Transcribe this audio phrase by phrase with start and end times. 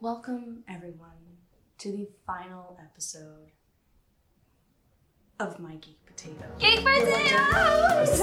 [0.00, 1.10] Welcome, everyone,
[1.78, 3.50] to the final episode
[5.40, 6.44] of My Geek Potato.
[6.58, 8.22] Geek potatoes!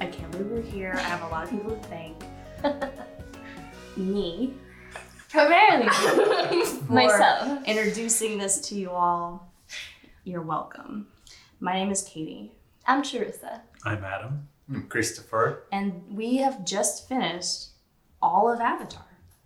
[0.00, 0.92] I can't believe we're here.
[0.96, 2.16] I have a lot of people to thank.
[3.96, 4.54] Me
[5.30, 5.88] Primarily
[6.64, 7.64] for myself.
[7.66, 9.52] introducing this to you all.
[10.24, 11.08] You're welcome.
[11.60, 12.52] My name is Katie,
[12.86, 13.60] I'm Charissa.
[13.84, 14.48] I'm Adam.
[14.70, 15.64] Mm, Christopher.
[15.72, 17.68] and we have just finished
[18.22, 19.04] all of Avatar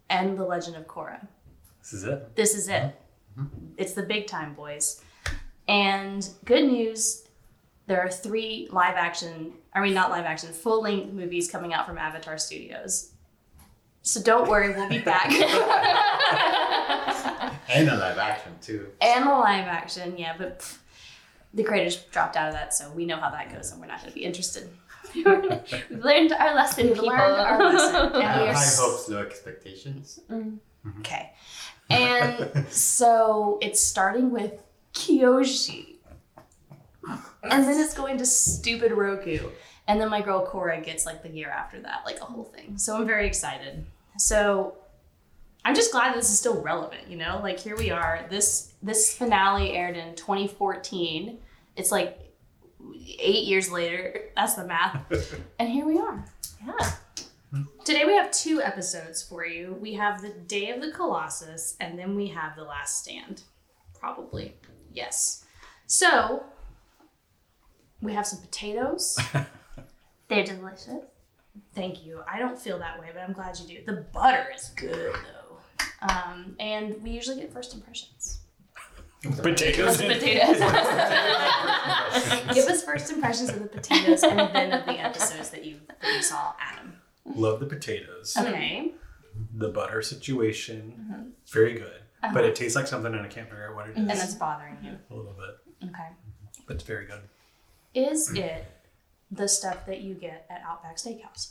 [0.09, 1.27] and The Legend of Korra.
[1.83, 2.37] This is it.
[2.37, 2.95] This is it.
[3.77, 5.03] It's the big time, boys.
[5.67, 7.25] And good news,
[7.87, 11.87] there are three live action, I mean, not live action, full length movies coming out
[11.87, 13.13] from Avatar Studios.
[14.03, 15.31] So don't worry, we'll be back.
[17.71, 18.89] And a live action too.
[19.03, 20.79] and a live action, yeah, but pff,
[21.55, 24.01] the creators dropped out of that, so we know how that goes, and we're not
[24.01, 24.69] going to be interested.
[25.15, 25.25] We've
[25.91, 27.09] learned our lesson, We've people.
[27.09, 28.13] learned our lesson.
[28.15, 30.21] And high hopes, low expectations.
[30.31, 30.89] Mm-hmm.
[30.89, 31.01] Mm-hmm.
[31.01, 31.33] Okay.
[31.91, 34.53] And so it's starting with
[34.93, 35.95] Kyoshi.
[37.43, 39.49] And then it's going to stupid Roku.
[39.87, 42.77] And then my girl Korra gets like the year after that, like a whole thing.
[42.77, 43.87] So I'm very excited.
[44.19, 44.75] So
[45.69, 47.41] I'm just glad this is still relevant, you know?
[47.43, 48.25] Like here we are.
[48.31, 51.39] This this finale aired in 2014.
[51.77, 52.19] It's like
[53.19, 54.31] eight years later.
[54.35, 55.05] That's the math.
[55.59, 56.25] And here we are.
[56.67, 56.93] yeah.
[57.51, 57.63] Hmm.
[57.85, 59.77] Today we have two episodes for you.
[59.79, 63.43] We have the Day of the Colossus, and then we have the Last Stand.
[64.01, 64.55] Probably,
[64.91, 65.45] yes.
[65.87, 66.45] So
[68.01, 69.19] we have some potatoes.
[70.29, 71.05] They're delicious.
[71.75, 72.23] Thank you.
[72.27, 73.85] I don't feel that way, but I'm glad you do.
[73.85, 75.48] The butter is good though,
[76.03, 78.41] um, and we usually get first impressions.
[79.23, 79.97] Potatoes.
[80.01, 80.59] Potatoes.
[82.55, 86.15] Give us first impressions of the potatoes, and then of the episodes that you that
[86.15, 86.95] you saw, Adam.
[87.25, 88.37] Love the potatoes.
[88.39, 88.93] Okay.
[89.55, 91.29] The butter situation, Mm-hmm.
[91.53, 92.03] very good.
[92.23, 92.33] Uh-huh.
[92.35, 93.97] But it tastes like something and I can't figure out what it is.
[93.99, 94.99] And that's bothering you.
[95.11, 95.89] A little bit.
[95.89, 96.09] Okay.
[96.67, 97.21] But it's very good.
[97.95, 98.67] Is it
[99.31, 101.51] the stuff that you get at Outback Steakhouse?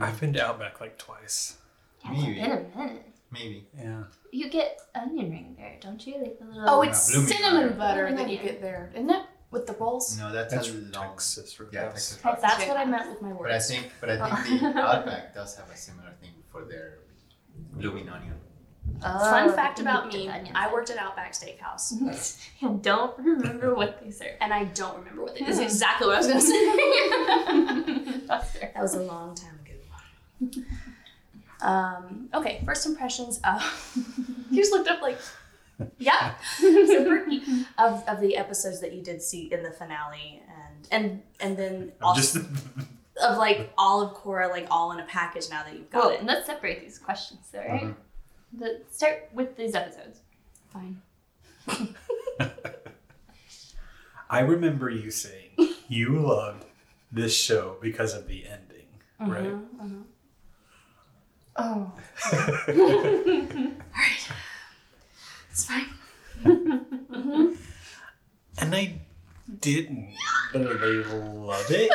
[0.00, 1.58] I've been to Outback like twice.
[2.04, 2.40] Yeah, it's Maybe.
[2.40, 3.11] been a minute.
[3.32, 3.66] Maybe.
[3.76, 4.04] Yeah.
[4.30, 6.18] You get onion ring there, don't you?
[6.22, 6.64] Like the little.
[6.68, 7.76] Oh, it's blooming cinnamon butter.
[7.78, 9.24] butter Blooming that you get there, isn't it?
[9.50, 10.18] With the rolls.
[10.18, 11.10] No, that's, That's a from long.
[11.10, 12.18] Texas Yeah, Texas.
[12.22, 12.42] Texas.
[12.42, 15.56] That's what I meant with my But I think, but I think the Outback does
[15.56, 17.00] have a similar thing for their
[17.72, 18.34] blooming onion.
[19.04, 20.28] Oh, Fun fact about me.
[20.54, 21.92] I worked at Outback Steakhouse,
[22.62, 24.36] I don't remember what they serve.
[24.40, 25.44] and I don't remember what they.
[25.44, 28.26] That's exactly what I was gonna say.
[28.26, 30.62] That's that was a long time ago.
[31.62, 33.62] Um, okay, first impressions of.
[34.50, 35.18] you just looked up like,
[35.98, 37.42] yeah, super neat.
[37.78, 41.92] of of the episodes that you did see in the finale, and and and then
[42.02, 42.36] also just
[43.22, 46.10] of like all of Korra, like all in a package now that you've got Well,
[46.10, 46.24] it.
[46.24, 47.82] let's separate these questions, though, right?
[47.84, 47.94] Mhm.
[48.54, 50.20] The, start with these episodes.
[50.72, 51.00] Fine.
[54.30, 55.50] I remember you saying
[55.88, 56.64] you loved
[57.10, 58.86] this show because of the ending,
[59.20, 59.44] right?
[59.52, 60.00] Mm-hmm.
[61.64, 61.92] Oh.
[65.50, 65.84] It's fine.
[66.44, 67.52] Mm-hmm.
[68.58, 69.00] And I
[69.60, 70.14] didn't,
[70.52, 71.92] but I love it.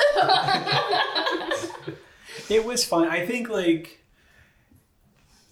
[2.50, 3.08] it was fun.
[3.08, 4.04] I think like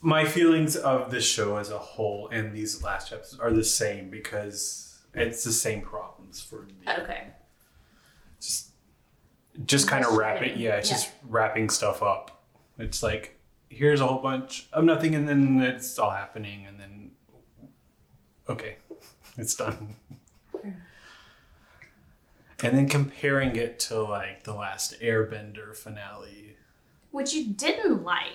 [0.02, 4.12] my feelings of the show as a whole and these last episodes are the same
[4.12, 6.76] because it's the same problems for me.
[6.88, 7.30] Okay.
[8.40, 8.70] Just
[9.66, 10.58] just kind of wrap it.
[10.58, 10.96] Yeah, it's Yeah.
[10.98, 12.44] just wrapping stuff up.
[12.78, 13.35] It's like
[13.70, 17.12] here's a whole bunch of nothing, and then it's all happening, and then
[18.50, 18.78] okay,
[19.38, 19.96] it's done.
[22.64, 26.56] And then comparing it to like the last Airbender finale.
[27.12, 28.32] Which you didn't like.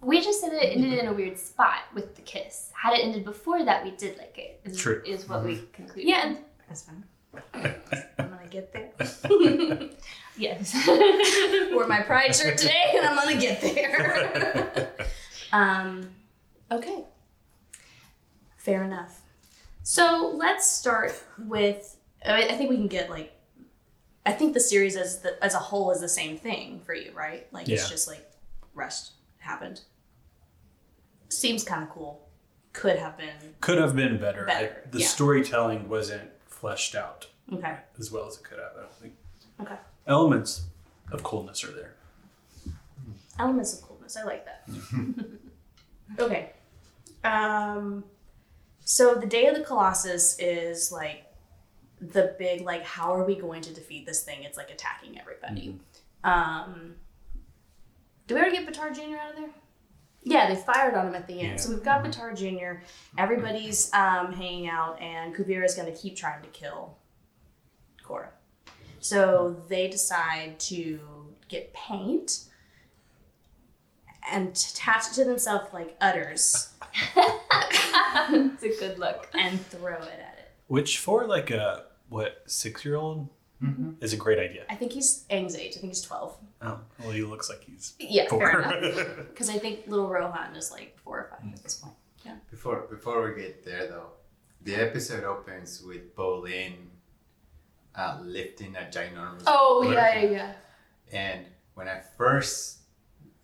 [0.00, 2.70] We just said it ended in a weird spot with the kiss.
[2.74, 4.60] Had it ended before that, we did like it.
[4.64, 5.02] Is, True.
[5.06, 5.72] Is what we mm-hmm.
[5.72, 6.06] concluded.
[6.06, 6.36] Yeah,
[6.68, 7.04] that's fine.
[7.54, 8.90] I'm gonna get there.
[10.36, 10.74] Yes.
[11.72, 14.90] Wore my pride shirt today, and I'm gonna get there.
[15.52, 16.08] um,
[16.70, 17.04] okay.
[18.56, 19.20] Fair enough.
[19.82, 21.96] So let's start with.
[22.24, 23.32] I I think we can get like.
[24.26, 27.12] I think the series as the, as a whole is the same thing for you,
[27.14, 27.46] right?
[27.52, 28.26] Like it's just like
[28.74, 29.82] rest happened.
[31.28, 32.26] Seems kind of cool.
[32.72, 34.44] Could have been Could have been better.
[34.50, 35.06] I- Better, the yeah.
[35.06, 37.76] storytelling wasn't fleshed out okay.
[37.98, 38.72] as well as it could have.
[38.76, 39.14] I don't think.
[39.60, 39.76] Okay.
[40.06, 40.64] Elements
[41.12, 41.94] of coolness are there.
[43.38, 44.16] Elements of coolness.
[44.16, 44.68] I like that.
[46.18, 46.52] okay.
[47.24, 48.04] Um,
[48.84, 51.24] so the Day of the Colossus is like
[52.00, 54.42] the big like how are we going to defeat this thing?
[54.42, 55.78] It's like attacking everybody.
[56.22, 56.96] Um,
[58.26, 59.16] do we ever get Baatar Jr.
[59.16, 59.50] out of there?
[60.22, 61.42] Yeah, they fired on him at the end.
[61.42, 61.56] Yeah.
[61.56, 62.82] So we've got Baatar Jr.
[63.18, 66.96] Everybody's um, hanging out, and Kuvira is going to keep trying to kill
[68.02, 68.28] Korra.
[69.04, 70.98] So they decide to
[71.48, 72.44] get paint
[74.32, 76.70] and attach it to themselves like udders
[77.16, 79.28] it's a good look.
[79.34, 80.52] and throw it at it.
[80.68, 83.28] Which for like a what six year old
[83.62, 83.92] Mm-hmm.
[84.02, 84.64] is a great idea.
[84.68, 85.74] I think he's Aang's age.
[85.76, 86.36] I think he's 12.
[86.62, 88.40] Oh, well, he looks like he's Yeah, four.
[88.40, 89.16] fair enough.
[89.30, 91.94] Because I think little Rohan is like four or five at this point.
[92.26, 92.34] Yeah.
[92.50, 94.08] Before before we get there though,
[94.62, 96.74] the episode opens with Bolin
[97.96, 99.42] uh, lifting a ginormous.
[99.46, 99.94] Oh, boulder.
[99.94, 100.52] yeah, yeah, yeah.
[101.12, 102.78] And when I first,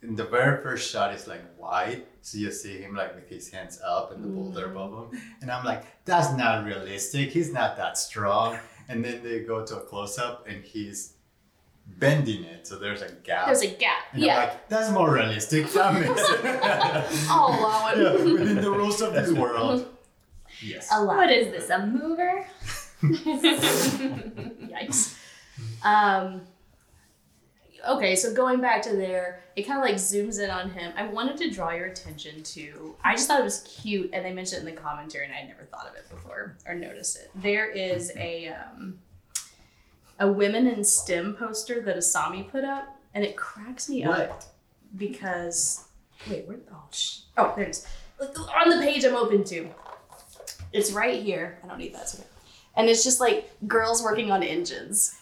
[0.03, 3.51] in the very first shot, is like wide, so you see him like with his
[3.51, 4.71] hands up and the boulder Mm.
[4.73, 7.31] above him, and I'm like, that's not realistic.
[7.31, 8.59] He's not that strong.
[8.89, 11.15] And then they go to a close up, and he's
[11.87, 13.47] bending it, so there's a gap.
[13.47, 14.03] There's a gap.
[14.13, 14.37] and I'm Yeah.
[14.39, 15.69] like, that's more realistic.
[15.73, 16.41] That makes it.
[17.31, 17.99] I'll allow it.
[17.99, 19.87] yeah, within the rules of this world.
[20.63, 20.89] Yes.
[20.93, 21.47] Allow What it.
[21.47, 22.45] is this, a mover?
[24.71, 25.17] Yikes.
[25.85, 26.43] Um,
[27.89, 30.93] okay, so going back to there, it kind of like zooms in on him.
[30.97, 34.33] I wanted to draw your attention to, I just thought it was cute, and they
[34.33, 37.31] mentioned it in the commentary, and I'd never thought of it before or noticed it.
[37.35, 38.99] There is a, um,
[40.19, 44.45] a women in STEM poster that Asami put up, and it cracks me up
[44.97, 45.85] because
[46.29, 46.59] wait, where?
[46.73, 47.87] Oh, sh- oh, there it is.
[48.21, 49.69] On the page I'm open to,
[50.73, 51.59] it's right here.
[51.65, 52.15] I don't need that.
[52.81, 55.15] And it's just like girls working on engines.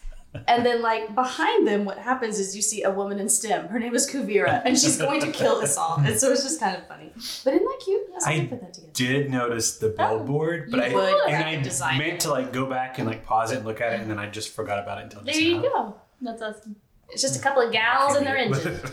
[0.47, 3.69] And then, like behind them, what happens is you see a woman in STEM.
[3.69, 5.97] Her name is Kuvira, and she's going to kill us all.
[5.99, 7.11] And so it's just kind of funny.
[7.45, 8.03] But isn't that cute?
[8.13, 8.93] Yes, I, I put that together.
[8.93, 12.21] Did notice the oh, billboard, but Oh, you I would and graphic I meant it.
[12.21, 14.29] to like go back and like pause it and look at it, and then I
[14.29, 15.63] just forgot about it until There just you now.
[15.63, 15.95] go.
[16.21, 16.77] That's awesome.
[17.09, 18.79] It's just a couple of gals and their engine.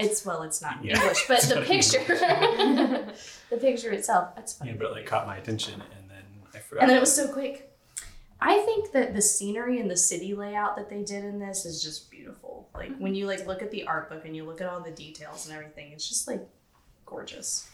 [0.00, 0.94] It's well, it's not Yeah.
[0.94, 1.98] English, but the picture,
[3.50, 4.70] the picture itself, that's funny.
[4.70, 6.22] yeah, but it like caught my attention, and then
[6.54, 6.82] I forgot.
[6.82, 7.67] And then it was so quick.
[8.40, 11.82] I think that the scenery and the city layout that they did in this is
[11.82, 12.68] just beautiful.
[12.74, 14.92] Like when you like look at the art book and you look at all the
[14.92, 16.46] details and everything, it's just like
[17.04, 17.68] gorgeous.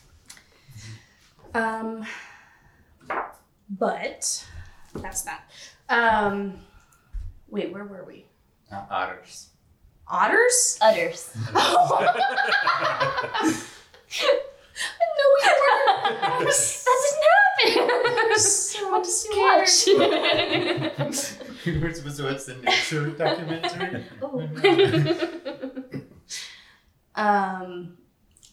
[1.54, 2.06] Um,
[3.68, 4.44] but
[4.94, 5.50] that's that.
[5.90, 6.58] Um,
[7.48, 8.24] wait, where were we?
[8.72, 9.48] Uh, otters.
[10.08, 10.78] Otters?
[10.80, 11.30] Utters.
[11.54, 11.70] no, we
[15.46, 16.04] weren't.
[16.40, 17.43] that didn't happen.
[18.36, 19.66] So What scared.
[19.66, 21.36] did you watch?
[21.66, 24.04] We're supposed to watch the nature documentary.
[24.22, 24.40] Oh.
[27.20, 27.96] um,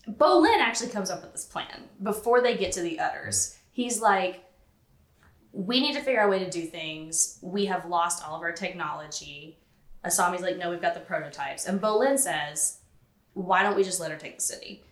[0.10, 3.58] Bolin actually comes up with this plan before they get to the udders.
[3.72, 4.44] He's like,
[5.54, 7.38] we need to figure out a way to do things.
[7.42, 9.58] We have lost all of our technology.
[10.06, 11.66] Asami's like, no, we've got the prototypes.
[11.66, 12.80] And Bolin says,
[13.34, 14.84] why don't we just let her take the city?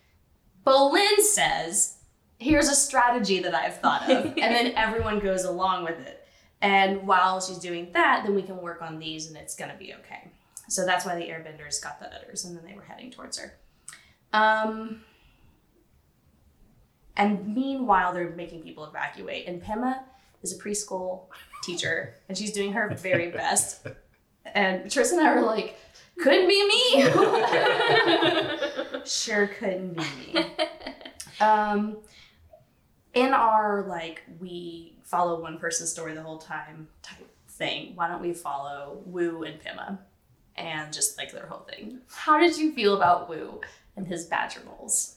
[0.66, 1.96] Bolin says,
[2.40, 4.24] here's a strategy that I've thought of.
[4.26, 6.26] and then everyone goes along with it.
[6.62, 9.76] And while she's doing that, then we can work on these and it's going to
[9.76, 10.30] be okay.
[10.68, 13.54] So that's why the airbenders got the udders and then they were heading towards her.
[14.32, 15.02] Um,
[17.16, 19.46] and meanwhile, they're making people evacuate.
[19.46, 20.00] And Pema
[20.42, 21.22] is a preschool
[21.62, 23.86] teacher and she's doing her very best.
[24.54, 25.78] And Tris and I were like,
[26.18, 27.02] couldn't be me.
[29.04, 30.46] sure couldn't be me.
[31.40, 31.98] Um,
[33.20, 38.22] in our like we follow one person's story the whole time type thing, why don't
[38.22, 39.98] we follow Wu and Pema
[40.56, 42.00] and just like their whole thing?
[42.08, 43.60] How did you feel about Wu
[43.96, 45.16] and his badger moles?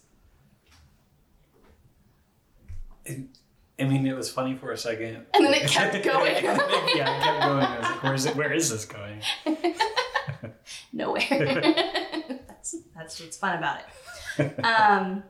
[3.07, 6.43] I mean, it was funny for a second, And then it kept going.
[6.43, 7.65] yeah, it kept going.
[7.65, 8.35] I was like, "Where's it?
[8.35, 9.21] Where is this going?"
[10.93, 11.25] Nowhere.
[12.47, 13.79] that's that's what's fun about
[14.37, 14.63] it.
[14.63, 15.23] Um,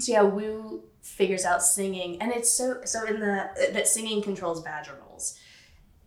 [0.00, 4.62] so yeah, Wu figures out singing, and it's so so in the that singing controls
[4.62, 5.38] badger moles,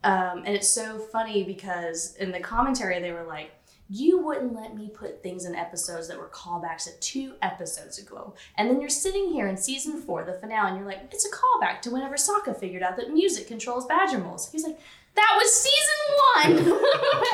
[0.03, 3.51] um, and it's so funny because in the commentary they were like,
[3.89, 8.33] "You wouldn't let me put things in episodes that were callbacks to two episodes ago,
[8.57, 11.29] and then you're sitting here in season four, the finale, and you're like, it's a
[11.29, 14.79] callback to whenever Sokka figured out that music controls badger moles." He's like.
[15.15, 16.81] That was season one,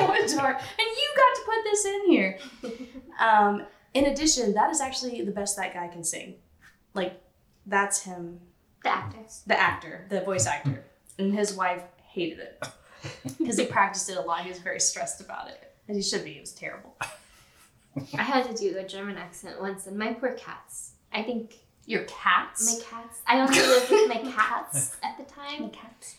[0.00, 2.38] Avatar, and you got to put this in here.
[3.20, 6.36] Um, in addition, that is actually the best that guy can sing.
[6.94, 7.21] Like,
[7.66, 8.40] that's him,
[8.82, 9.42] The actors.
[9.46, 10.84] the actor, the voice actor.
[11.18, 12.68] And his wife hated it
[13.38, 14.42] because he practiced it a lot.
[14.42, 15.72] He was very stressed about it.
[15.88, 16.32] And he should be.
[16.32, 16.96] It was terrible.
[18.14, 20.92] I had to do a German accent once, and my poor cats.
[21.12, 22.64] I think Your cats?
[22.66, 23.20] my cats.
[23.26, 25.62] I only lived with my cats at the time.
[25.64, 26.16] My cats.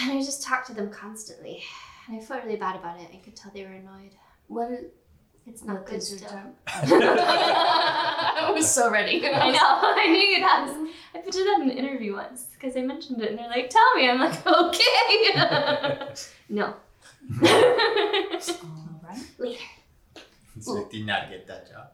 [0.00, 1.62] And I just talked to them constantly.
[2.06, 3.08] And I felt really bad about it.
[3.12, 4.12] I could tell they were annoyed.
[4.46, 4.84] What is
[5.48, 6.38] It's not good is your still.
[6.66, 9.26] I was so ready.
[9.26, 9.58] I know.
[9.62, 10.74] I knew you'd ask.
[11.14, 13.94] I pitched that in an interview once because I mentioned it, and they're like, "Tell
[13.94, 15.32] me." I'm like, "Okay."
[16.50, 16.66] no.
[16.66, 16.74] All
[19.02, 19.26] right.
[19.38, 19.60] Later.
[20.60, 21.92] So did not get that job.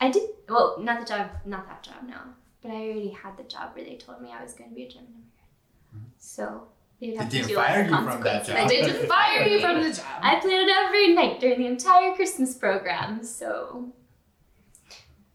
[0.00, 0.22] I did.
[0.48, 1.30] Well, not the job.
[1.44, 1.96] Not that job.
[2.06, 2.18] No.
[2.62, 4.84] But I already had the job where they told me I was going to be
[4.84, 5.50] a German immigrant.
[5.94, 6.06] Mm-hmm.
[6.18, 6.68] So
[7.00, 8.48] they'd have They to didn't deal with fire the you from that consequences.
[8.48, 8.68] job.
[8.68, 10.06] They did fire you from the job.
[10.22, 13.92] I played it every night during the entire Christmas program, so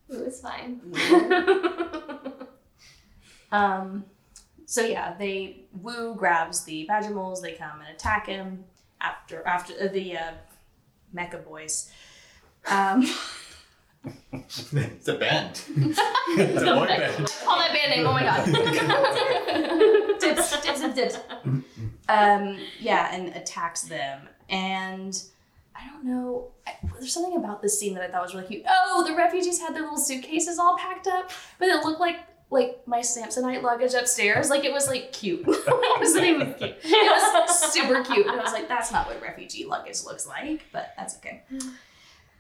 [0.10, 0.82] it was fine.
[3.52, 4.06] Um,
[4.66, 7.42] so yeah, they Wu grabs the badger moles.
[7.42, 8.64] They come and attack him
[9.02, 10.32] after after uh, the uh,
[11.14, 11.92] mecha boys.
[12.68, 13.06] Um,
[14.34, 15.62] it's a band.
[15.78, 17.28] it's a boy band.
[17.44, 18.08] call that band name.
[18.08, 18.46] Oh my god.
[20.20, 21.18] dips, dips, dips, dips.
[22.10, 24.28] Um, yeah, and attacks them.
[24.50, 25.22] And
[25.76, 26.50] I don't know.
[26.68, 28.64] I, there's something about this scene that I thought was really cute.
[28.68, 32.18] Oh, the refugees had their little suitcases all packed up, but it looked like
[32.50, 34.50] like my Samsonite luggage upstairs.
[34.50, 35.40] Like it was like cute.
[35.48, 36.78] it was it was cute.
[36.84, 38.28] It was super cute.
[38.28, 41.44] And I was like, that's not what refugee luggage looks like, but that's okay.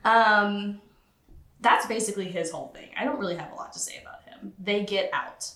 [0.03, 0.81] Um,
[1.61, 2.89] that's basically his whole thing.
[2.97, 4.53] I don't really have a lot to say about him.
[4.59, 5.51] They get out.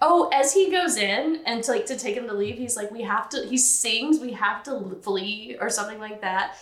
[0.00, 2.90] Oh, as he goes in and to like to take him to leave, he's like,
[2.92, 6.56] "We have to." He sings, "We have to flee" or something like that.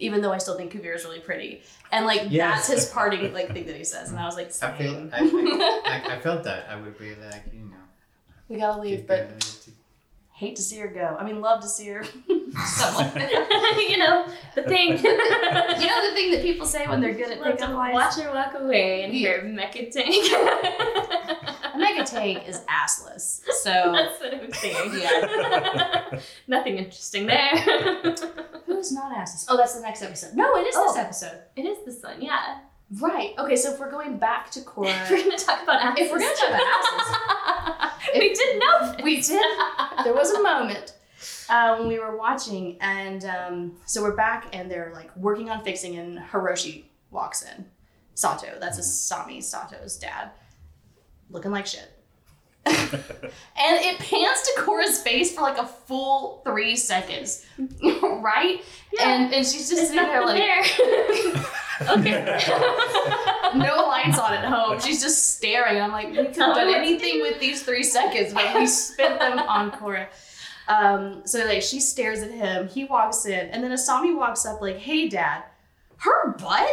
[0.00, 2.68] Even though I still think Kuvira is really pretty, and like Yes.
[2.68, 5.10] that's his parting like thing that he says, and I was like, I feel.
[5.12, 6.66] I, I, I, I felt that.
[6.70, 7.76] I would be like, you know.
[8.48, 9.57] "We gotta leave," keep but it-
[10.38, 11.16] hate to see her go.
[11.18, 12.04] I mean, love to see her.
[12.66, 13.14] Somewhat.
[13.90, 14.90] you know the thing.
[14.90, 17.94] you know the thing that people say when they're good at Love pickup to lines.
[17.94, 19.18] watch her walk away and Yeah.
[19.18, 20.14] hear mecha tank.
[21.74, 24.90] A mega tank is assless, so That's what I'm saying.
[25.00, 26.20] Yeah.
[26.46, 27.50] Nothing interesting there.
[28.66, 29.44] who's not assless?
[29.48, 30.34] Oh, that's the next episode.
[30.34, 30.86] No, it is Oh.
[30.86, 31.42] this episode.
[31.56, 32.58] it is this one, yeah.
[33.00, 33.34] Right.
[33.38, 36.06] Okay, so if we're going back to Korra, If we're gonna talk about asses.
[36.06, 38.92] If we're gonna talk about we did know.
[38.92, 39.02] this.
[39.02, 39.58] we did.
[40.04, 40.94] There was a moment
[41.50, 45.62] uh, when we were watching, and um, so we're back, and they're like working on
[45.64, 47.66] fixing, and Hiroshi walks in.
[48.14, 50.30] Sato, that's a Asami Sato's dad,
[51.30, 51.92] looking like shit.
[53.56, 57.44] and it pans to Korra's face for like a full three seconds,
[57.82, 58.60] right?
[58.92, 59.08] Yeah.
[59.08, 60.62] And and she's just It's sitting there like there.
[61.90, 62.40] okay.
[63.54, 64.80] no lights on at home.
[64.80, 65.80] She's just staring.
[65.80, 69.38] I'm like, we could have done anything with these three seconds, but we spent them
[69.38, 70.06] on Korra.
[70.68, 72.68] Um, so like she stares at him.
[72.68, 75.44] He walks in, and then Asami walks up like, "Hey, Dad."
[75.98, 76.68] Her butt?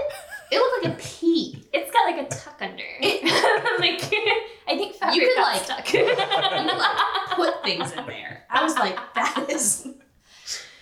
[0.52, 1.64] It looked like a pea.
[1.74, 2.84] It's got like a tuck under.
[3.02, 3.24] It,
[3.80, 4.04] like
[4.68, 5.94] I think fabric could, got like- stuck.
[5.94, 6.98] You could like
[7.32, 8.46] put things in there.
[8.50, 9.88] I was like, that is.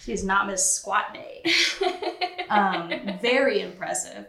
[0.03, 1.43] She's not Miss Squat Day.
[2.50, 2.91] um,
[3.22, 4.25] very impressive.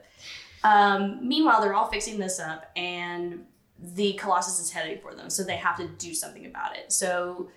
[0.63, 3.45] Um, meanwhile, they're all fixing this up, and
[3.79, 6.93] the Colossus is heading for them, so they have to do something about it.
[6.93, 7.51] So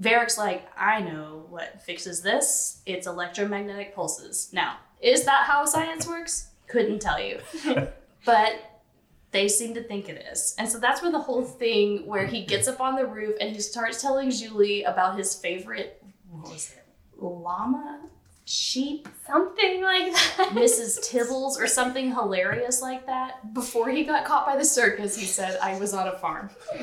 [0.00, 2.82] Varrick's like, I know what fixes this.
[2.84, 4.50] It's electromagnetic pulses.
[4.52, 6.48] Now, is that how science works?
[6.72, 7.38] Couldn't tell you.
[8.24, 8.82] but
[9.30, 10.54] they seem to think it is.
[10.58, 13.54] And so that's where the whole thing where he gets up on the roof and
[13.54, 16.84] he starts telling Zhu Li about his favorite, what was it?
[17.22, 18.00] Llama?
[18.44, 19.06] Sheep?
[19.26, 20.50] Something like that.
[20.54, 20.98] Mrs.
[21.08, 23.52] Tibbles or something hilarious like that.
[23.54, 26.50] Before he got caught by the circus, he said, I was on a farm.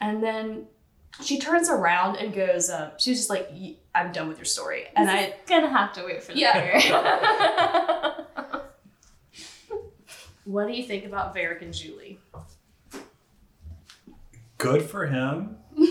[0.00, 0.66] and then
[1.22, 4.44] she turns around and goes, uh, she was just like, "Y- I'm done with your
[4.44, 4.86] story.
[4.96, 6.58] And I, Gonna have to wait for Yeah.
[6.82, 8.62] later.
[10.44, 12.18] what do you think about Varrick and Zhu Li?
[14.58, 15.56] Good for him.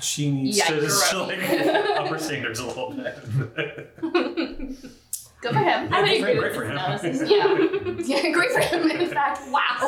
[0.00, 1.28] She needs Yeah, to just right.
[1.28, 3.16] like up her standards a little bit.
[4.02, 5.92] Good for him.
[5.94, 6.76] I would Great- agree great with for this him.
[6.76, 7.30] analysis.
[7.30, 8.16] Yeah.
[8.22, 8.90] yeah, great for him.
[8.90, 9.78] In fact, wow.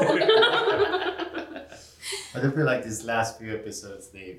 [2.33, 4.39] But I feel like these last few episodes they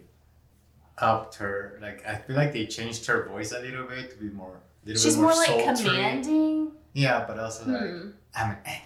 [0.97, 1.77] upped her.
[1.81, 4.57] Like I feel like they changed her voice a little bit to be more.
[4.85, 5.85] Little She's bit more more, like sultry.
[5.89, 6.71] commanding.
[6.93, 8.09] Yeah, but also like Hmm.
[8.35, 8.83] I'm an enemy.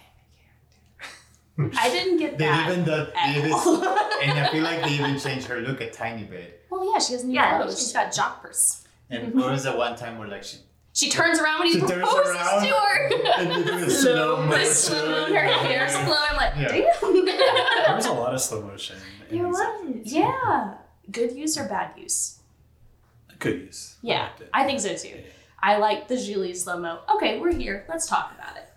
[1.56, 1.78] Character.
[1.78, 2.70] I didn't get They that.
[2.70, 3.84] even the at they even, all.
[4.22, 6.66] and I feel like they even changed her look a tiny bit.
[6.70, 7.78] well, yeah, she has new Yeah, clothes.
[7.78, 8.84] she- She's got jockers.
[9.10, 10.58] And what was the one time where like she
[10.94, 12.66] She turns around when he She turns proposes around.
[12.66, 13.10] to her.
[13.38, 14.66] and they do the slow The motion.
[14.66, 16.18] slow her hair's flowing.
[16.30, 16.68] I'm like, Yeah.
[16.68, 17.24] damn.
[17.26, 18.96] there was a lot of slow motion.
[19.30, 20.12] in There these was.
[20.12, 20.74] yeah.
[21.10, 22.38] Good use or bad use?
[23.38, 23.96] Good use.
[24.02, 24.48] Yeah, it.
[24.54, 25.08] I think so too.
[25.08, 25.30] Yeah.
[25.60, 27.00] I like the Zhu Li slow mo.
[27.14, 27.84] Okay, we're here.
[27.88, 28.68] Let's talk about it.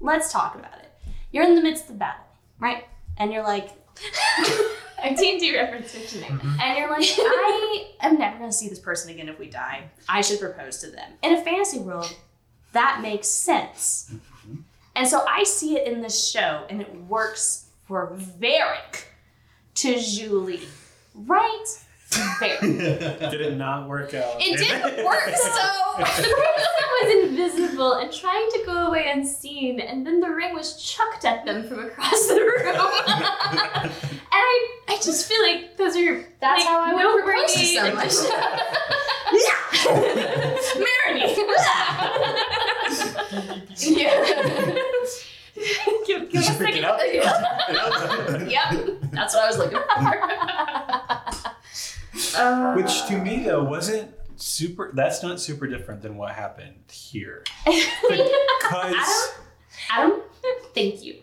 [0.00, 0.90] Let's talk about it.
[1.30, 2.24] You're in the midst of battle,
[2.58, 2.84] right?
[3.16, 3.70] And you're like,
[5.16, 6.02] D&D reference that.
[6.02, 6.60] Mm-hmm.
[6.60, 9.90] And you're like, I am never gonna see this person again if we die.
[10.08, 11.12] I should propose to them.
[11.22, 12.14] In a fantasy world,
[12.72, 14.12] that makes sense.
[14.12, 14.60] Mm-hmm.
[14.94, 19.06] And so I see it in this show, and it works for Varrick
[19.74, 20.60] to Zhu Li.
[21.14, 21.64] Right?
[22.40, 22.60] Varrick.
[22.60, 24.34] Did it not work out?
[24.38, 26.26] It didn't work, so The person
[27.00, 31.44] was invisible and trying to go away unseen, and then the ring was chucked at
[31.46, 32.66] them from across the room.
[32.66, 33.90] and
[34.30, 37.60] I, I just feel like those are That's like, how I would no propose to
[37.60, 38.08] way- someone.
[40.78, 41.34] Marry me.
[43.78, 44.61] yeah.
[46.32, 48.42] Give, give Did us you a pick it second.
[48.42, 48.50] up?
[48.50, 48.70] Yep.
[49.12, 49.86] That's what I was looking for.
[52.40, 54.90] Uh, Which to me though wasn't super.
[54.94, 57.44] That's not super different than what happened here.
[57.64, 59.32] Because
[59.90, 60.20] Adam,
[60.74, 61.16] thank you.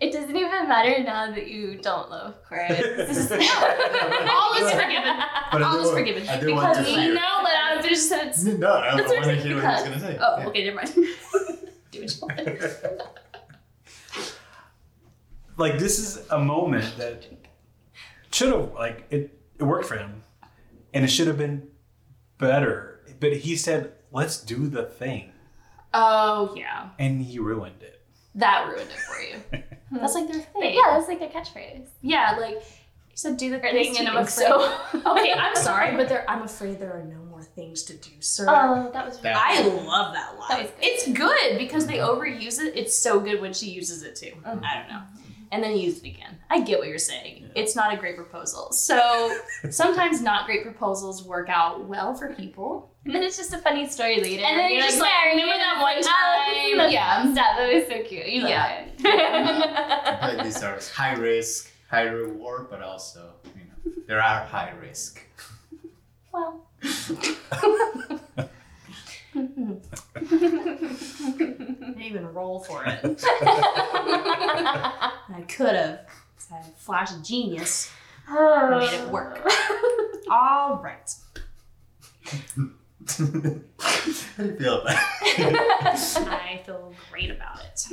[0.00, 2.70] It doesn't even matter now that you don't love Chris.
[2.70, 2.76] All
[3.08, 5.16] is forgiven.
[5.52, 6.26] But I All do is want- forgiven.
[6.26, 7.14] Want Because to we hear.
[7.14, 8.44] know let Adam finish the sentence.
[8.44, 10.18] No, I, I That's want to hear what said, he's gonna say.
[10.20, 10.46] Oh, Yeah.
[10.48, 10.94] okay, never mind.
[10.94, 11.02] Do
[12.00, 12.38] what you want.
[15.56, 17.24] Like this is a moment that
[18.32, 20.22] should have like it, it worked for him
[20.94, 21.68] and it should have been
[22.38, 25.32] better but he said let's do the thing
[25.92, 28.00] Oh yeah, and he ruined it
[28.36, 29.64] that ruined it for you.
[29.90, 30.74] That's like their thing.
[30.74, 31.88] yeah, that's like their catchphrase.
[32.00, 35.02] yeah, like he said, do the Or at least thing, and you I'm think afraid.
[35.02, 35.10] so.
[35.18, 38.46] okay, I'm sorry, but there, I'm afraid there are no more things to do, sir.
[38.48, 40.48] Oh, that was That- I love that line.
[40.66, 40.86] That good.
[40.86, 42.76] It's good because they overuse it.
[42.76, 44.30] It's so good when she uses it too.
[44.46, 44.62] Mhm.
[44.64, 45.02] I don't know.
[45.52, 46.38] And then use it again.
[46.48, 47.50] I get what you're saying.
[47.56, 48.70] It's not a great proposal.
[48.72, 49.36] So
[49.70, 52.92] sometimes not great proposals work out well for people.
[53.04, 54.44] And then it's just a funny story later.
[54.44, 57.32] And then you're just like, "Mary, remember that oh, one time?" love Yeah.
[57.34, 57.56] that.
[57.56, 58.26] That was so cute.
[58.26, 58.86] You Yeah.
[60.20, 64.72] love like these are high risk, high reward, but also you know there are high
[64.80, 65.20] risk.
[66.32, 66.66] Well.
[69.34, 69.74] Mm-hmm.
[71.38, 73.04] didn't even roll for it.
[73.04, 73.24] it.
[73.30, 75.12] I
[75.48, 76.00] could have.
[76.52, 77.90] I had a flash of genius.
[78.28, 79.40] Made it work.
[80.30, 81.14] All right.
[83.06, 86.18] How do you feel about it?
[86.28, 87.88] I feel great about it.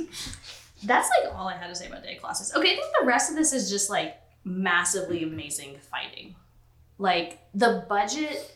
[0.84, 2.52] That's like all I had to say about day classes.
[2.54, 6.36] Okay, I think the rest of this is just like massively amazing fighting.
[6.98, 8.54] Like the budget,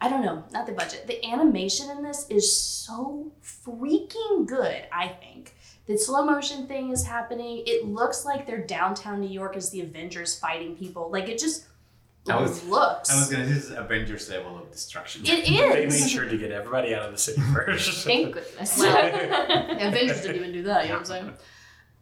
[0.00, 1.06] I don't know, not the budget.
[1.06, 5.54] The animation in this is so freaking good, I think.
[5.86, 7.64] The slow motion thing is happening.
[7.66, 11.10] It looks like they're downtown New York as the Avengers fighting people.
[11.10, 11.66] Like it just
[12.28, 13.10] I was- looks.
[13.10, 15.22] I was gonna say this is Avengers level of destruction.
[15.24, 15.72] It is.
[15.74, 18.76] they made sure to get everybody out of the city first Thank goodness.
[18.80, 21.34] The Avengers didn't even do that, you know what I'm saying?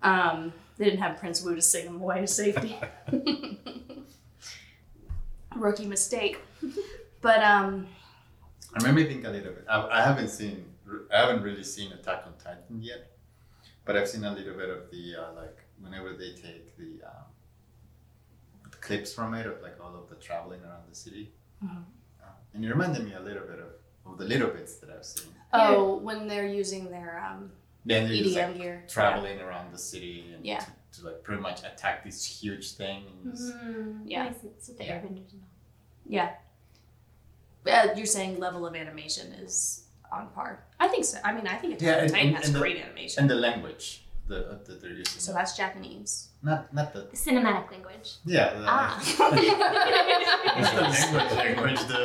[0.02, 2.78] Um, they didn't have Prince Wu to sing them away to safety.
[5.56, 6.38] Rookie mistake.
[7.20, 7.87] But um
[8.74, 9.64] I remember think a little bit.
[9.68, 10.64] I, I haven't seen.
[11.12, 13.11] I haven't really seen Attack on Titan yet,
[13.85, 17.24] but I've seen a little bit of the uh, like whenever they take the, um,
[18.81, 21.85] clips from it of like all of the traveling around the city, Mhm.
[22.22, 23.70] uh, and it reminded me a little bit of,
[24.07, 25.33] of the little bits that I've seen.
[25.52, 27.50] oh when they're using their um
[27.85, 28.85] Then they're just ODM like gear.
[28.88, 30.61] traveling around the city and Yeah.
[30.61, 33.04] to, to like pretty much attack this huge thing.
[33.11, 34.24] And just, Mm, Yeah.
[34.24, 34.44] nice.
[34.44, 35.00] It's what the Yeah.
[35.00, 35.48] Airbenders know.
[36.07, 36.31] Yeah.
[37.68, 40.64] Uh, you're saying level of animation is on par.
[40.81, 41.18] I think so.
[41.24, 43.20] I mean I think Attack Yeah, on and- Titan and- has and the- great animation.
[43.22, 45.20] and the language the, uh, that they're using.
[45.26, 46.12] so that's Japanese.
[46.42, 48.09] not not the The cinematic language.
[48.24, 48.48] yeah.
[48.61, 48.98] The, Ah.
[50.59, 52.02] It's the language language the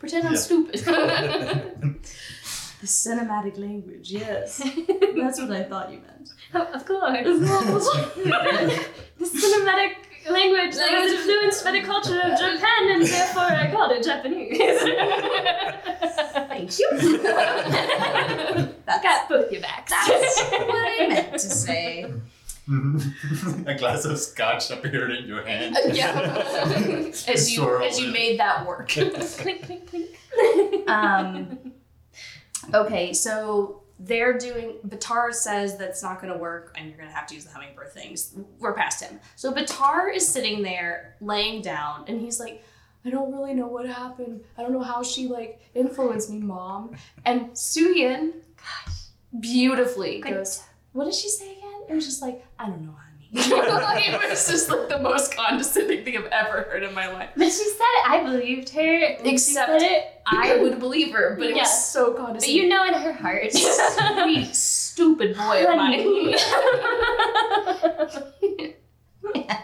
[0.00, 0.80] Pretend I'm stupid.
[2.80, 4.58] the cinematic language, yes.
[5.20, 6.28] That's what I thought you meant.
[6.76, 7.88] of course.
[9.20, 9.92] the cinematic
[10.30, 14.58] language that was influenced by the culture of Japan, and therefore I called it Japanese.
[16.48, 17.18] Thank you.
[18.86, 19.90] That's, Got both your backs.
[19.90, 22.12] that's what I meant to say.
[23.66, 25.76] a glass of scotch appeared in your hand.
[25.92, 26.12] yeah.
[27.28, 28.12] as you Swirl as you it.
[28.12, 28.88] made that work.
[28.88, 30.88] clink, clink, clink.
[30.88, 31.72] Um,
[32.72, 34.74] okay, so they're doing.
[34.86, 37.52] Baatar says that's not going to work, and you're going to have to use the
[37.52, 38.34] hummingbird things.
[38.58, 39.20] We're past him.
[39.36, 42.64] So Baatar is sitting there, laying down, and he's like,
[43.04, 44.42] "I don't really know what happened.
[44.58, 48.94] I don't know how she like influenced me, mom." And Suyin, gosh,
[49.38, 52.92] beautifully Good goes, "What did she say again?" It was just like, "I don't know,
[52.92, 53.03] honey." like,
[53.36, 57.30] it was just like the most condescending thing I've ever heard in my life.
[57.36, 58.08] But she said it.
[58.10, 59.16] I believed her.
[59.20, 60.04] when Except it.
[60.26, 61.62] I would believe her, but it Yeah.
[61.62, 62.40] was so condescending.
[62.40, 63.52] But you know in her heart.
[63.52, 66.00] sweet, stupid boy of mine.
[66.00, 66.36] Honey.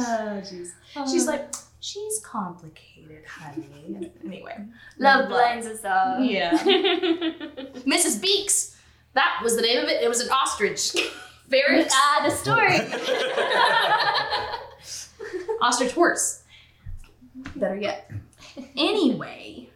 [0.00, 0.68] Oh, jeez.
[1.10, 4.12] She's like, she's complicated, honey.
[4.24, 4.56] Anyway,
[4.98, 6.20] love blinds us all.
[6.20, 6.56] Yeah.
[6.56, 8.20] Mrs.
[8.22, 8.76] Beaks.
[9.14, 10.00] That was the name of it.
[10.02, 10.94] It was an ostrich.
[11.48, 12.78] Very ah, the story.
[15.62, 16.42] ostrich horse.
[17.56, 18.10] Better yet.
[18.76, 19.68] Anyway.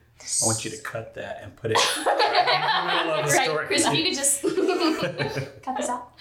[0.43, 3.49] I want you to cut that and put it in the middle of the Right,
[3.49, 3.67] story.
[3.67, 4.43] Chris, if you could just
[5.63, 6.13] cut this out.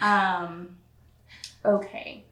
[0.00, 0.76] Um.
[1.64, 2.24] Okay.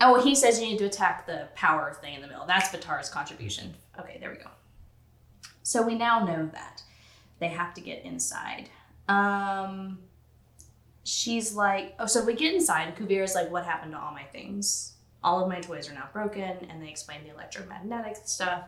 [0.00, 2.44] Oh, well, he says you need to attack the power thing in the middle.
[2.44, 3.74] That's Vitar's contribution.
[3.98, 4.50] Okay, there we go.
[5.62, 6.82] So we now know that
[7.38, 8.68] they have to get inside.
[9.08, 9.98] Um.
[11.04, 12.94] She's like, oh, so we get inside.
[12.96, 14.94] Kuvira's like, what happened to all my things?
[15.24, 18.64] All of my toys are now broken, and they explain the electromagnetic stuff.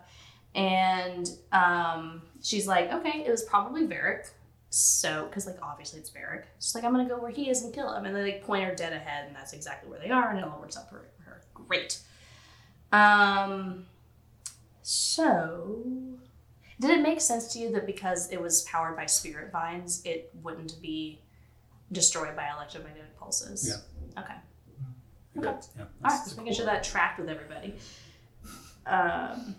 [0.54, 4.28] And um, she's like, okay, it was probably Varrick.
[4.70, 6.46] So, because like obviously it's Varrick.
[6.58, 8.06] She's like, I'm gonna go where he is and kill him.
[8.06, 10.44] And they like point her dead ahead, and that's exactly where they are, and it
[10.44, 11.42] all works out for her.
[11.54, 12.00] Great.
[12.92, 13.86] Um.
[14.82, 15.82] So,
[16.80, 20.30] did it make sense to you that because it was powered by spirit vines, it
[20.42, 21.20] wouldn't be
[21.92, 23.68] destroyed by electromagnetic pulses?
[23.68, 24.22] Yeah.
[24.22, 24.34] Okay.
[25.36, 27.74] That's- yeah, All right, just making sure that tracked with everybody.
[28.86, 29.56] Um,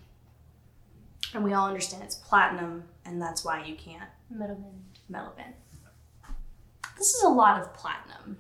[1.33, 4.83] and we all understand it's platinum, and that's why you can't metal Middleman.
[5.09, 5.53] metal bend.
[6.97, 8.37] This is a lot of platinum.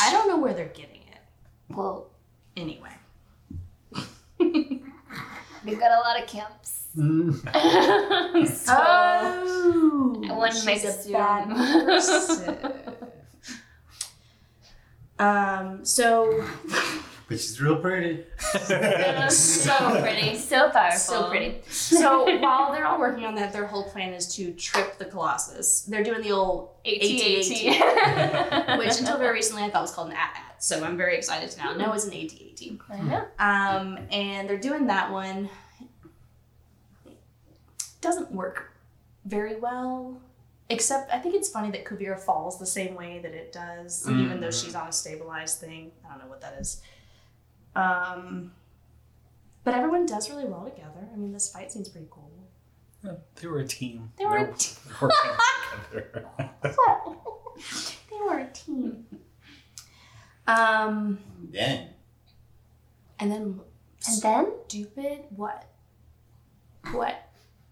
[0.00, 1.18] I don't know where they're getting it.
[1.74, 2.06] Well,
[2.56, 2.90] Anyway.
[4.38, 6.84] we've got a lot of camps.
[6.96, 7.34] Mm.
[8.48, 11.14] so, Oh, I wouldn't make she's assume.
[11.14, 11.48] a bad
[11.86, 12.56] person.
[15.20, 15.84] um.
[15.84, 16.44] So
[17.30, 18.24] But she's real pretty.
[19.28, 21.60] so pretty, so powerful, so pretty.
[21.68, 25.82] So while they're all working on that, their whole plan is to trip the Colossus.
[25.82, 28.78] They're doing the old AT-AT.
[28.80, 30.60] which until very recently I thought was called an AT-AT.
[30.60, 32.62] So I'm very excited to now know it's an AT-AT.
[32.90, 33.24] I know.
[33.38, 35.48] Um, and they're doing that one.
[38.00, 38.72] Doesn't work
[39.24, 40.20] very well.
[40.70, 44.40] Except I think it's funny that Kuvira falls the same way that it does, even
[44.40, 45.90] though she's on a stabilized thing.
[46.06, 46.80] I don't know what that is.
[47.74, 48.52] Um,
[49.64, 51.08] but everyone does really well together.
[51.12, 52.30] I mean, this fight seems pretty cool.
[53.04, 54.12] Yeah, they were a team.
[54.16, 54.54] They were a They're
[55.00, 55.20] working
[55.90, 57.16] together.
[58.10, 59.06] they were a team.
[60.46, 61.18] Um,
[61.50, 61.88] Dang.
[63.18, 63.60] and then
[64.08, 65.66] And then stupid what?
[66.92, 67.29] What?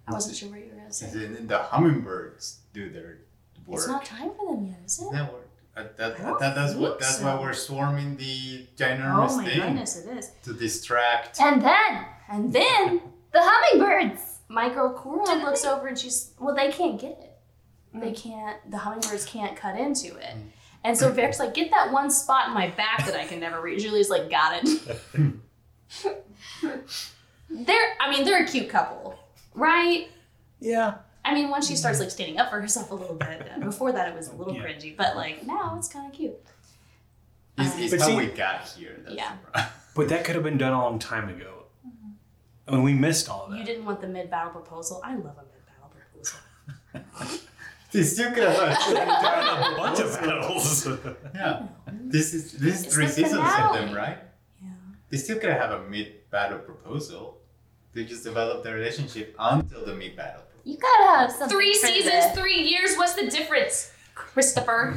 [0.08, 1.06] I wasn't sure what you were gonna say.
[1.06, 3.18] Is it the hummingbirds do their
[3.66, 3.78] work?
[3.78, 5.12] It's not time for them yet, is it?
[5.12, 5.44] That work.
[5.76, 7.24] Uh, that, I that, that's what that's so.
[7.26, 10.30] why we're swarming the ginormous Oh my thing goodness, it is.
[10.44, 11.40] to distract.
[11.40, 13.00] and then And then
[13.32, 14.38] the hummingbirds.
[14.48, 17.24] my girl Korra looks they- over and she's well, they can't get it.
[17.94, 18.16] They Mm.
[18.22, 18.70] can't.
[18.70, 20.34] The hummingbirds can't cut into it.
[20.36, 20.42] Mm.
[20.84, 23.60] And so Vic's like, get that one spot in my back that I can never
[23.60, 23.82] reach.
[23.84, 24.68] Zhu Li's like, got it.
[27.50, 29.18] they're, I mean, they're a cute couple,
[29.58, 30.08] right?
[30.60, 30.94] yeah.
[31.24, 33.60] I mean, once she starts like standing up for herself a little bit.
[33.60, 34.62] Before that, it was a little Yeah.
[34.62, 36.36] cringy, but like now it's kind of cute.
[37.58, 39.00] It's, it's But how see- we got here.
[39.04, 39.36] That's Yeah.
[39.94, 41.64] But that could have been done a long time ago.
[41.86, 42.10] Mm-hmm.
[42.68, 45.00] I mean, we missed all of You didn't want the mid battle proposal.
[45.04, 47.38] I love a mid battle proposal.
[47.90, 48.58] They still could have.
[48.58, 50.86] a bunch of battles.
[51.34, 51.62] yeah.
[51.90, 54.18] This is this is It's three the seasons of them, right?
[54.62, 54.68] Yeah.
[55.08, 57.37] They still could have a mid battle proposal.
[57.94, 60.42] They just develop their relationship until the mid battle.
[60.64, 61.48] You gotta have something.
[61.56, 62.96] Three seasons, the- three years.
[62.96, 64.96] What's the difference, Christopher?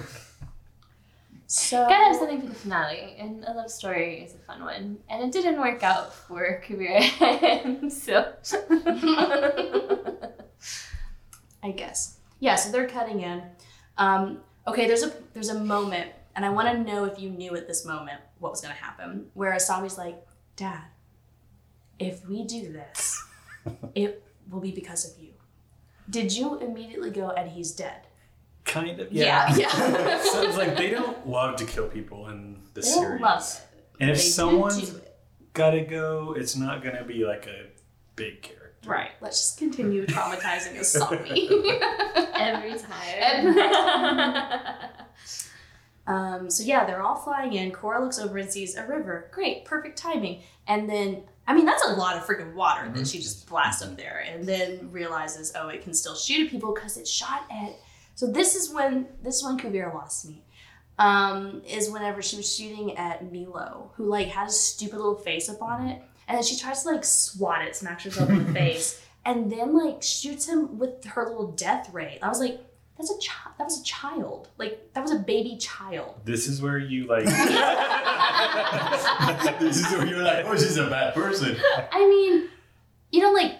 [1.47, 4.97] So Gotta have something for the finale, and a love story is a fun one.
[5.09, 8.33] And it didn't work out for Kuvira, so.
[11.63, 12.17] I guess.
[12.39, 13.43] Yeah, so they're cutting in.
[13.97, 17.55] Um, okay, there's a there's a moment, and I want to know if you knew
[17.55, 19.27] at this moment what was going to happen.
[19.33, 20.25] Where Asami's like,
[20.55, 20.81] "Dad,
[22.01, 23.23] if we do this,
[23.95, 25.29] it will be because of you."
[26.09, 28.07] Did you immediately go, and he's dead?
[28.63, 29.11] kind of.
[29.11, 29.67] Yeah, Yeah.
[29.79, 30.21] yeah.
[30.31, 33.21] so it's like they don't love to kill people in the They don't series.
[33.21, 33.83] love it.
[33.99, 34.95] And if They do someone's
[35.53, 37.65] gotta go, it's not gonna be like a
[38.15, 38.71] big character.
[38.85, 39.11] Right.
[39.19, 41.49] Let's just continue traumatizing Asami.
[42.35, 43.57] Every time.
[46.07, 47.71] Um, so yeah, they're all flying in.
[47.71, 49.29] Korra looks over and sees a river.
[49.31, 50.41] Great, perfect timing.
[50.67, 53.97] And then, I mean, that's a lot of freaking water that she just blasts up
[53.97, 54.23] there.
[54.27, 57.75] And then realizes, oh, it can still shoot at people because it shot at.
[58.15, 60.43] So this is when this is when Kuvira lost me.
[60.99, 65.49] Um, is whenever she was shooting at Milo, who like had a stupid little face
[65.49, 68.53] up on it, and then she tries to like swat it, smacks herself in the
[68.59, 72.19] face, and then like shoots him with her little death ray.
[72.21, 72.59] I was like,
[73.01, 73.55] That's a child.
[73.57, 74.49] That was a child.
[74.59, 76.21] Like that was a baby child.
[76.23, 77.25] This is where you like.
[79.59, 81.57] this is where you're like, oh, she's a bad person.
[81.91, 82.47] I mean,
[83.11, 83.57] you know, like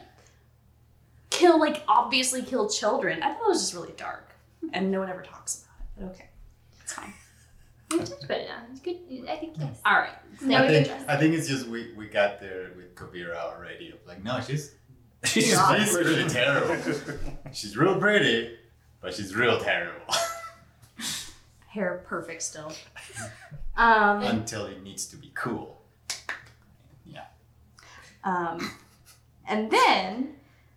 [1.31, 3.23] kill, like obviously kill children.
[3.23, 4.29] I thought it was just really dark,
[4.73, 5.85] and no one ever talks about it.
[5.97, 6.29] But okay,
[6.83, 7.11] it's fine.
[7.89, 8.61] We talked about it now.
[8.69, 8.99] It's good.
[9.27, 9.81] I think yes.
[9.83, 10.13] All right.
[10.43, 10.91] Now I think.
[11.09, 13.91] I think it's just we, we got there with Kuvira already.
[14.05, 14.75] Like, no, she's
[15.23, 16.75] She's she's really terrible.
[17.51, 18.57] She's real pretty,
[19.01, 20.13] but she's real terrible.
[21.69, 22.71] Hair perfect still.
[23.77, 24.21] Um.
[24.23, 25.81] Until it needs to be cool.
[27.05, 27.23] Yeah.
[28.25, 28.69] Um,
[29.47, 30.35] and then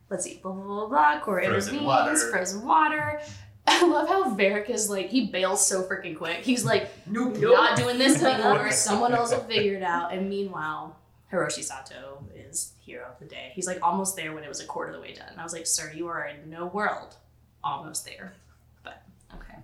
[0.09, 1.21] let's see, blah blah blah blah.
[1.21, 2.31] Korra Frozen intervenes, water.
[2.31, 3.21] frozen water.
[3.67, 6.37] I love how Varrick is like he bails so freaking quick.
[6.45, 7.37] He's like, Nope.
[7.41, 8.71] not doing this anymore.
[8.71, 10.13] Someone else will figure it out.
[10.13, 10.97] And meanwhile,
[11.33, 13.51] Hiroshi Sato is hero of the day.
[13.55, 15.29] He's like almost there when it was a quarter of the way done.
[15.31, 17.17] And I was like, sir, you are in no world
[17.64, 18.35] almost there.
[18.83, 19.03] But
[19.35, 19.59] okay.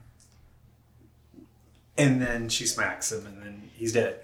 [1.99, 4.21] And then she smacks him, and then he's dead.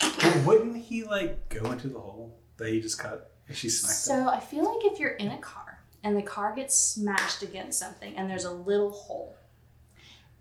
[0.00, 3.30] But wouldn't he like go into the hole that he just cut?
[3.48, 4.24] If she smacked him.
[4.24, 7.78] So I feel like if you're in a car and the car gets smashed against
[7.78, 9.36] something and there's a little hole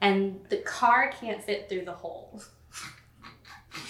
[0.02, 2.42] and the car can't fit through the hole.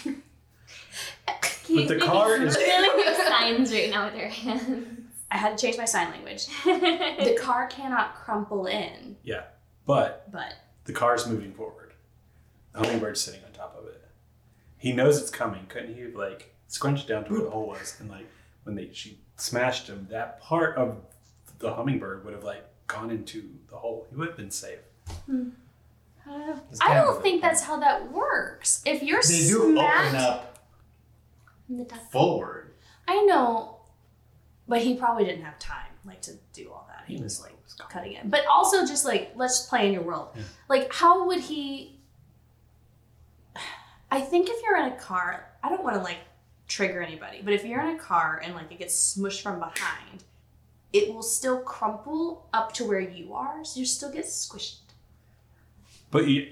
[0.04, 2.56] But the car is.
[2.56, 5.01] Really make signs right now with her hands.
[5.32, 6.48] I had to change my sign language.
[6.66, 9.44] The car cannot crumple in, Yeah,
[9.86, 11.94] But but the car's moving forward.
[12.74, 14.02] The hummingbird's sitting on top of it.
[14.78, 15.66] He knows it's coming.
[15.68, 18.28] Couldn't he have like scrunched down to where the hole was and like
[18.64, 20.98] when they she smashed him, that part of
[21.60, 24.08] the hummingbird would have like gone into the hole.
[24.10, 24.80] He would have been safe.
[25.26, 25.50] Hmm.
[26.70, 28.82] It's I don't think that's how that works.
[28.86, 32.74] If you're They do smacked, open up the forward.
[33.08, 33.81] I know,
[34.72, 37.04] but he probably didn't have time like to do all that.
[37.06, 38.30] He He was like was cutting it.
[38.30, 40.30] But also just like let's play in your world.
[40.34, 40.44] Yeah.
[40.70, 42.00] Like how would he
[44.10, 46.20] I think if you're in a car, I don't want to like
[46.70, 50.24] trigger anybody, but if you're in a car and like it gets smushed from behind,
[50.94, 54.78] it will still crumple up to where you are, so you still get squished.
[56.12, 56.48] But you,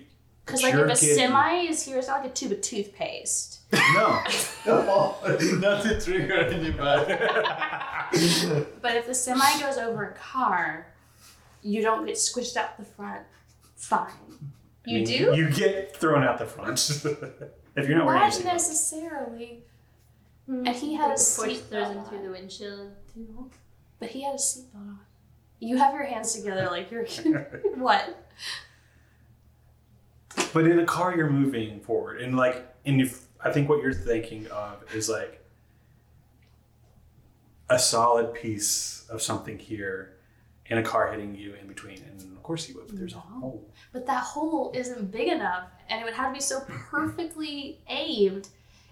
[0.46, 1.16] Because like if a kid.
[1.16, 3.60] semi is here, it's not like a tube of toothpaste.
[3.72, 4.24] No.
[4.66, 5.16] no.
[5.60, 7.14] Not to trigger anybody.
[8.82, 10.88] But if the semi goes over a car,
[11.62, 13.22] you don't get squished out the front.
[13.76, 14.08] Fine.
[14.88, 15.36] I You mean, do?
[15.36, 16.80] You get thrown out the front
[17.76, 18.44] if you're not wearing your Not seatbelt.
[18.46, 19.64] necessarily.
[20.50, 20.68] Mm-hmm.
[20.68, 23.50] And he had a Of seat throws him belt through the windshield too.
[24.00, 25.00] But he had a seatbelt on.
[25.60, 27.06] You have your hands together like you're
[27.76, 28.32] what?
[30.54, 33.94] But in a car, you're moving forward, and like, and if I think what you're
[33.94, 35.39] thinking of is like
[37.70, 40.18] a solid piece of something here,
[40.70, 42.88] and a car hitting you in between, and of course you would.
[42.88, 43.70] But there's a hole.
[43.92, 48.48] But that hole isn't big enough, and it would have to be so perfectly aimed.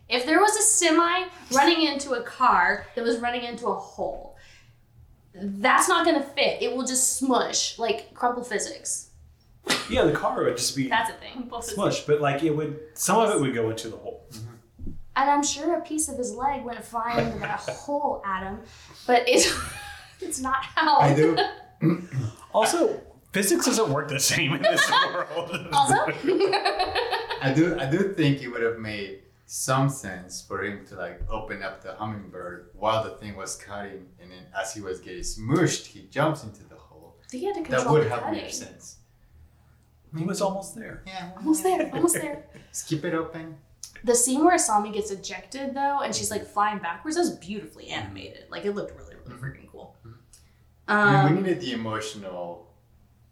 [0.10, 4.38] If there was a semi running into a car that was running into a hole,
[5.34, 6.62] that's not gonna fit.
[6.62, 9.10] It will just smush like crumple physics.
[9.90, 11.50] Yeah, the car would just be That's a thing.
[11.52, 12.80] smushed, but like it would.
[12.94, 14.26] Some of it would go into the hole.
[14.32, 14.54] Mm-hmm.
[15.18, 18.60] And I'm sure a piece of his leg went flying into that hole, Adam.
[19.08, 19.52] But it's
[20.22, 20.98] it's not how.
[20.98, 21.38] I do.
[22.54, 23.00] Also,
[23.34, 25.68] physics doesn't work the same in this world.
[25.72, 25.96] Also,
[27.42, 27.78] I do.
[27.80, 31.84] I do think it would have made some sense for him to like open up
[31.84, 36.08] the hummingbird while the thing was cutting, and then as he was getting smushed, he
[36.10, 37.16] jumps into the hole.
[37.32, 38.42] he had to That would the have cutting.
[38.42, 38.98] made sense.
[40.18, 41.04] he was almost there.
[41.06, 41.30] Yeah.
[41.38, 41.92] Almost there.
[41.94, 42.44] Almost there.
[42.72, 43.56] Just keep it open.
[44.04, 47.88] The scene where Asami gets ejected though, and she's like flying backwards, that was beautifully
[47.88, 48.46] animated.
[48.50, 49.96] Like it looked really, really freaking cool.
[50.88, 52.68] I mean, we Um, needed the emotional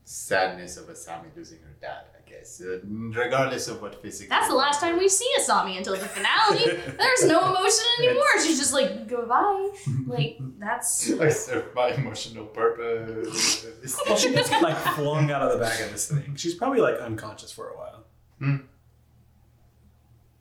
[0.03, 2.05] sadness of Asami losing her dad.
[2.17, 4.29] I guess, uh, regardless of what physics.
[4.29, 6.65] that's the last time we see Asami until the finale.
[6.97, 8.25] There's no emotion anymore.
[8.43, 9.69] She's just like goodbye.
[10.07, 13.65] Like that's I serve my emotional purpose.
[14.05, 16.35] Well, she gets like flung out of the back of this thing.
[16.35, 18.03] She's probably like unconscious for a while.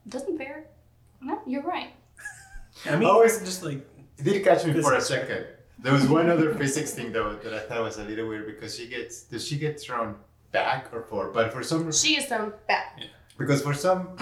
[0.09, 0.67] Doesn't fair.
[1.21, 1.91] No, you're right.
[2.87, 3.79] I mean, oh, Always- just like
[4.19, 5.47] It did catch me for a second.
[5.79, 8.77] There was one other physics thing though that I thought was a little weird because
[8.77, 10.17] she gets does she get thrown
[10.53, 11.33] back or forward?
[11.35, 12.97] But for some reason She is thrown back.
[12.99, 13.07] Yeah.
[13.37, 14.17] because for some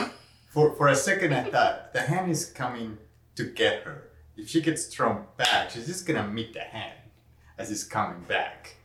[0.49, 2.99] for for a second I thought the hand is coming
[3.37, 4.09] to get her.
[4.37, 6.99] If she gets thrown back, she's just gonna meet the hand
[7.59, 8.77] as it's coming back.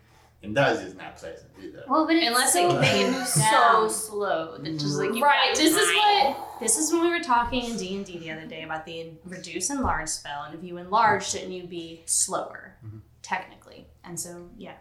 [0.48, 1.84] And that is just not pleasant either.
[1.88, 5.50] Well, but it's Unless so, it came so slow that just like you right.
[5.50, 8.32] got This is what this is when we were talking in D and D the
[8.32, 12.02] other day about the reduce and enlarge spell, and if you enlarge, shouldn't you be
[12.06, 13.00] slower, mm-hmm.
[13.22, 13.88] technically?
[14.04, 14.76] And so yeah,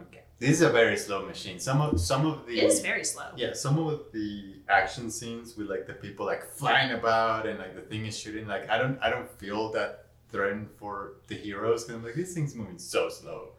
[0.00, 0.22] Okay.
[0.38, 1.58] This is a very slow machine.
[1.58, 3.26] Some of some of the It is very slow.
[3.36, 7.74] yeah, some of the action scenes with like the people like flying about and like
[7.74, 8.46] the thing is shooting.
[8.46, 11.84] Like I don't I don't feel that threatened for the heroes.
[11.84, 13.51] Cause I'm like this thing's moving so slow.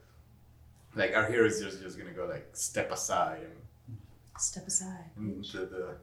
[0.95, 3.97] Like our heroes just just gonna go like step aside and,
[4.39, 5.06] Step aside.
[5.17, 5.95] and the, the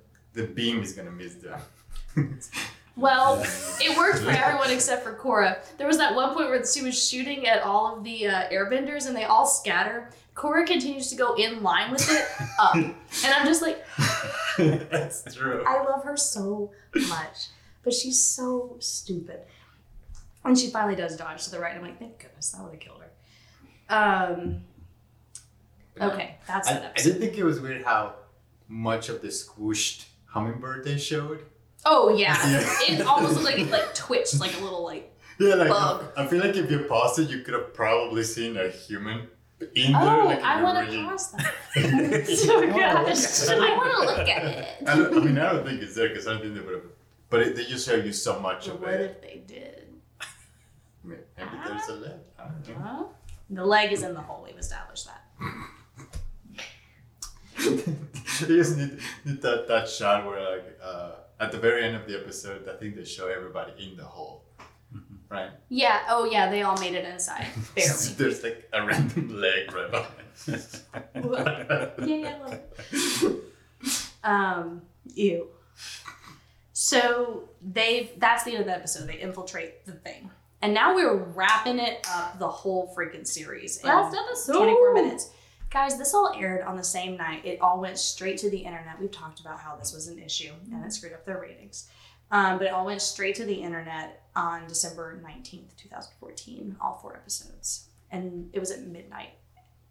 [0.43, 1.61] the beam is gonna miss them.
[2.97, 3.41] Well,
[3.81, 5.59] it worked for everyone except for Korra.
[5.79, 9.07] There was that one point where she was shooting at all of the uh, airbenders
[9.07, 10.11] and they all scatter.
[10.35, 12.27] Korra continues to go in line with it
[12.61, 12.75] up.
[12.75, 13.85] and I'm just like,
[14.91, 15.65] That's true.
[15.67, 16.73] I love her so
[17.09, 17.47] much,
[17.85, 19.41] but she's so stupid.
[20.45, 21.75] And she finally does dodge to the right.
[21.77, 23.95] I'm like, thank goodness, that would have killed her.
[23.95, 24.63] Um,
[26.01, 28.15] okay, that's I, that I did think it was weird how
[28.69, 31.45] much of the squished hummingbird they showed.
[31.85, 32.37] Oh yeah,
[32.89, 32.95] Yeah.
[32.97, 35.07] it almost looked like it like twitched like a little like.
[35.39, 36.05] Yeah, like Bug.
[36.19, 39.29] I feel like if you paused it, you could have probably seen a human
[39.75, 40.03] in there.
[40.03, 41.55] Oh, like, I want to really- pause that.
[41.77, 43.49] oh gosh.
[43.49, 44.69] I want to look at it.
[44.87, 46.75] I, don't, I mean, I don't think it's there because I don't think they would
[46.75, 46.83] have.
[47.31, 49.01] But it, they just show you so much But of what it.
[49.03, 49.87] if they did?
[51.03, 51.21] Maybe
[51.65, 52.13] there's a leg.
[52.39, 52.85] I don't know.
[52.85, 53.05] Huh?
[53.49, 54.43] The leg is in the hole.
[54.47, 55.23] We've established that.
[57.65, 62.07] You just need, need that, that shot where like uh, at the very end of
[62.07, 64.45] the episode, I think they show everybody in the hole,
[65.29, 65.51] right?
[65.69, 66.03] Yeah.
[66.09, 66.51] Oh yeah.
[66.51, 67.47] They all made it inside.
[67.75, 67.91] Barely.
[68.17, 70.11] There's like a random leg right behind.
[72.07, 73.45] yeah, yeah, I love it.
[74.23, 74.83] Um,
[75.15, 75.49] ew.
[76.73, 79.07] So they that's the end of the episode.
[79.09, 80.31] They infiltrate the thing.
[80.63, 83.79] And now we're wrapping it up the whole freaking series.
[83.79, 84.59] in Last episode.
[84.59, 85.31] 24 minutes.
[85.71, 87.47] Guys, this all aired on the same night.
[87.47, 89.01] It all went straight to the internet.
[89.01, 91.89] We've talked about how this was an issue and it screwed up their ratings.
[92.33, 97.17] Um, but it all went straight to the internet on December 19th, 2014, all four
[97.17, 97.89] episodes.
[98.11, 99.31] And it was at midnight.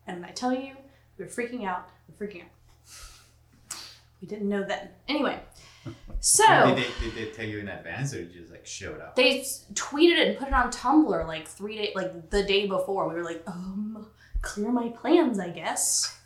[0.06, 0.74] And I tell you,
[1.18, 1.90] we were freaking out.
[2.08, 3.78] We were freaking out.
[4.22, 4.90] We didn't know then.
[5.08, 5.40] Anyway,
[6.20, 9.16] so did, they, did they tell you in advance or just like showed up?
[9.16, 9.40] they
[9.74, 13.08] tweeted it and put it on Tumblr like three days, like the day before.
[13.08, 14.08] We were like, um,
[14.42, 16.18] clear my plans, I guess.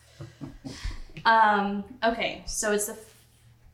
[1.25, 2.97] um, okay, so it's the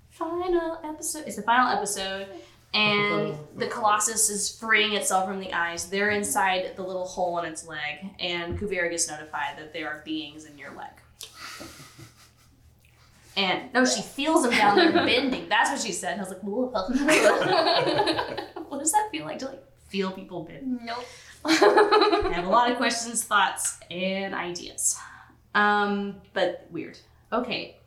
[0.10, 1.24] final episode.
[1.28, 2.28] It's the final episode,
[2.74, 5.90] and the Colossus is freeing itself from the eyes.
[5.90, 10.02] They're inside the little hole in its leg, and Kuvira gets notified that there are
[10.06, 10.92] beings in your leg.
[13.38, 15.48] And no, she feels them down there bending.
[15.48, 16.14] That's what she said.
[16.14, 16.44] And I was like,
[18.70, 20.80] what does that feel like to like feel people bend?
[20.84, 21.06] Nope.
[21.46, 24.98] I have a lot of questions, thoughts, and ideas.
[25.56, 26.98] Um, but weird.
[27.32, 27.78] Okay.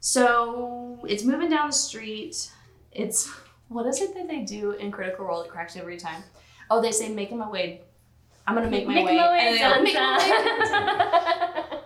[0.00, 2.50] So it's moving down the street.
[2.92, 3.28] It's
[3.68, 6.22] what is it that they do in Critical Role that cracks every time?
[6.70, 7.82] Oh, they say making my way.
[8.46, 9.16] I'm gonna make my Make way.
[9.16, 10.16] my way and "Make my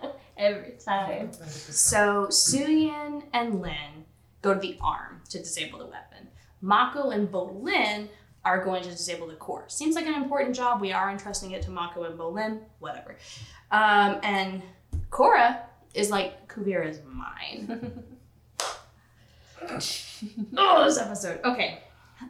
[0.01, 1.31] way." Every time.
[1.47, 4.05] So Suyin and Lin
[4.41, 6.27] go to the arm to disable the weapon.
[6.61, 8.07] Mako and Bolin
[8.45, 9.65] are going to disable the core.
[9.67, 10.81] Seems like an important job.
[10.81, 12.59] We are entrusting it to Mako and Bolin.
[12.79, 13.17] Whatever.
[13.71, 14.61] Um, and
[15.09, 15.59] Korra
[15.93, 18.03] is like, Kuvira is mine.
[20.57, 21.39] oh, this episode.
[21.45, 21.79] Okay.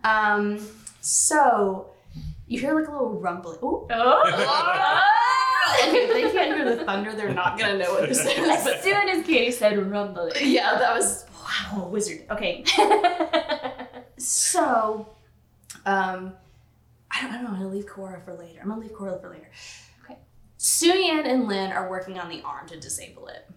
[0.04, 0.60] Um,
[1.02, 1.90] so
[2.48, 3.58] you hear like a little rumbling.
[3.64, 3.88] Ooh.
[3.92, 3.92] okay,
[5.82, 8.28] if they can't hear the thunder, they're not gonna know what this is.
[8.28, 10.34] As but- soon as Katie said rumbling.
[10.42, 11.26] yeah, that was
[11.72, 12.26] wow, wizard.
[12.30, 12.64] Okay,
[14.18, 15.13] so
[15.86, 16.34] um,
[17.12, 17.50] I don't, I don't know.
[17.52, 18.60] I'm gonna leave Korra for later.
[18.62, 19.50] I'm gonna leave Korra for later.
[20.04, 20.18] Okay.
[20.58, 23.50] Suyin and Lin are working on the arm to disable it.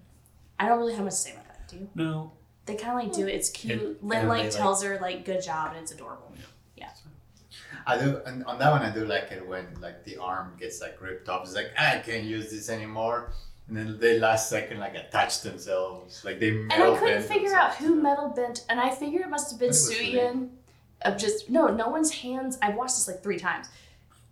[0.58, 1.68] I don't really have much to say about that.
[1.68, 1.88] Do you?
[1.94, 2.32] No.
[2.66, 3.34] They kind of like do it.
[3.34, 3.80] It's cute.
[3.80, 6.32] And- Lin and like they, like- tells her like good job and it's adorable.
[6.76, 6.86] Yeah.
[7.88, 10.80] I do, and on that one, I do like it when like the arm gets
[10.80, 11.44] like ripped off.
[11.44, 13.30] It's like "Ah, I can't use this anymore,
[13.68, 16.48] and then they last second like attach themselves, like they.
[16.48, 19.70] And I couldn't figure out who metal bent, and I figure it must have been
[19.70, 20.48] I think Suyin.
[21.02, 22.58] Of just no, no one's hands.
[22.62, 23.68] I've watched this like three times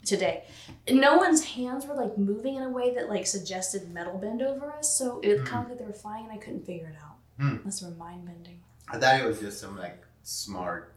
[0.05, 0.45] today.
[0.91, 4.71] No one's hands were like moving in a way that like suggested metal bend over
[4.73, 4.97] us.
[4.99, 5.45] So it Hmm.
[5.45, 7.17] kind of like they were flying, and I couldn't figure it out.
[7.39, 7.57] Hmm.
[7.59, 8.61] Unless they were mind bending.
[8.89, 10.95] I thought it was just some like smart,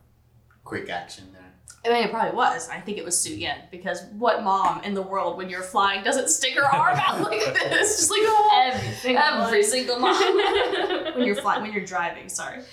[0.64, 1.44] quick action there.
[1.86, 2.68] I mean, it probably was.
[2.70, 6.30] I think it was Suyin because what mom in the world when you're flying doesn't
[6.30, 7.98] stick her arm out like this?
[7.98, 10.16] Just like oh, Every every single mom
[11.16, 12.30] when you're flying when you're driving.
[12.30, 12.62] Sorry.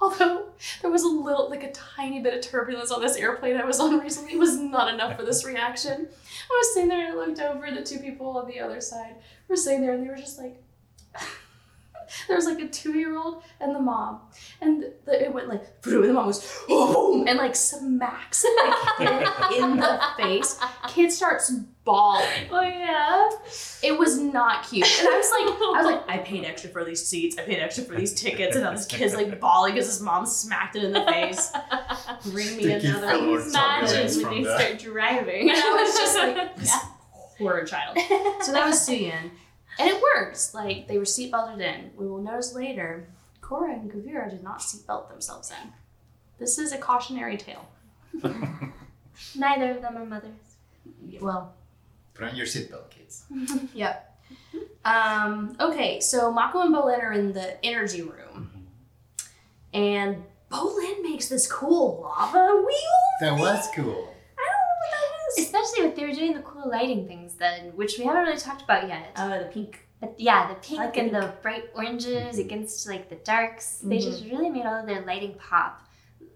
[0.02, 0.46] Although
[0.80, 3.80] there was a little, like a tiny bit of turbulence on this airplane I was
[3.80, 5.92] on recently, was not enough for this reaction.
[5.92, 7.70] I was sitting there and I looked over.
[7.70, 9.16] The two people on the other side
[9.48, 10.62] were sitting there and they were just like.
[12.28, 14.20] there was like a two-year-old and the mom,
[14.60, 18.44] and the, it went like, and the mom was oh, boom and like smacks
[18.98, 19.08] kid
[19.58, 20.58] in the face.
[20.88, 21.52] Kid starts
[21.84, 22.26] bawling.
[22.50, 23.28] Oh yeah.
[23.82, 24.86] It was not cute.
[25.00, 27.36] And I was like, I was like, I paid extra for these seats.
[27.38, 28.54] I paid extra for these tickets.
[28.56, 31.50] And now this kid's like bawling because his mom smacked it in the face.
[32.24, 33.06] Bring me Think another.
[33.08, 35.50] fell or Imagine something when they from start driving.
[35.50, 36.80] And I was just like, this Yeah.
[37.38, 37.96] horror child.
[38.42, 39.30] So that was Suyin.
[39.78, 40.52] And it works.
[40.54, 41.90] Like they were seatbelted in.
[41.96, 43.08] We will notice later,
[43.40, 45.72] Korra and Kuvira did not seatbelt themselves in.
[46.38, 47.66] This is a cautionary tale.
[49.34, 50.30] Neither of them are mothers.
[51.20, 51.54] Well,
[52.20, 53.24] Put on your seatbelt, kids.
[53.74, 54.14] yep.
[54.84, 58.50] Um, okay, so Mako and Bolin are in the energy room.
[59.72, 63.20] And Bolin makes this cool lava wheel.
[63.22, 63.86] That was cool.
[64.36, 65.46] I don't know what that is.
[65.46, 68.62] Especially if they were doing the cool lighting things then, which we haven't really talked
[68.62, 69.12] about yet.
[69.16, 69.86] Oh, the pink.
[70.02, 73.96] But yeah, the pink like the and the bright oranges against like the darks, they
[73.98, 74.02] Mhm.
[74.04, 75.80] just really made all of their lighting pop.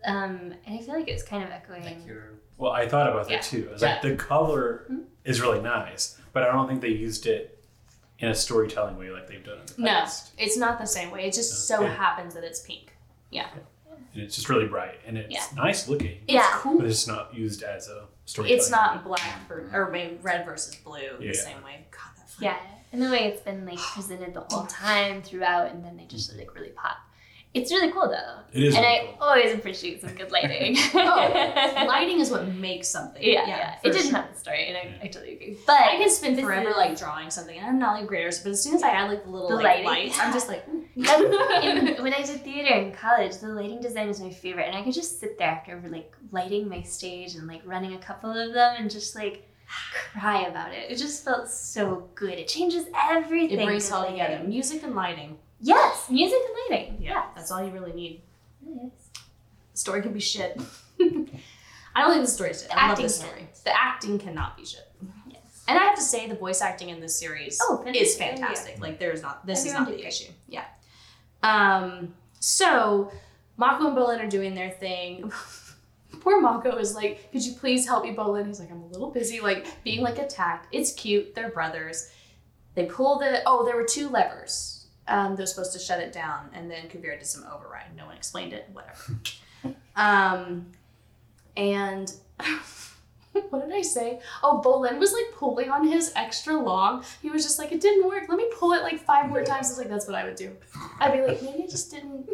[0.06, 1.84] Um, and I feel like it was kind of echoing.
[1.84, 3.40] Like your Well, I thought about that Yeah.
[3.40, 3.66] too.
[3.68, 5.00] I was like, the color Hmm?
[5.24, 7.58] Is really nice, but I don't think they used it
[8.18, 10.32] in a storytelling way like they've done in the past.
[10.38, 11.26] No, it's not the same way.
[11.26, 11.92] It just so Okay.
[11.94, 12.92] happens that it's pink.
[13.30, 13.48] Yeah.
[14.14, 15.44] And it's just really bright and it's Yeah.
[15.56, 16.50] nice looking, It's Yeah.
[16.58, 16.78] cool.
[16.78, 18.58] but it's not used as a storytelling.
[18.58, 19.02] It's not way.
[19.08, 21.28] black for, or maybe red versus blue Yeah.
[21.32, 21.86] the same way.
[21.90, 22.56] God, that Yeah,
[22.92, 26.34] and the way it's been like presented the whole time throughout, and then they just
[26.36, 26.98] like really pop.
[27.54, 29.28] It's really cool though, It is and really I cool.
[29.28, 30.76] always appreciate some good lighting.
[30.94, 33.22] Oh, lighting is what makes something.
[33.22, 34.20] yeah, yeah, for it didn't sure.
[34.20, 35.56] have the story, and I, I totally agree.
[35.66, 38.24] But But I can spend forever is- like drawing something, and I'm not like great,
[38.42, 39.84] but as soon as I add like the little The like, lighting.
[39.86, 40.64] lights, I'm just like,
[40.96, 44.82] in, when I did theater in college, the lighting design was my favorite, and I
[44.82, 48.52] could just sit there after like lighting my stage and like running a couple of
[48.52, 49.48] them and just like
[50.12, 50.90] cry about it.
[50.90, 52.34] It just felt so good.
[52.34, 53.60] It changes everything.
[53.60, 54.42] it brings it all together.
[54.46, 55.38] Music and lighting.
[55.66, 56.96] Yes, music and lighting.
[57.02, 57.24] Yeah, Yes.
[57.34, 58.20] that's all you really need.
[58.66, 58.90] Yes.
[59.72, 60.60] The story can be shit.
[61.00, 62.68] I don't think the story story's shit.
[62.70, 63.26] The I love acting the can.
[63.28, 63.48] story.
[63.64, 64.90] The acting cannot be shit.
[65.30, 65.64] Yes.
[65.68, 68.38] And I have to say, the voice acting in this series Oh, is fantastic.
[68.40, 68.80] fantastic.
[68.80, 70.32] Like, there's not, this Everyone is not the issue.
[70.48, 70.64] Yeah.
[71.42, 73.10] Um, so,
[73.56, 75.32] Mako and Bolin are doing their thing.
[76.20, 78.46] Poor Mako is like, could you please help me, Bolin?
[78.46, 80.68] He's like, I'm a little busy, like, being, like, attacked.
[80.72, 81.34] It's cute.
[81.34, 82.10] They're brothers.
[82.74, 84.73] They pull the, oh, there were two levers.
[85.06, 87.94] Um, they're supposed to shut it down, and then Kuvira did some override.
[87.96, 89.18] No one explained it, whatever.
[89.96, 90.66] um,
[91.56, 92.12] and
[93.50, 94.20] what did I say?
[94.42, 97.04] Oh, Bolin was like pulling on his extra long.
[97.22, 98.24] He was just like, it didn't work.
[98.28, 99.66] Let me pull it like five more times.
[99.66, 100.56] I was like, that's what I would do.
[101.00, 102.28] I'd be like, maybe I just didn't.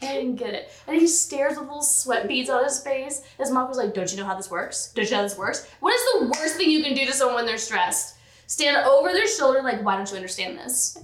[0.00, 0.70] I didn't get it.
[0.86, 3.22] And he stares with little sweat beads on his face.
[3.36, 4.92] His mom was like, Don't you know how this works?
[4.94, 5.68] Don't you know how this works?
[5.80, 8.14] What is the worst thing you can do to someone when they're stressed?
[8.46, 10.98] Stand over their shoulder, like, Why don't you understand this?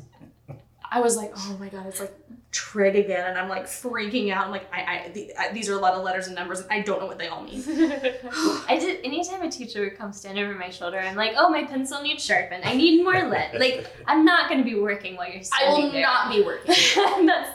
[0.94, 2.14] I was like, Oh my God, it's like
[2.52, 3.28] trig again.
[3.28, 4.44] And I'm like freaking out.
[4.46, 6.60] I'm like, I, I, the, I These are a lot of letters and numbers.
[6.60, 7.62] And I don't know what they all mean.
[7.68, 9.04] I did.
[9.04, 12.24] Anytime a teacher would come stand over my shoulder, I'm like, "Oh, my pencil needs
[12.24, 12.64] sharpened.
[12.64, 15.78] I need more lead." Like, I'm not going to be working while you're standing I
[15.86, 16.02] will there.
[16.02, 16.74] not be working.
[17.26, 17.50] That's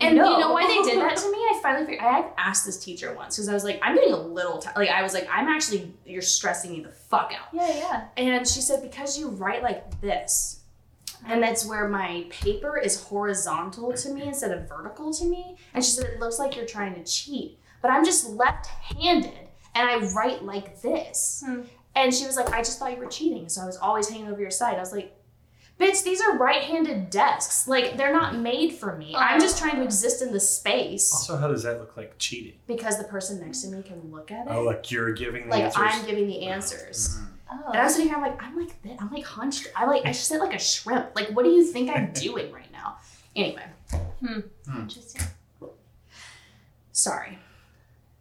[0.00, 0.30] And No.
[0.32, 1.38] you know why they did that to me?
[1.38, 2.04] I finally figured.
[2.04, 4.76] I asked this teacher once because I was like, I'm getting a little tired.
[4.76, 7.48] Like I was like, I'm actually you're stressing me the fuck out.
[7.52, 8.04] Yeah, yeah.
[8.16, 10.57] And she said because you write like this,
[11.26, 15.56] and that's where my paper is horizontal to me instead of vertical to me.
[15.74, 19.88] And she said it looks like you're trying to cheat, but I'm just left-handed and
[19.88, 21.42] I write like this.
[21.46, 21.62] Hmm.
[21.94, 24.28] And she was like, I just thought you were cheating, so I was always hanging
[24.28, 24.76] over your side.
[24.76, 25.14] I was like.
[25.80, 27.68] Bitch, these are right-handed desks.
[27.68, 29.14] Like they're not made for me.
[29.16, 32.54] I'm just trying to exist in the space Also, how does that look like cheating?
[32.66, 34.50] because the person next to me can look at it.
[34.52, 35.80] Oh, like you're giving the like answers.
[35.80, 37.20] I'm giving the answers.
[37.50, 37.70] Oh.
[37.72, 38.92] And I'm sitting here, I'm like, I'm like this.
[39.00, 39.68] I'm like hunched.
[39.74, 41.10] I like I just sit like a shrimp.
[41.14, 42.96] Like, what do you think I'm doing right now?
[43.36, 43.62] Anyway,
[44.24, 44.40] Hmm.
[44.80, 45.22] Interesting.
[46.92, 47.38] sorry.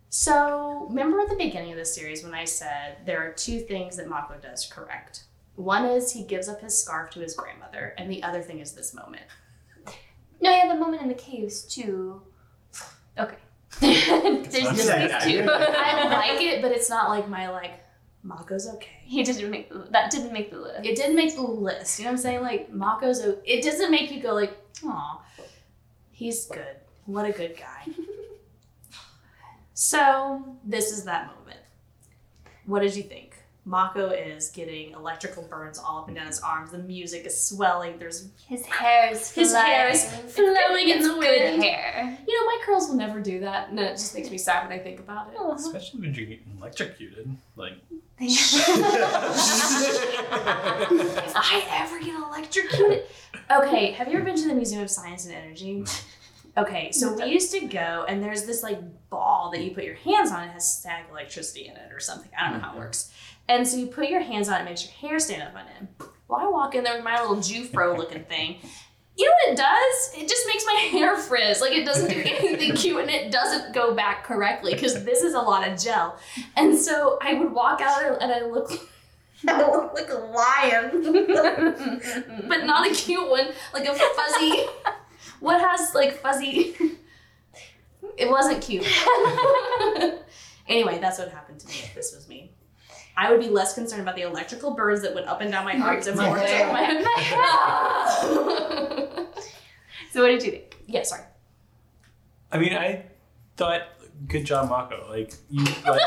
[0.10, 3.98] So remember at the beginning of the series when I said there are two things
[3.98, 5.24] that Mako does correct.
[5.56, 8.74] One is he gives up his scarf to his grandmother, and the other thing is
[8.74, 9.24] this moment.
[10.40, 12.22] No, yeah, the moment in the caves too.
[13.18, 13.38] Okay.
[13.80, 15.22] There's just sad.
[15.24, 15.48] these two.
[15.52, 17.80] I like it, but it's not like my like
[18.28, 18.90] Mako's okay.
[19.06, 20.12] He didn't make the, that.
[20.12, 20.86] Didn't make the list.
[20.86, 21.98] It didn't make the list.
[21.98, 22.42] You know what I'm saying?
[22.42, 23.20] Like Mako's.
[23.46, 25.22] It doesn't make you go like, "Aw,
[26.12, 26.76] he's good.
[27.06, 27.94] What a good guy."
[29.74, 31.60] so this is that moment.
[32.66, 33.38] What did you think?
[33.68, 36.72] Mako is getting electrical burns all up and down his arms.
[36.72, 38.00] The music is swelling.
[38.00, 40.24] There's, His hair is His hair is flying.
[40.26, 41.64] It's flowing in it's the good wind.
[41.64, 42.18] hair.
[42.26, 44.80] you know, my curls will never do that, and it just makes me sad when
[44.80, 45.38] I think about it.
[45.38, 45.52] Uh-huh.
[45.52, 47.30] Especially when you're getting electrocuted.
[47.58, 47.74] Like,
[48.20, 48.58] if
[51.36, 53.04] I ever get electrocuted.
[53.52, 55.86] Okay, have you ever been to the Museum of Science and Energy?
[56.58, 58.80] Okay, so we used to go, and there's this like
[59.12, 60.44] ball that you put your hands on.
[60.46, 62.32] It has stag electricity in it or something.
[62.36, 62.80] I don't know how it mm-hmm.
[62.80, 63.14] works.
[63.48, 65.66] And so you put your hands on it, it makes your hair stand up on
[65.78, 65.88] end.
[66.28, 68.58] Well, I walk in there with my little Jufro looking thing.
[69.18, 70.12] You know what it does?
[70.16, 71.60] It just makes my hair frizz.
[71.60, 75.34] Like it doesn't do anything cute and it doesn't go back correctly because this is
[75.34, 76.18] a lot of gel.
[76.56, 78.72] And so I would walk out and I look,
[79.48, 81.28] I look like a lion,
[82.48, 84.66] but not a cute one, like a fuzzy.
[85.40, 86.76] What has like fuzzy?
[88.18, 88.86] It wasn't cute.
[90.68, 92.52] anyway, that's what happened to me if this was me.
[93.18, 95.76] I would be less concerned about the electrical burns that went up and down my
[95.78, 96.86] arms and more concerned my
[100.12, 100.78] So what did you think?
[100.86, 101.24] Yeah, sorry.
[102.52, 103.06] I mean, I
[103.58, 103.82] thought,
[104.28, 105.08] good job, Mako.
[105.10, 106.02] Like you, like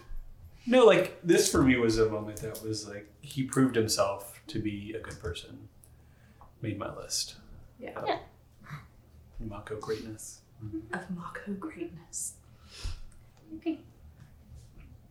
[0.66, 4.58] no, like this for me was a moment that was like he proved himself to
[4.58, 5.68] be a good person.
[6.60, 7.36] Made my list.
[7.80, 7.98] Yeah.
[7.98, 8.18] Of Yeah.
[9.40, 10.42] Mako greatness.
[10.92, 12.34] Of Mako greatness.
[13.56, 13.80] Okay.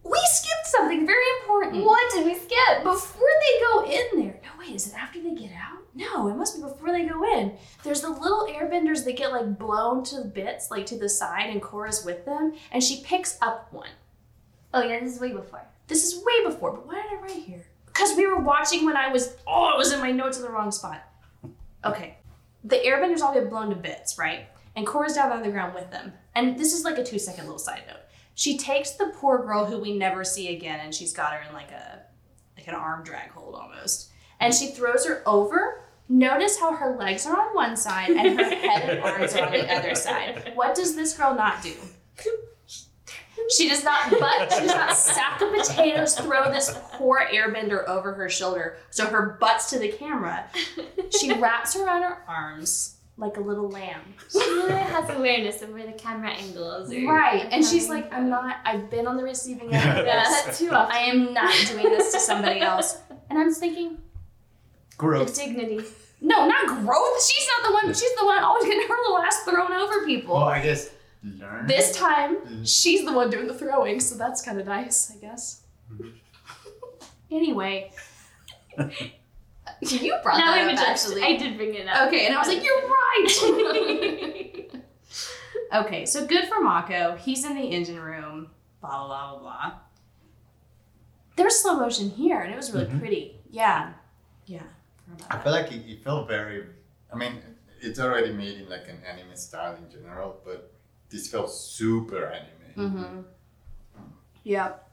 [0.03, 1.77] We skipped something very important.
[1.77, 1.85] Hmm.
[1.85, 2.83] What did we skip?
[2.83, 4.39] Before they go in there.
[4.43, 5.79] No, wait, is it after they get out?
[5.93, 7.53] No, it must be before they go in.
[7.83, 11.61] There's the little airbenders that get like blown to bits, like to the side, and
[11.61, 13.89] Korra's with them, and she picks up one.
[14.73, 15.61] Oh yeah, this is way before.
[15.87, 17.65] This is way before, but why did I write here?
[17.87, 20.49] Because we were watching when I was, oh, it was in my notes in the
[20.49, 21.03] wrong spot.
[21.83, 22.17] Okay.
[22.63, 24.47] The airbenders all get blown to bits, right?
[24.75, 26.13] And Korra's down on the ground with them.
[26.33, 27.97] And this is like a two second little side note.
[28.41, 31.53] She takes the poor girl who we never see again, and she's got her in
[31.53, 31.99] like a,
[32.57, 34.09] like an arm drag hold almost.
[34.39, 35.83] And she throws her over.
[36.09, 39.51] Notice how her legs are on one side and her head and arms are on
[39.51, 40.53] the other side.
[40.55, 41.75] What does this girl not do?
[43.55, 48.13] She does not butt, she does not sack of potatoes throw this poor airbender over
[48.15, 50.45] her shoulder so her butt's to the camera.
[51.11, 54.01] She wraps her around her arms like a little lamb.
[54.31, 57.05] She really has awareness of where the camera angles are.
[57.05, 57.47] Right.
[57.51, 60.57] And she's like, I'm not, I've been on the receiving end of Yeah, this.
[60.57, 60.93] too often.
[60.95, 62.97] I am not doing this to somebody else.
[63.29, 63.99] And I'm just thinking,
[64.97, 65.33] Growth.
[65.35, 65.81] dignity.
[66.19, 67.23] no, not growth.
[67.23, 70.35] She's not the one, she's the one always getting her little ass thrown over people.
[70.35, 70.89] Well, I guess
[71.23, 71.67] learn.
[71.67, 72.61] This time, Mhm.
[72.67, 75.61] she's the one doing the throwing, so that's kind of nice, I guess.
[77.31, 77.91] anyway,
[79.81, 81.17] you brought now that I'm up, adjusted.
[81.17, 81.23] actually.
[81.23, 82.07] I did bring it up.
[82.07, 84.71] Okay, and I was like, you're right.
[85.85, 87.15] okay, so good for Mako.
[87.17, 88.49] He's in the engine room.
[88.81, 89.71] Blah blah blah blah blah.
[91.35, 92.99] There's slow motion here, and it was really Mhm.
[92.99, 93.39] pretty.
[93.49, 93.93] Yeah,
[94.45, 94.63] yeah.
[95.29, 96.65] I feel like it, it felt very.
[97.11, 97.41] I mean,
[97.81, 100.71] it's already made in like an anime style in general, but
[101.09, 102.47] this felt super anime.
[102.77, 103.21] Mm-hmm.
[104.43, 104.90] Yep.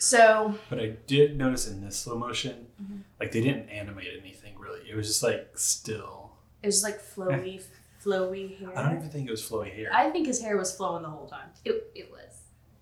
[0.00, 3.02] So But I did notice in this slow motion, Mhm.
[3.20, 4.80] like they didn't animate anything really.
[4.88, 6.32] It was just like still.
[6.62, 7.62] it was like flowy,
[8.04, 8.76] flowy hair.
[8.78, 9.90] I don't even think it was flowy hair.
[9.92, 11.50] I think his hair was flowing the whole time.
[11.66, 12.32] It, it was.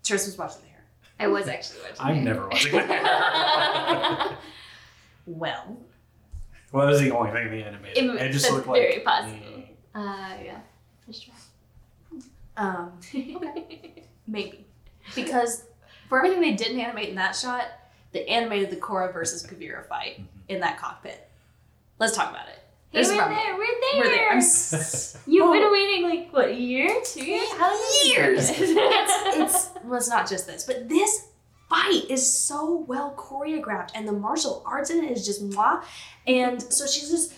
[0.03, 0.83] Tris was watching the hair.
[1.19, 1.97] I was actually watching.
[1.99, 2.23] I'm it.
[2.23, 4.37] never watching that.
[5.25, 5.77] Well,
[6.71, 8.03] well, that was the only thing they animated.
[8.03, 9.35] It- It, just that's looked like very possible.
[9.35, 10.59] mm, Uh, yeah.
[11.05, 11.33] For sure.
[12.57, 12.99] um,
[14.27, 14.65] maybe
[15.15, 15.65] because
[16.09, 17.65] for everything they didn't animate in that shot,
[18.11, 20.25] they animated the Korra versus Kuvira fight mm-hmm.
[20.49, 21.29] in that cockpit.
[21.99, 22.59] Let's talk about it.
[22.91, 23.55] Hey, we're there.
[23.55, 23.99] We're there.
[24.01, 24.29] We're there.
[24.31, 25.53] I'm s- You've Oh.
[25.53, 27.47] been waiting like what a year, two years?
[27.51, 28.49] How many years.
[28.49, 31.27] it's, it's well, it's not just this, but this
[31.69, 35.83] fight is so well choreographed, and the martial arts in it is just moi.
[36.25, 37.33] And so she's just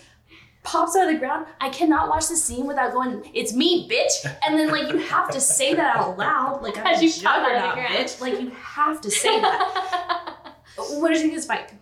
[0.62, 1.46] pops out of the ground.
[1.60, 5.30] I cannot watch the scene without going, "It's me, bitch!" And then like you have
[5.30, 7.94] to say that out loud, like I'm As a you pop out of the ground.
[7.94, 8.20] bitch.
[8.20, 10.54] Like you have to say that.
[10.76, 11.72] what did you think of this fight?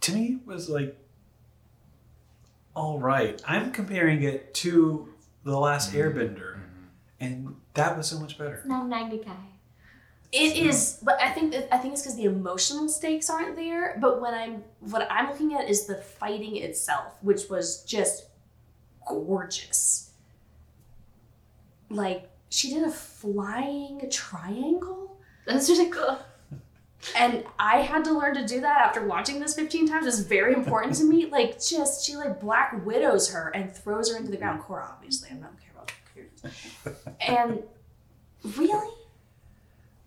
[0.00, 0.98] to me it was like
[2.74, 3.40] all right.
[3.46, 5.08] I'm comparing it to
[5.44, 5.98] the last mm-hmm.
[6.00, 6.84] Airbender, mm-hmm.
[7.20, 8.62] and that was so much better.
[8.64, 9.36] Not Magnikai.
[10.32, 13.98] It is, but I think that, I think it's because the emotional stakes aren't there.
[14.00, 18.26] But when I'm what I'm looking at is the fighting itself, which was just
[19.06, 20.10] gorgeous.
[21.90, 26.18] Like she did a flying triangle, That's really cool.
[27.16, 30.06] and I had to learn to do that after watching this 15 times.
[30.06, 31.26] It's very important to me.
[31.30, 34.62] Like just she like black widows her and throws her into the ground.
[34.62, 37.14] Korra, obviously, I'm not care about characters.
[37.20, 37.62] And
[38.56, 38.90] really,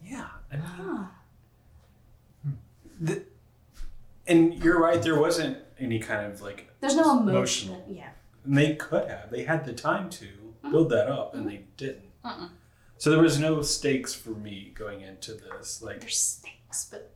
[0.04, 1.04] Yeah, I mean, huh?
[3.00, 3.24] the,
[4.28, 5.02] and you're right.
[5.02, 7.70] There wasn't any kind of like There's no emotion.
[7.70, 7.86] Emotional.
[7.88, 8.10] Yeah.
[8.44, 9.32] And they could have.
[9.32, 10.72] They had the time to mm-hmm.
[10.72, 11.76] build that up, and they mm-hmm.
[11.78, 12.24] didn't.
[12.24, 12.50] Mm-mm.
[12.98, 15.82] So there was no stakes for me going into this.
[15.82, 17.12] Like, There's snakes, but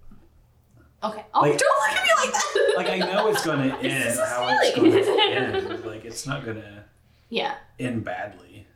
[1.03, 1.25] okay.
[1.33, 2.73] Oh, Like- don't look at me like that.
[2.75, 4.91] like I know it's going to end how it's silly.
[4.91, 5.83] going to end.
[5.85, 6.83] Like, it's not going to
[7.29, 7.55] Yeah.
[7.79, 8.67] end badly.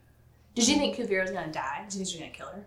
[0.56, 1.84] Did you think Kuvira was gonna die?
[1.86, 2.66] Did you think she was gonna kill her?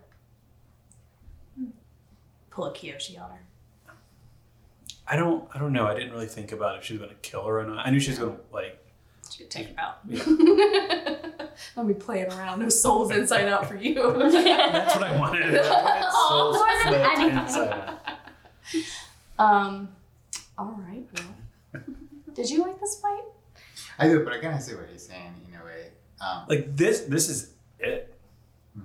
[2.49, 3.41] Pull a Kyoshi on her.
[5.09, 5.87] I don't I don't know.
[5.87, 7.85] I didn't really think about if she was gonna kill her or not.
[7.85, 8.77] I knew she was gonna like
[9.31, 9.99] She could take her out.
[10.07, 10.23] Yeah.
[11.75, 12.59] Let me playing around.
[12.59, 13.95] No souls inside out for you.
[14.31, 15.59] that's what I wanted.
[15.59, 17.37] I souls More than flipped anything.
[17.39, 17.97] inside
[19.39, 19.45] out.
[19.65, 19.89] um.
[20.57, 21.05] All right.
[21.73, 21.83] Well,
[22.33, 23.23] did you like this fight?
[23.99, 25.87] I do, but I kind of see what he's saying in a way.
[26.21, 28.13] Um, Like this this is it.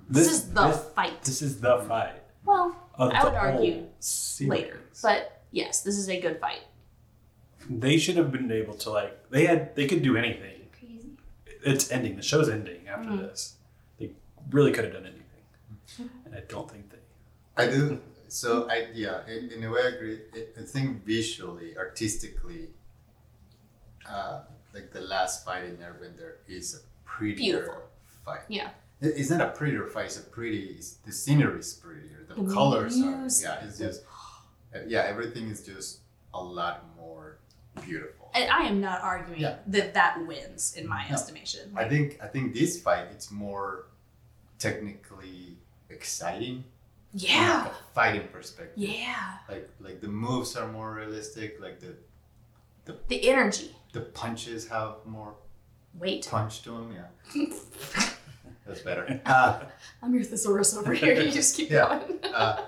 [0.09, 1.21] This, is the this, fight.
[1.23, 2.15] this is the fight.
[2.45, 4.49] well, I would argue whole series.
[4.49, 6.63] later, but yes, this is a good fight.
[7.69, 10.57] they should have been able to like they had they could do anything.
[10.77, 11.11] Crazy.
[11.71, 12.17] It's ending.
[12.17, 13.19] The show's ending after Mhm.
[13.25, 13.41] this.
[13.97, 14.07] They
[14.51, 17.01] really could have done anything, and I don't think they.
[17.61, 18.01] I do.
[18.27, 20.17] So I yeah, in, in a way I agree.
[20.37, 22.63] I, I think visually, artistically,
[24.09, 24.41] uh,
[24.73, 27.81] like the last fight in Airbender is a prettier Beautiful.
[28.25, 28.41] fight.
[28.49, 28.69] Yeah.
[29.01, 30.05] It- It's not a prettier fight.
[30.07, 30.61] It's a pretty.
[30.77, 32.25] It's, the scenery is prettier.
[32.27, 33.47] The, The colors music.
[33.49, 33.53] are.
[33.61, 34.01] Yeah, it's just.
[34.75, 35.99] Uh, Yeah, everything is just
[36.33, 37.37] a lot more
[37.85, 38.31] beautiful.
[38.33, 39.57] And I am not arguing Yeah.
[39.67, 41.13] that that wins in my No.
[41.15, 41.71] estimation.
[41.75, 43.85] I think I think this fight it's more
[44.59, 45.57] technically
[45.89, 46.63] exciting.
[47.11, 47.63] from, yeah.
[47.63, 48.77] like, a fighting perspective.
[48.77, 49.37] Yeah.
[49.49, 51.59] Like like the moves are more realistic.
[51.61, 51.95] Like the
[53.07, 53.75] The energy.
[53.93, 55.35] the punches have more
[55.93, 56.27] weight.
[56.29, 56.91] punch to them.
[56.93, 57.09] Yeah,
[58.65, 59.21] that's better.
[59.25, 59.65] Uh,
[60.01, 61.13] I'm your thesaurus over here.
[61.21, 61.87] You just keep Yeah.
[61.99, 62.19] going.
[62.33, 62.65] uh,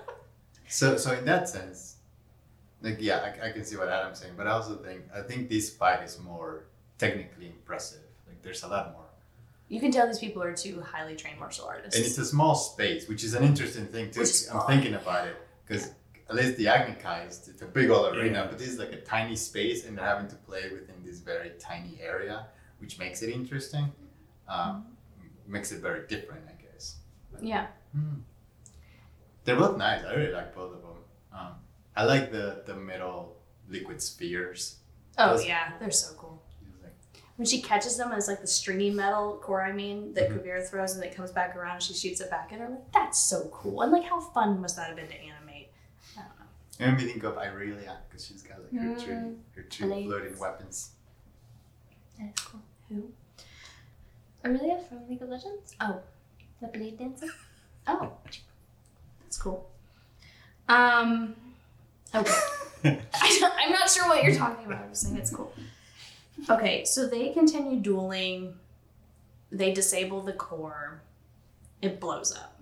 [0.68, 1.95] so so in that sense,
[2.82, 5.50] like yeah, I, I can see what Adam's saying, but I also think I think
[5.50, 6.66] this fight is more
[6.98, 8.02] technically impressive.
[8.28, 9.02] Like there's a lot more.
[9.68, 11.96] You can tell these people are two highly trained martial artists.
[11.96, 14.20] And it's a small space, which is an interesting thing too.
[14.20, 14.68] Which is I'm fun.
[14.68, 15.92] thinking about it because
[16.30, 18.48] at least the Agni Kai is it's a big old arena, Yeah.
[18.48, 21.52] but this is like a tiny space, and they're having to play within this very
[21.60, 22.46] tiny area,
[22.80, 23.92] which makes it interesting.
[24.48, 24.86] Um,
[25.48, 26.96] Makes it very different, I guess.
[27.40, 27.68] yeah.
[27.94, 28.22] Hmm.
[29.44, 30.04] They're both nice.
[30.04, 30.92] I really like both of them.
[31.32, 31.52] Um,
[31.96, 33.38] I like the the metal
[33.70, 34.78] liquid spheres.
[35.18, 36.42] Oh Those- yeah, they're so cool.
[37.38, 39.62] When she catches them, it's like the stringy metal core.
[39.62, 40.38] I mean, that Mhm.
[40.46, 41.74] Kuvira throws and it comes back around.
[41.76, 42.70] and She shoots it back at her.
[42.70, 43.82] Like that's so cool.
[43.82, 45.70] And like, how fun must that have been to animate?
[46.18, 46.46] I don't know.
[46.80, 49.38] It made me think of Irelia because she's got like her two Mm.
[49.56, 50.92] her two And they- floating weapons.
[52.18, 52.62] That is cool.
[52.88, 53.12] Who?
[54.46, 55.76] Aurelia from League of Legends?
[55.82, 56.02] Oh.
[56.62, 57.28] The blade dancer?
[57.88, 58.14] Oh,
[59.22, 59.70] that's cool.
[60.70, 61.36] Um.
[62.16, 62.34] Okay.
[63.14, 64.84] I I'm not sure what you're talking about.
[64.84, 65.54] I'm just saying it's cool.
[66.50, 68.56] Okay, so they continue dueling.
[69.52, 71.02] They disable the core.
[71.82, 72.62] It blows up.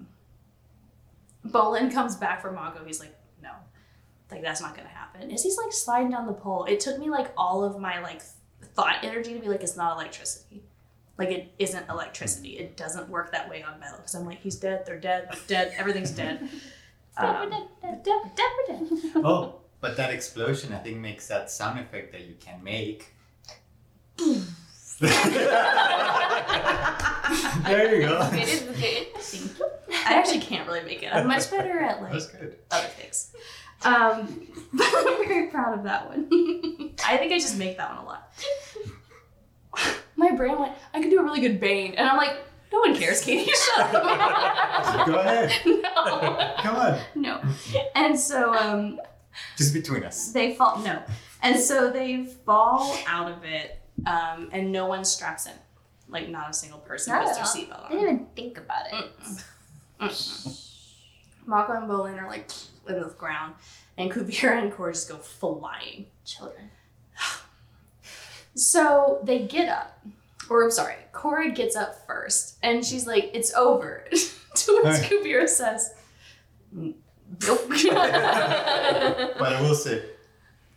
[1.46, 2.86] Bolin comes back from Mako.
[2.86, 3.52] He's like, no,
[4.32, 5.32] like that's not gonna happen.
[5.32, 8.22] As he's like sliding down the pole, it took me like all of my like
[8.76, 10.64] thought energy to be like, it's not electricity.
[11.18, 12.58] Like it isn't electricity.
[12.58, 13.98] It doesn't work that way on metal.
[13.98, 14.86] Because I'm like, he's dead.
[14.86, 15.30] They're dead.
[15.48, 15.74] Dead.
[15.78, 16.50] Everything's dead.
[17.18, 17.54] Um.
[19.16, 23.14] Oh, but that explosion I think makes that sound effect that you can make.
[27.64, 28.30] there you go.
[28.32, 29.08] It is the good.
[29.16, 29.66] Thank you.
[30.06, 31.14] I actually can't really make it.
[31.14, 32.58] I'm much better at like good.
[32.72, 33.34] other things.
[33.84, 36.28] Um, but I'm very proud of that one.
[37.06, 38.34] I think I just make that one a lot.
[40.16, 41.96] My brain went, I can do a really good Bane.
[41.96, 42.38] And I'm like,
[42.74, 43.50] no one cares, Katie.
[43.76, 45.06] Shut up.
[45.08, 45.52] Go ahead.
[45.66, 46.54] no.
[46.62, 47.00] Come on.
[47.16, 47.42] No.
[47.96, 49.00] And so um,
[49.58, 50.32] Just between us.
[50.34, 51.02] they fall, no.
[51.42, 55.54] And so they fall out of it um, and no one straps in.
[56.10, 57.92] Like, not a single person Not puts at their seatbelt I on.
[57.92, 58.94] didn't even think about it.
[58.94, 59.44] Mm-mm.
[60.02, 60.70] Mm-mm.
[61.46, 62.50] Mako and Bolin are like
[62.88, 63.56] in the ground,
[63.98, 66.06] and Kuvira and Korra just go flying.
[66.26, 66.70] Children.
[68.56, 70.00] So they get up,
[70.50, 75.10] or I'm sorry, Korra gets up first, and she's like, "It's over." to which Hey.
[75.10, 75.94] Kuvira says,
[76.72, 76.94] "Nope."
[79.40, 80.04] But I will say,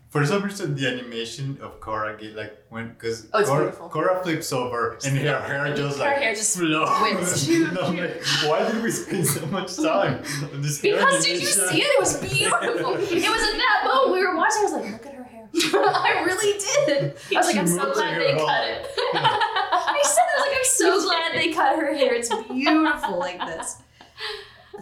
[0.09, 3.91] for some reason, the animation of Korra get like when because Oh, Korra.
[3.91, 6.89] Korra flips over and her hair just Her like hair just flows.
[7.03, 7.49] whips.
[7.49, 10.23] Like, why did we spend so much time
[10.55, 11.85] on this hair because did you see it?
[11.85, 12.95] It was beautiful.
[12.95, 14.61] it was at that moment we were watching.
[14.61, 17.17] I was like, "Look at her hair." I really did.
[17.35, 18.87] I was like, "I'm so glad they cut it."
[19.87, 22.15] I said, "I was like, I'm so glad they cut her hair.
[22.15, 23.79] It's beautiful like this."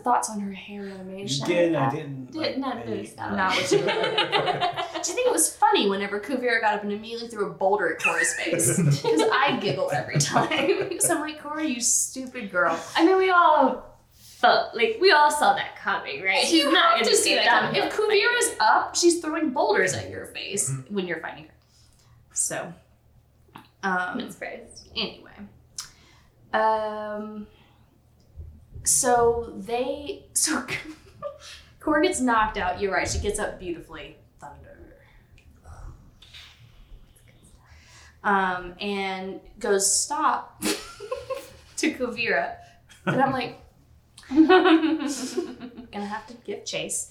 [0.02, 1.44] Thoughts on her hair animation?
[1.46, 2.32] Again, I didn't.
[2.32, 3.32] Did like, not I- notice that.
[3.32, 3.78] Not what you.
[5.04, 7.94] Do you think it was funny whenever Kuvira got up and immediately threw a boulder
[7.94, 8.76] at Korra's face?
[9.02, 10.48] Because I giggle every time.
[10.88, 12.78] Because I'm like, Korra, you stupid girl.
[12.96, 16.50] I mean, we all felt like we all saw that coming, right?
[16.50, 17.76] you have gonna see that coming.
[17.80, 20.90] If with Kuvira's up, she's throwing boulders at your face Mhm.
[20.90, 21.50] when you're fighting her.
[22.32, 22.72] So,
[23.84, 24.30] um.
[24.96, 25.30] Anyway.
[26.52, 27.46] Um,
[28.84, 30.26] so they.
[30.36, 30.66] So
[31.80, 32.80] Korra gets knocked out.
[32.80, 33.08] You're right.
[33.08, 34.16] She gets up beautifully.
[34.40, 34.74] Thunder.
[38.24, 40.62] Um, and goes stop
[41.76, 42.56] to Kuvira.
[43.06, 43.60] And I'm like,
[44.30, 47.10] gonna have to give chase.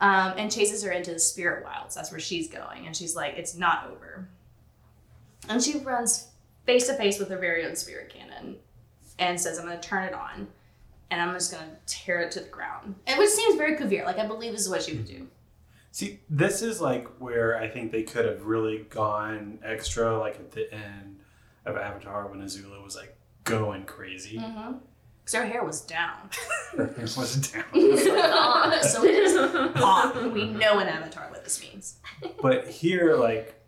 [0.00, 1.94] Um, and chases her into the spirit wilds.
[1.94, 2.86] That's where she's going.
[2.86, 4.28] And she's like, it's not over.
[5.50, 6.28] And she runs
[6.64, 8.56] face to face with her very own spirit cannon
[9.18, 10.48] and says, I'm gonna turn it on
[11.10, 12.94] and I'm just gonna tear it to the ground.
[13.06, 14.04] And which seems very Kuvira.
[14.04, 15.26] Like I believe this is what she would do.
[15.92, 20.52] See, this is like where I think they could have really gone extra, like at
[20.52, 21.18] the end
[21.66, 24.38] of Avatar when Azula was like going crazy.
[24.38, 24.74] Mm-hmm.
[25.20, 26.30] Because her hair was down.
[26.78, 27.64] it was down.
[28.82, 30.32] so it is on.
[30.32, 31.96] We know in Avatar what this means.
[32.40, 33.59] But here, like,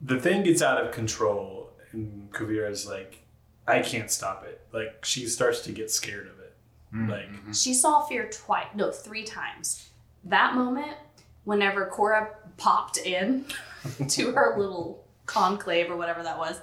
[0.00, 3.22] the thing gets out of control, and Kuvira's like,
[3.66, 4.60] I can't stop it.
[4.72, 6.54] Like, she starts to get scared of it.
[6.94, 7.10] Mm-hmm.
[7.10, 9.88] Like, She saw fear twice, no, three times.
[10.24, 10.96] That moment,
[11.44, 13.46] whenever Korra popped in
[14.08, 16.60] to her little conclave or whatever that was.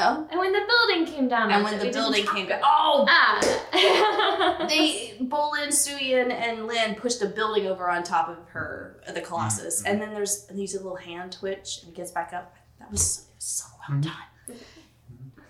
[0.00, 2.60] Oh, And when the building came down, and when the building came down.
[2.64, 4.66] Oh, Ah.
[4.68, 9.84] they Bolin, Suyin, and Lin pushed a building over on top of her, the Colossus,
[9.84, 12.54] and then there's and you see a little hand twitch and it gets back up.
[12.78, 14.56] That was so, it was so well done.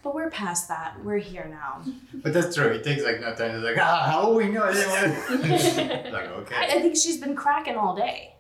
[0.03, 0.97] But we're past that.
[1.05, 1.83] We're here now.
[2.15, 2.69] But that's true.
[2.69, 3.55] It takes like no time.
[3.55, 4.61] It's like, ah, how we know?
[4.71, 6.57] like, I, okay.
[6.57, 8.35] I think she's been cracking all day.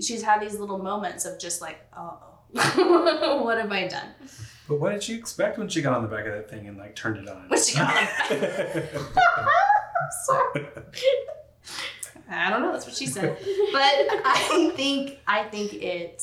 [0.00, 2.18] She's had these little moments of just like, oh,
[2.52, 4.08] what have I done?
[4.68, 6.76] But what did she expect when she got on the back of that thing and
[6.76, 7.48] like turned it on?
[7.48, 9.52] When she got on the back.
[10.24, 10.66] sorry.
[12.28, 12.72] I don't know.
[12.72, 13.38] That's what she said.
[13.72, 16.22] But I think I think it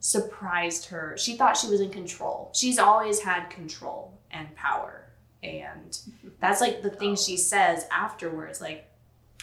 [0.00, 1.16] surprised her.
[1.18, 2.52] She thought she was in control.
[2.54, 5.08] She's always had control and power,
[5.42, 5.98] and
[6.40, 8.60] that's like the thing she says afterwards.
[8.60, 8.88] Like,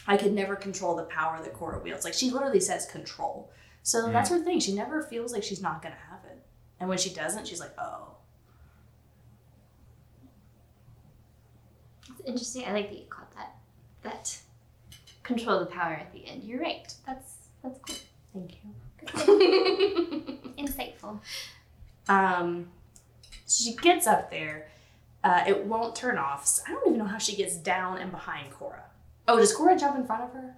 [0.08, 2.06] I could never control the power that Korra wields.
[2.06, 3.52] Like she literally says control.
[3.82, 4.14] So mm.
[4.14, 4.62] that's her thing.
[4.62, 6.42] She never feels like she's not gonna have it,
[6.80, 8.13] and when she doesn't, she's like, oh.
[12.10, 12.66] It's interesting.
[12.66, 13.56] I like that you caught that.
[14.04, 14.38] That
[15.24, 16.44] control the power at the end.
[16.44, 16.94] You're right.
[17.06, 17.96] That's that's cool.
[18.34, 18.70] Thank you.
[20.58, 21.20] Insightful.
[22.10, 22.68] Um,
[23.46, 24.68] so she gets up there.
[25.24, 26.46] Uh, it won't turn off.
[26.46, 28.82] So I don't even know how she gets down and behind Korra.
[29.28, 30.56] Oh, does Korra jump in front of her?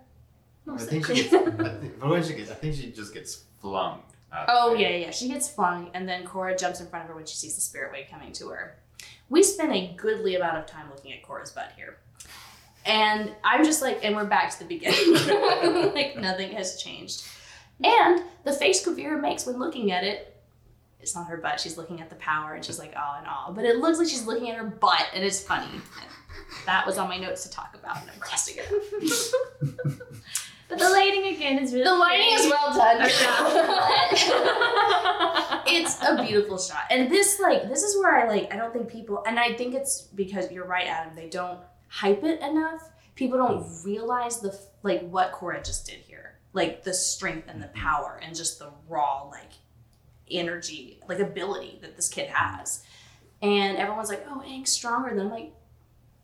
[0.68, 1.34] I Most think she gets.
[1.34, 1.40] I
[1.80, 4.02] think, but when she gets, I think she just gets flung.
[4.48, 4.82] Oh there.
[4.82, 5.12] yeah, yeah.
[5.12, 7.62] She gets flung, and then Korra jumps in front of her when she sees the
[7.62, 8.78] spirit wave coming to her.
[9.30, 11.98] We spent a goodly amount of time looking at Korra's butt here,
[12.86, 15.94] and I'm just like, and we're back to the beginning.
[15.94, 17.26] like nothing has changed,
[17.84, 20.32] and the face Kuvira makes when looking at it.
[21.00, 21.60] It's not her butt.
[21.60, 24.08] She's looking at the power, and she's like, "Oh and all." But it looks like
[24.08, 25.68] she's looking at her butt, and it's funny.
[26.66, 29.32] That was on my notes to talk about, and I'm crossing it.
[30.76, 30.80] out.
[30.80, 33.02] But the lighting again is really The lighting is well done.
[35.68, 36.84] it's a beautiful shot.
[36.90, 39.74] And this like this is where i like i don't think people and i think
[39.74, 42.90] it's because you're right adam they don't hype it enough.
[43.16, 46.40] People don't realize the like what korra just did here.
[46.54, 47.82] Like the strength and the mm-hmm.
[47.82, 49.52] power and just the raw like
[50.30, 52.84] energy like ability that this kid has.
[53.42, 55.54] And everyone's like oh Aang's stronger than like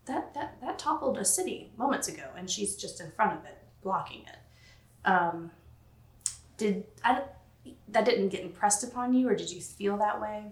[0.06, 3.58] that that that toppled a city moments ago and she's just in front of it
[3.84, 4.38] blocking it
[5.06, 5.52] um
[6.58, 7.22] did i
[7.90, 10.52] that didn't get impressed upon you or did you feel that way?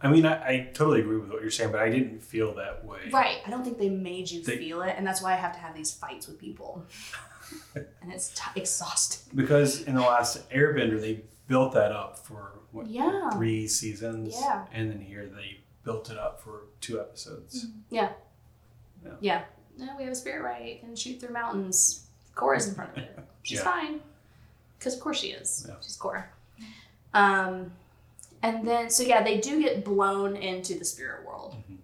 [0.00, 2.84] I mean, I, I totally agree with what you're saying, but I didn't feel that
[2.84, 3.00] way.
[3.12, 5.52] right i don't think they made you They- feel it and that's why i have
[5.52, 6.84] to have these fights with people.
[8.02, 9.30] And it's t- exhausting.
[9.36, 13.30] Because in the last Airbender, they built that up for what yeah.
[13.30, 14.64] three seasons, Yeah.
[14.72, 17.66] and then here they built it up for two episodes.
[17.88, 18.10] yeah.
[19.20, 19.44] Yeah.
[19.78, 22.05] no, we have a spirit right and shoot through mountains
[22.36, 23.64] korra's in front of it she's Yeah.
[23.64, 24.00] fine
[24.78, 25.74] because of course she is Yeah.
[25.82, 26.24] she's korra
[27.14, 27.72] um
[28.42, 31.78] and then so yeah they do get blown into the spirit world Mhm.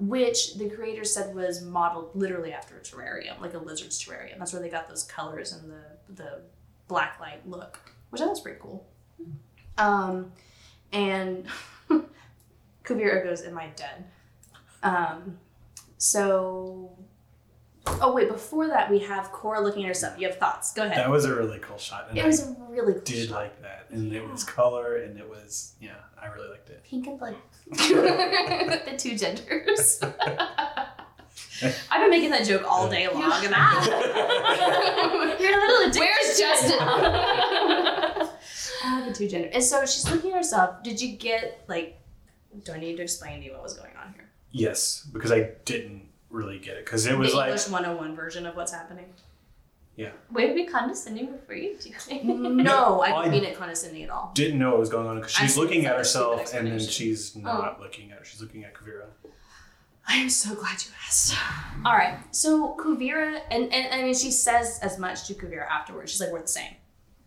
[0.00, 4.38] which the creator said was modeled literally after a terrarium, like a lizard's terrarium.
[4.38, 5.84] That's where they got those colors and the
[6.22, 6.40] the
[6.88, 7.78] black light look,
[8.10, 8.84] which I thought was pretty cool.
[9.78, 10.32] Um,
[10.92, 11.46] and
[12.84, 14.04] Kuvira goes, "Am I dead?"
[14.82, 15.38] Um,
[15.98, 16.90] so,
[17.86, 20.18] oh wait, before that we have Korra looking at herself.
[20.18, 20.72] You have thoughts?
[20.72, 20.96] Go ahead.
[20.98, 23.34] That was a really cool shot, and it I was a really cool did shot.
[23.36, 26.82] like that, and it was color, and it was yeah, I really liked it.
[26.84, 27.34] pink and blue.
[27.70, 30.00] the two genders.
[31.90, 33.22] I've been making that joke all day long.
[33.22, 33.54] You and.
[33.54, 36.00] I'm- You're a little addicted.
[36.00, 36.78] Where's Justin?
[36.80, 38.30] it.
[38.86, 39.54] Ah, the two genders.
[39.54, 40.82] And so she's looking at herself.
[40.82, 41.98] Did you get like?
[42.64, 44.28] Do I need to explain to you what was going on here?
[44.52, 46.02] Yes, because I didn't
[46.34, 49.06] really get it because it was the like English 101 version of what's happening.
[49.96, 50.10] Yeah.
[50.32, 52.24] Way to be condescending before you do it.
[52.24, 54.32] No, I didn't mean it condescending at all.
[54.34, 56.54] Didn't know what was going on because she's see looking at like a stupid herself
[56.54, 57.40] and then she's oh.
[57.40, 58.24] not looking at her.
[58.24, 59.06] She's looking at Kuvira.
[60.06, 61.34] I am so glad you asked.
[61.84, 66.10] All right, so Kuvira, and, and I mean, she says as much to Kuvira afterwards.
[66.10, 66.74] She's like, we're the same,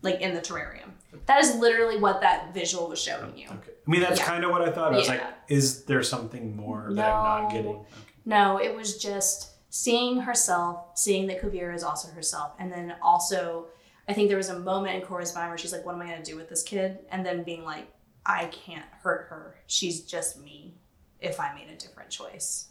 [0.02, 0.90] like in the terrarium.
[1.26, 3.46] That is literally what that visual was showing you.
[3.46, 3.72] Okay.
[3.86, 4.26] I mean, that's Yeah.
[4.26, 4.92] kind of what I thought.
[4.92, 5.14] I was Yeah.
[5.14, 7.84] like, is there something more that I'm not getting?
[8.28, 13.68] No, it was just seeing herself, seeing that Kuvira is also herself, and then also,
[14.06, 16.10] I think there was a moment in Korra's mind where she's like, "What am I
[16.10, 17.90] gonna do with this kid?" And then being like,
[18.26, 19.56] "I can't hurt her.
[19.66, 20.74] She's just me.
[21.20, 22.68] If I made a different choice."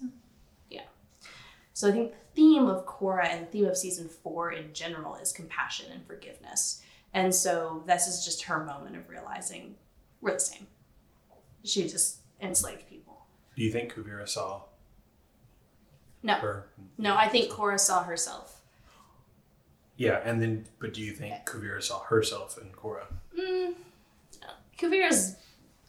[0.69, 0.85] Yeah.
[1.73, 5.15] So I think the theme of Korra and the theme of season four in general
[5.15, 6.83] is compassion and forgiveness,
[7.15, 9.75] and so this is just her moment of realizing
[10.21, 10.67] we're the same.
[11.63, 13.25] She just enslaved people.
[13.55, 14.65] Do you think Kuvira saw
[16.27, 16.35] No.
[16.35, 16.69] her?
[16.97, 18.61] No, I think Korra saw herself.
[19.95, 23.05] Yeah, and then, but do you think Kuvira saw herself in Korra?
[23.39, 23.73] Mm,
[24.77, 25.35] Kuvira's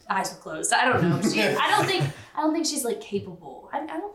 [0.09, 0.73] eyes were closed.
[0.73, 1.21] I don't know.
[1.29, 2.03] She, I don't think.
[2.35, 3.69] I don't think she's like capable.
[3.71, 4.13] I, I don't.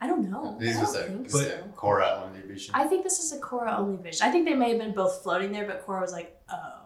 [0.00, 0.56] I don't know.
[0.60, 1.64] This I don't a, think so.
[1.76, 2.74] Korra only vision.
[2.74, 4.26] I think this is a Korra only vision.
[4.26, 6.80] I think they may have been both floating there, but Korra was like, "Oh,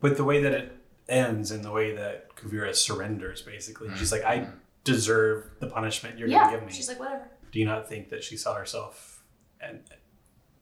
[0.00, 0.76] But the way that it
[1.08, 3.96] ends and the way that Kuvira surrenders, basically, Mm.
[3.96, 4.48] she's like, I
[4.84, 6.72] deserve the punishment you're yeah." gonna give me.
[6.72, 9.22] She's like, "Whatever." do you not think that she saw herself
[9.60, 9.80] and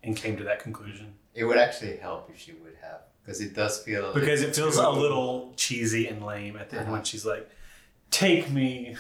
[0.02, 1.14] and came to that conclusion?
[1.34, 4.76] It would actually help if she would have, because it does feel Because it feels
[4.76, 6.92] a little cheesy and lame at the end Uh-huh.
[6.94, 7.48] when she's like,
[8.10, 8.96] "Take me,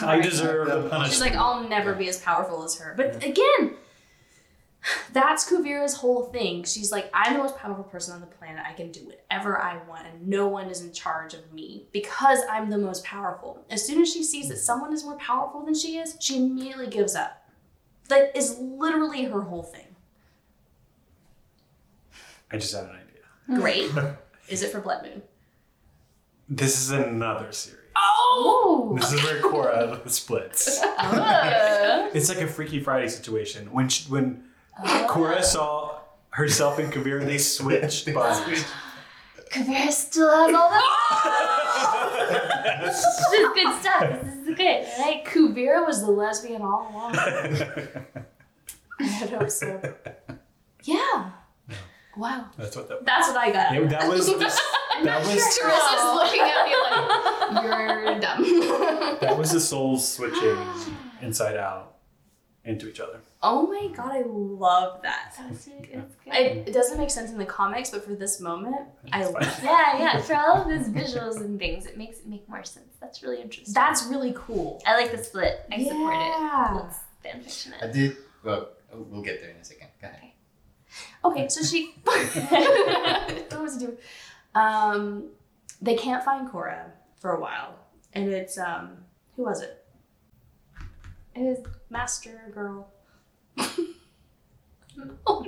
[0.00, 3.76] I deserve the punishment." She's like, "I'll never be as powerful as her." But again,
[5.12, 6.64] that's Kuvira's whole thing.
[6.64, 8.62] She's like, "I'm the most powerful person on the planet.
[8.68, 12.40] I can do whatever I want, and no one is in charge of me because
[12.50, 15.74] I'm the most powerful." As soon as she sees that someone is more powerful than
[15.74, 17.48] she is, she immediately gives up.
[18.08, 19.86] That is literally her whole thing.
[22.50, 23.60] I just had an idea.
[23.60, 23.90] Great.
[24.48, 25.22] is it for Blood Moon?
[26.48, 27.80] This is another series.
[27.96, 28.96] Oh.
[28.98, 30.80] This is where Korra splits.
[30.82, 33.72] Uh, It's like a Freaky Friday situation.
[33.72, 34.44] When she, when
[35.08, 35.42] Korra oh.
[35.42, 35.98] saw
[36.30, 38.32] herself and Kuvira, they switched by.
[39.50, 40.82] Kuvira still has all the.
[42.86, 44.22] this is good stuff.
[44.22, 44.86] This is good.
[44.86, 47.16] I like Kuvira was the lesbian all along.
[49.00, 49.94] I hope so.
[50.84, 51.30] Yeah.
[52.16, 52.46] Wow.
[52.56, 53.04] That's what that.
[53.04, 53.74] That's what I got.
[53.74, 54.26] Yeah, that was
[55.02, 56.74] that was Teresa's looking at me
[57.52, 59.18] like, you're dumb.
[59.20, 60.56] that was the souls switching
[61.22, 61.96] inside out
[62.64, 63.20] into each other.
[63.46, 65.34] Oh my god, I love that.
[65.38, 66.04] That's really good.
[66.24, 66.32] Good.
[66.32, 69.48] I, it doesn't make sense in the comics, but for this moment, I love it.
[69.62, 70.20] yeah, yeah.
[70.22, 72.96] For all of these visuals and things, it makes it make more sense.
[73.02, 73.74] That's really interesting.
[73.74, 74.82] That's really cool.
[74.86, 75.60] I like the split.
[75.70, 76.74] I support it.
[76.74, 78.16] Let's fan fiction I did.
[78.42, 79.88] Well, we'll get there in a second.
[80.00, 80.30] Go ahead.
[81.22, 81.94] Okay, so she.
[82.04, 83.98] what was it doing?
[84.54, 85.28] Um,
[85.82, 86.86] they can't find Korra
[87.20, 87.74] for a while,
[88.14, 89.04] and it's um,
[89.36, 89.84] who was it?
[91.34, 91.58] It was
[91.90, 92.88] Master Girl.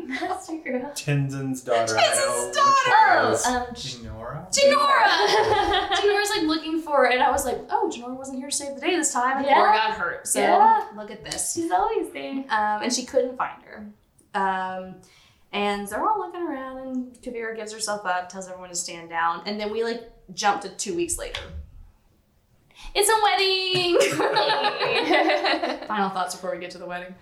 [0.07, 0.93] Master girl.
[0.95, 1.97] Tenzin's daughter.
[1.99, 3.17] I know which daughter!
[3.23, 3.43] one it is.
[3.47, 4.47] Oh, um, Jinora?
[4.55, 5.07] Jinora.
[5.97, 8.75] Jinora's like looking for her, and I was like, oh, Jinora wasn't here to save
[8.77, 9.55] the day this time, and Yeah.
[9.57, 10.27] Korra got hurt.
[10.27, 10.87] So Yeah.
[10.97, 11.53] look at this.
[11.55, 12.45] she's always there.
[12.49, 13.87] Um, and she couldn't find her.
[14.35, 14.97] Um,
[15.53, 19.43] and they're all looking around, and Kuvira gives herself up, tells everyone to stand down,
[19.47, 21.41] and then we like jump to two weeks later.
[22.95, 23.99] It's a wedding.
[25.89, 27.15] Final thoughts before we get to the wedding.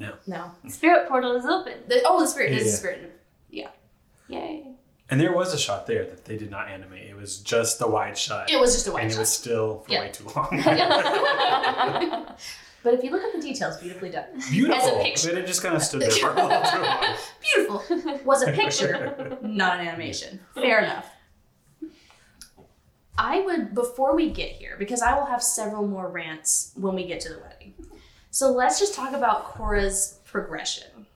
[0.00, 0.14] No.
[0.26, 0.50] No.
[0.68, 1.74] Spirit portal is open.
[1.86, 2.72] The, oh, the spirit is Yeah.
[2.72, 3.20] spirit.
[3.50, 3.68] Yeah.
[4.28, 4.66] Yay.
[5.10, 7.08] And there was a shot there that they did not animate.
[7.10, 8.50] It was just the wide shot.
[8.50, 9.18] It was just a wide and shot.
[9.18, 10.00] And it was still for Yeah.
[10.00, 10.48] way too long.
[12.82, 14.24] but if you look at the details, beautifully done.
[14.50, 14.80] Beautiful.
[14.82, 15.28] As a picture.
[15.30, 17.16] But it just kind of stood there for a little too long.
[17.54, 18.20] Beautiful.
[18.24, 20.40] Was a picture, not an animation.
[20.54, 21.06] Fair enough.
[23.18, 27.04] I would, before we get here, because I will have several more rants when we
[27.06, 27.74] get to the wedding.
[28.30, 31.06] So let's just talk about Korra's progression.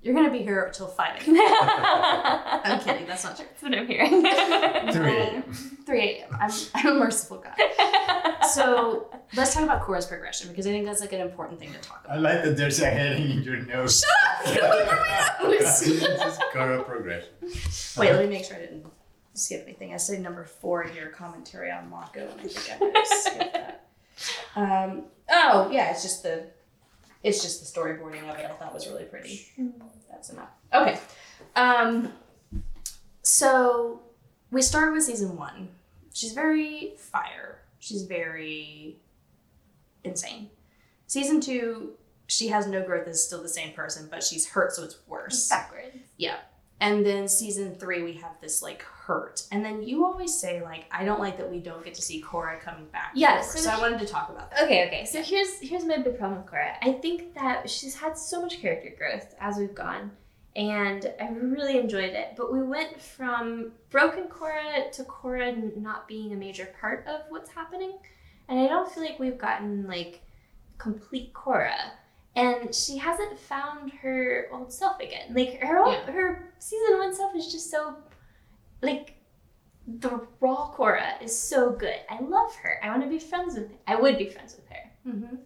[0.00, 1.36] You're gonna be here until 5 a.m.
[2.64, 3.46] I'm kidding, that's not true.
[3.48, 4.22] That's what I'm hearing.
[4.92, 5.42] 3 a.m.
[5.86, 6.36] 3 a.m.
[6.40, 8.42] I'm, I'm a merciful God.
[8.48, 11.78] So let's talk about Korra's progression because I think that's like an important thing to
[11.78, 12.16] talk about.
[12.16, 14.00] I like that there's a heading in your nose.
[14.00, 14.54] Shut up!
[14.54, 16.38] Get away from my nose!
[16.52, 17.30] Korra progression.
[17.96, 18.86] Wait, let me make sure I didn't
[19.34, 19.94] skip anything.
[19.94, 23.52] I said number four here, commentary on Mako, and I think I might have skipped
[23.54, 23.86] that.
[24.56, 26.46] Um, oh yeah, it's just the,
[27.22, 28.46] it's just the storyboarding of it.
[28.46, 29.46] I thought was really pretty.
[30.10, 30.50] That's enough.
[30.72, 30.98] Okay,
[31.56, 32.12] um,
[33.22, 34.00] so
[34.50, 35.68] we start with season one.
[36.12, 37.58] She's very fire.
[37.78, 38.96] She's very
[40.04, 40.50] insane.
[41.06, 41.92] Season two,
[42.26, 45.48] she has no growth is still the same person, but she's hurt, so it's worse.
[45.48, 45.96] backwards.
[46.16, 46.36] Yeah.
[46.80, 49.42] And then season three, we have this like hurt.
[49.50, 52.22] And then you always say like, I don't like that we don't get to see
[52.22, 53.12] Korra coming back.
[53.14, 54.62] Yeah, so So, I wanted to talk about that.
[54.64, 55.04] Okay, okay.
[55.04, 56.74] So here's here's my big problem with Korra.
[56.82, 60.12] I think that she's had so much character growth as we've gone,
[60.56, 62.34] and I really enjoyed it.
[62.36, 67.50] But we went from broken Korra to Korra not being a major part of what's
[67.50, 67.94] happening,
[68.48, 70.20] and I don't feel like we've gotten like
[70.78, 71.76] complete Korra.
[72.34, 75.34] And she hasn't found her old self again.
[75.34, 76.12] Like her old, Yeah.
[76.12, 77.96] her season one self is just so
[78.82, 79.14] like
[79.86, 81.96] the raw Korra is so good.
[82.08, 82.78] I love her.
[82.82, 83.78] I want to be friends with Her.
[83.86, 84.90] I would be friends with her.
[85.08, 85.36] Mm-hmm.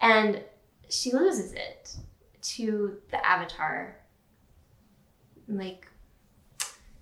[0.00, 0.42] And
[0.88, 1.96] she loses it
[2.40, 3.96] to the avatar
[5.48, 5.88] like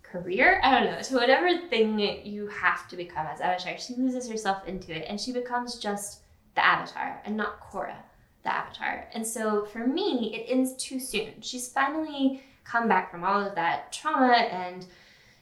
[0.03, 0.61] career.
[0.63, 3.79] I don't know, to whatever thing you have to become as avatar.
[3.79, 6.21] She loses herself into it and she becomes just
[6.55, 7.97] the avatar and not Korra,
[8.45, 9.09] the avatar.
[9.13, 11.41] And so for me, it ends too soon.
[11.41, 14.87] She's finally come back from all of that trauma and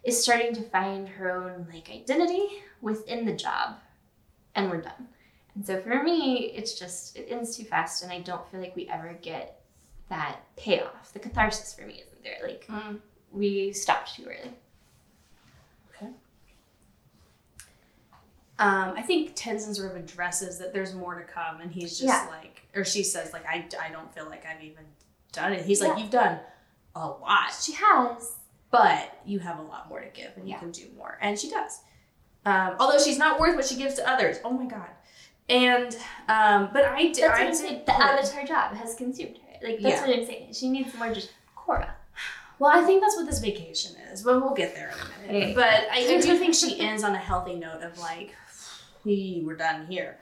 [0.05, 3.76] is starting to find her own like identity within the job
[4.55, 5.09] and we're done.
[5.55, 8.76] And so for me it's just it ends too fast and i don't feel like
[8.76, 9.61] we ever get
[10.11, 11.12] that payoff.
[11.12, 13.00] The catharsis for me isn't there like Mm.
[13.32, 14.52] we stopped too early.
[18.57, 22.02] Um, I think Tenzin sort of addresses that there's more to come, and he's just
[22.05, 22.28] Yeah.
[22.30, 24.84] like, or she says like, I, I don't feel like I've even
[25.32, 25.64] done it.
[25.64, 26.38] He's like, you've done
[26.94, 28.36] a lot, she has
[28.75, 30.59] but you have a lot more to give, and you Yeah.
[30.59, 31.81] can do more, and she does.
[32.45, 34.39] Um, although she's not worth what she gives to others.
[34.45, 34.91] Oh my god.
[35.49, 35.97] And
[36.29, 37.16] um, but I did.
[37.16, 40.07] that's what I i'm did saying the avatar job has consumed her like that's Yeah.
[40.07, 41.91] what i'm saying she needs more just korra
[42.59, 45.43] Well, I think that's what this vacation is, but we'll get there in a minute.
[45.45, 45.55] Okay.
[45.55, 48.33] But I, I do think she ends on a healthy note of like,
[49.05, 50.18] we were done here.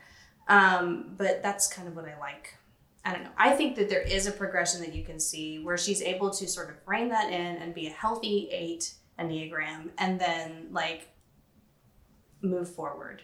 [0.47, 2.57] Um, but that's kind of what I like.
[3.05, 3.31] I don't know.
[3.37, 6.47] I think that there is a progression that you can see where she's able to
[6.47, 11.09] sort of rein that in and be a healthy eight Enneagram and then like
[12.41, 13.21] move forward.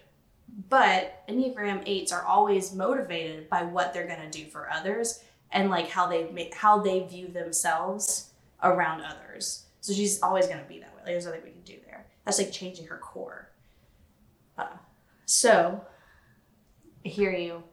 [0.67, 5.89] But Enneagram eights are always motivated by what they're gonna do for others and like
[5.89, 8.31] how they make how they view themselves
[8.63, 9.65] around others.
[9.81, 11.01] So she's always going to be that way.
[11.03, 12.05] Like, there's nothing we can do there.
[12.25, 13.49] That's like changing her core.
[14.57, 14.77] Uh,
[15.25, 15.81] so
[17.05, 17.63] I hear you,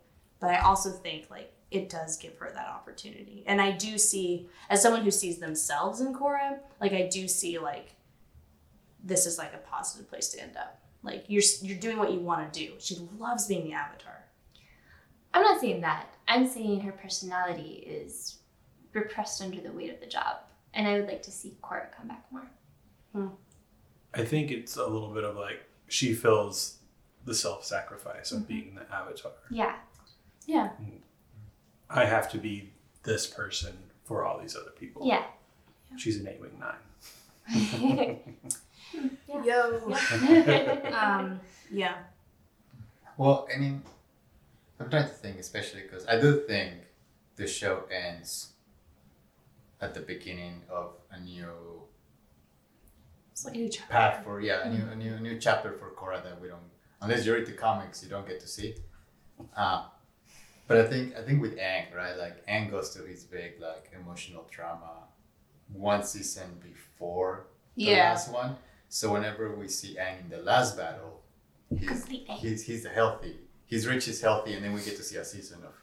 [0.40, 3.44] but I also think like it does give her that opportunity.
[3.46, 7.58] And I do see, as someone who sees themselves in Korra, like I do see
[7.58, 7.94] like
[9.04, 10.80] this is like a positive place to end up.
[11.02, 12.74] Like you're you're doing what you want to do.
[12.78, 14.24] She loves being the avatar.
[15.34, 18.38] i'm not saying that i'm saying her personality is
[18.92, 20.36] repressed under the weight of the job
[20.74, 22.48] and i would like to see korra come back more
[23.12, 23.28] hmm.
[24.14, 26.78] I think it's a little bit of like she feels
[27.26, 28.46] the self-sacrifice of mm-hmm.
[28.48, 29.32] being the avatar.
[29.50, 29.74] yeah
[30.46, 30.70] Yeah.
[30.80, 31.00] Mm.
[31.90, 32.70] I have to be
[33.04, 35.02] this person for all these other people.
[35.06, 35.24] yeah
[35.96, 36.82] She's an eight-wing nine.
[39.28, 39.44] Yeah.
[39.44, 40.92] Yo.
[40.94, 41.40] um.
[41.70, 41.94] Yeah.
[43.16, 43.82] Well, I mean,
[44.80, 46.74] I'm trying to think, especially because I do think
[47.36, 48.50] the show ends
[49.80, 51.82] at the beginning of a new
[53.32, 53.92] It's like a new chapter.
[53.92, 56.60] path for yeah, a new a new a new chapter for Korra that we don't
[57.02, 58.76] unless you read the comics, you don't get to see.
[59.56, 59.86] Uh,
[60.66, 62.16] but I think I think with Aang, right?
[62.16, 65.04] Like Aang goes through his big like emotional trauma
[65.72, 67.46] one season before
[67.76, 68.10] the Yeah.
[68.10, 68.56] last one.
[68.88, 71.22] So whenever we see Aang in the last battle,
[71.76, 73.36] he's Complete he's he's healthy.
[73.66, 75.74] He's rich, he's healthy, and then we get to see a season of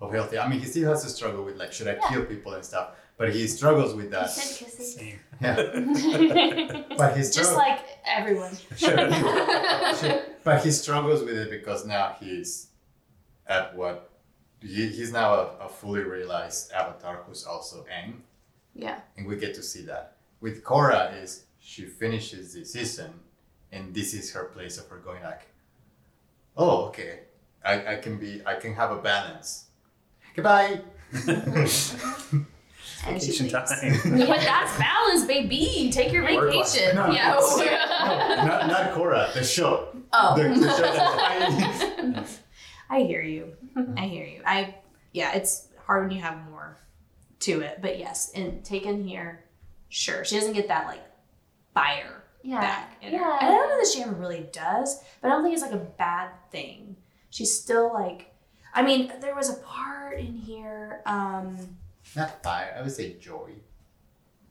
[0.00, 0.38] of healthy.
[0.38, 2.88] I mean, he still has to struggle with like, should I kill people and stuff,
[3.18, 4.30] but he struggles with that.
[4.30, 5.20] Same.
[5.40, 5.56] Yeah,
[6.96, 8.52] but he Just like everyone.
[8.76, 8.96] Sure.
[10.00, 10.22] Sure.
[10.44, 12.68] But he struggles with it because now he's
[13.46, 14.09] at what
[14.60, 18.14] he, he's now a, a fully realized avatar who's also Aang,
[18.74, 19.00] Yeah.
[19.16, 20.16] and we get to see that.
[20.40, 23.12] With Korra is she finishes the season,
[23.72, 25.46] and this is her place of her going like,
[26.56, 27.20] oh okay,
[27.64, 29.66] I, I can be I can have a balance.
[30.34, 30.80] Goodbye.
[33.06, 33.80] And Vacation leaves.
[33.80, 33.92] time.
[34.26, 35.90] But that's balance, baby.
[35.90, 36.96] Take your Work life vacation.
[36.96, 37.16] balance.
[37.60, 38.36] Yeah.
[38.36, 39.88] no, not not Korra, the show.
[40.12, 40.36] Oh.
[40.36, 42.36] The, the show
[42.90, 43.54] I hear you.
[43.96, 44.42] I hear you.
[44.44, 44.74] I
[45.12, 46.78] yeah, it's hard when you have more
[47.40, 49.44] to it, but yes, and taken here,
[49.88, 50.24] sure.
[50.24, 51.00] She doesn't get that like
[51.74, 52.60] fire Yeah.
[52.60, 53.18] back in her.
[53.18, 53.38] Yeah.
[53.40, 55.72] And I don't know that she ever really does, but I don't think it's like
[55.72, 56.96] a bad thing.
[57.30, 58.34] She's still like
[58.72, 61.76] I mean, there was a part in here, um
[62.16, 62.74] not fire.
[62.78, 63.50] I would say joy.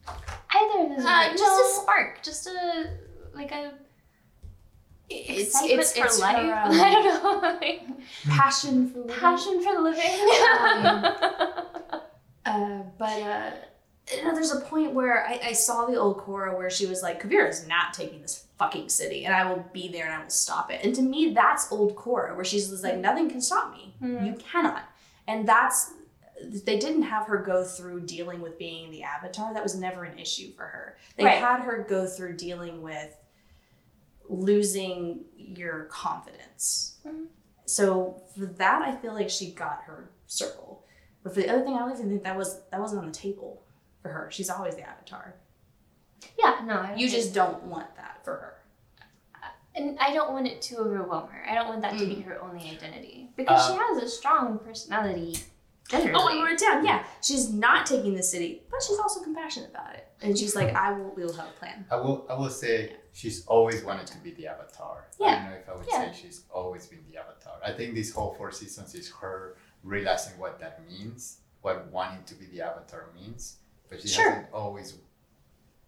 [0.08, 1.06] Either of those.
[1.06, 1.62] Uh, just no.
[1.62, 2.24] a spark.
[2.24, 2.98] Just a
[3.34, 3.74] like a
[5.10, 6.38] it's Excitement it's, for it's life.
[6.38, 7.58] her, um, I don't know.
[7.62, 7.82] Like,
[8.28, 9.16] passion for living.
[9.16, 11.14] passion for living.
[12.46, 13.52] Uh, but uh,
[14.12, 17.04] you know, there's a point where I, I saw the old Korra where she was
[17.04, 20.24] like, Kuvira is not taking this fucking city, and I will be there and I
[20.24, 20.84] will stop it.
[20.84, 23.94] And to me, that's old Korra, where she's like, nothing can stop me.
[24.00, 24.26] Hmm.
[24.26, 24.84] You cannot.
[25.28, 25.92] And that's
[26.44, 29.54] they didn't have her go through dealing with being the avatar.
[29.54, 30.98] That was never an issue for her.
[31.18, 31.38] They Right.
[31.38, 33.16] had her go through dealing with
[34.30, 36.98] losing your confidence.
[37.06, 37.28] Mhm.
[37.66, 40.86] So for that, I feel like she got her circle.
[41.24, 43.14] But for the other thing, I don't even think that was that wasn't on the
[43.18, 43.64] table
[44.02, 44.30] for her.
[44.32, 45.36] She's always the avatar.
[46.38, 46.76] yeah, no.
[46.76, 48.56] I You think- just don't want that for her.
[49.76, 51.46] and I don't want it to overwhelm her.
[51.50, 52.16] I don't want that to Mm.
[52.16, 55.38] be her only identity because Uh, she has a strong personality.
[55.90, 56.14] Generally.
[56.16, 56.86] Oh, I wrote it down.
[56.86, 60.08] Yeah, she's not taking the city, but she's also compassionate about it.
[60.22, 61.12] And she's like, I will.
[61.16, 61.86] We will have a plan.
[61.90, 65.08] I will I will say she's always wanted to be the avatar.
[65.20, 65.28] Yeah.
[65.28, 66.12] I don't know if I would Yeah.
[66.12, 67.56] say she's always been the avatar.
[67.66, 72.36] I think this whole four seasons is her realizing what that means, what wanting to
[72.36, 73.58] be the avatar means.
[73.90, 74.30] But she Sure.
[74.30, 74.94] hasn't always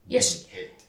[0.08, 0.84] Yes, been it.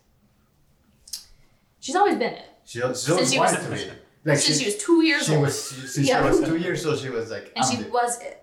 [1.80, 3.92] She's always been it She, she Since always she was- wanted to be.
[4.24, 6.22] Like since she, she was two years she old, was she, since Yeah.
[6.22, 6.98] she was two years old.
[7.00, 8.38] She was like, and I'm she the- was it.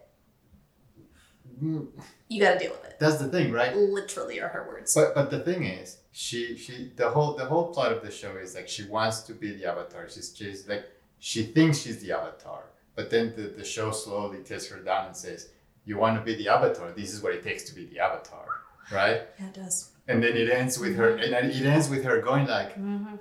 [1.61, 2.97] You got to deal with it.
[2.99, 3.75] that's the thing, right?
[3.75, 4.93] Literally, are her words.
[4.95, 8.35] But but the thing is, she she the whole the whole plot of the show
[8.37, 10.07] is like she wants to be the avatar.
[10.09, 10.85] She's she's like
[11.19, 12.63] she thinks she's the avatar,
[12.95, 15.49] but then the, the show slowly takes her down and says,
[15.85, 16.91] "You want to be the avatar?
[16.91, 18.47] This is what it takes to be the avatar,
[18.91, 19.91] right?" yeah, it does.
[20.07, 23.15] And then it ends with her, and then it ends with her going like, Mm-hmm.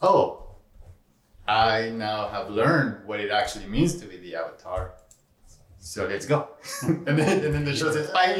[0.00, 0.46] "Oh,
[1.48, 4.94] I now have learned what it actually means to be the avatar."
[5.80, 6.48] So let's go,
[6.82, 8.36] and then and then the show says, "Bye."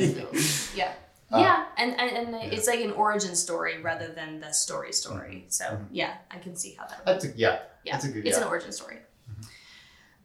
[0.74, 0.93] Yeah.
[1.32, 2.51] Uh, yeah, and, and, and yeah.
[2.59, 5.45] it's like an origin story rather than the story story.
[5.49, 5.86] So Mhm.
[5.93, 7.07] yeah, I can see how that.
[7.07, 8.43] That's a, yeah, Yeah, that's a good it's yeah.
[8.45, 8.99] an origin story.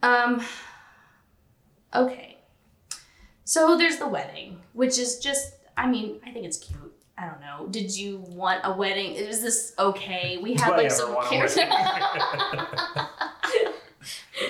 [0.03, 0.41] Um.
[1.93, 2.39] Okay.
[3.43, 5.53] So there's the wedding, which is just.
[5.77, 6.91] I mean, I think it's cute.
[7.17, 7.67] I don't know.
[7.69, 9.13] Did you want a wedding?
[9.13, 10.37] Is this okay?
[10.41, 11.55] We Do had like some want a cute.
[11.55, 13.05] wedding?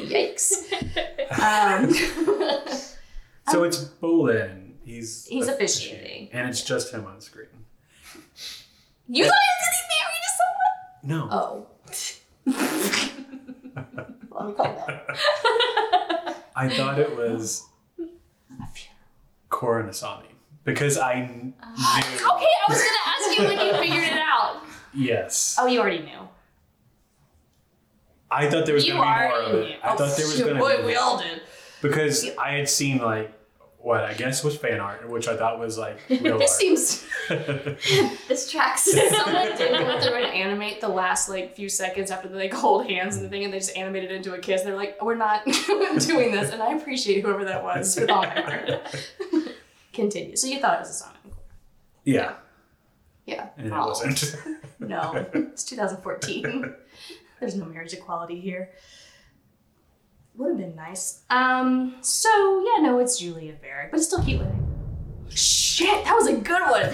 [0.10, 0.52] Yikes.
[1.42, 1.92] Um,
[3.52, 4.74] so it's Bolin.
[4.86, 6.30] He's He's officiating.
[6.32, 7.48] and it's just him on screen.
[9.08, 11.28] you thought he was getting married to someone?
[11.28, 11.68] No, Oh.
[14.32, 15.02] Let me calm down.
[16.56, 17.64] I thought it was
[19.50, 20.28] Korra Nasami
[20.64, 21.74] because I kn- Okay.
[21.82, 24.62] I was gonna ask you when you figured it out.
[24.94, 26.30] Yes, Oh, you already knew.
[28.36, 29.60] I thought there was you gonna be more of knew.
[29.60, 29.80] it.
[29.84, 31.42] I thought there was oh, gonna boy, be we all did.
[31.82, 33.32] because I had seen like
[33.80, 37.06] what I guess was fan art, which I thought was like real This seems.
[38.28, 38.84] this tracks.
[38.92, 42.88] Someone did go through and animate the last like few seconds after they like hold
[42.90, 44.64] hands and the thing, and they just animated it into a kiss.
[44.64, 48.30] They're like, "We're not doing this," and I appreciate whoever that was with all my
[48.42, 48.96] heart.
[49.94, 50.36] Continue.
[50.36, 51.12] So you thought it was a song?
[52.04, 52.34] yeah,
[53.26, 53.50] Yeah.
[53.58, 53.88] and it Oh.
[53.88, 54.36] wasn't.
[54.80, 56.76] No, it's 2014.
[57.40, 58.72] There's no marriage equality here.
[60.36, 61.24] Would have been nice.
[61.30, 61.96] Um.
[62.02, 62.30] So
[62.66, 64.42] yeah, no, it's Zhu Li and Varrick, but it's still cute.
[65.30, 66.84] Shit, that was a good one.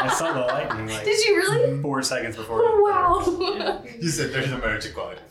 [0.00, 1.82] I saw the lightning like Did you really?
[1.82, 2.60] four seconds before.
[2.82, 3.82] Wow.
[4.00, 5.20] You said there's no marriage equality.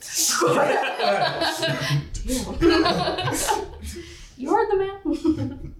[4.36, 5.74] you heard the man.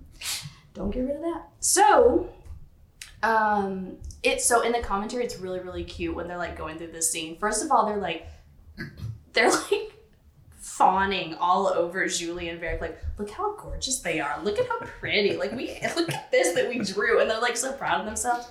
[0.74, 1.48] Don't get rid of that.
[1.60, 2.28] So,
[3.22, 3.96] um,
[4.26, 7.10] it's so in the commentary, it's really really cute when they're like going through this
[7.10, 7.38] scene.
[7.38, 8.26] First of all, they're like,
[9.32, 9.92] they're like
[10.66, 14.38] fawning all over Zhu Li and Varrick, like, look how gorgeous they are.
[14.42, 15.36] Look at how pretty.
[15.36, 18.48] Like we look at this that we drew, and they're like so proud of themselves.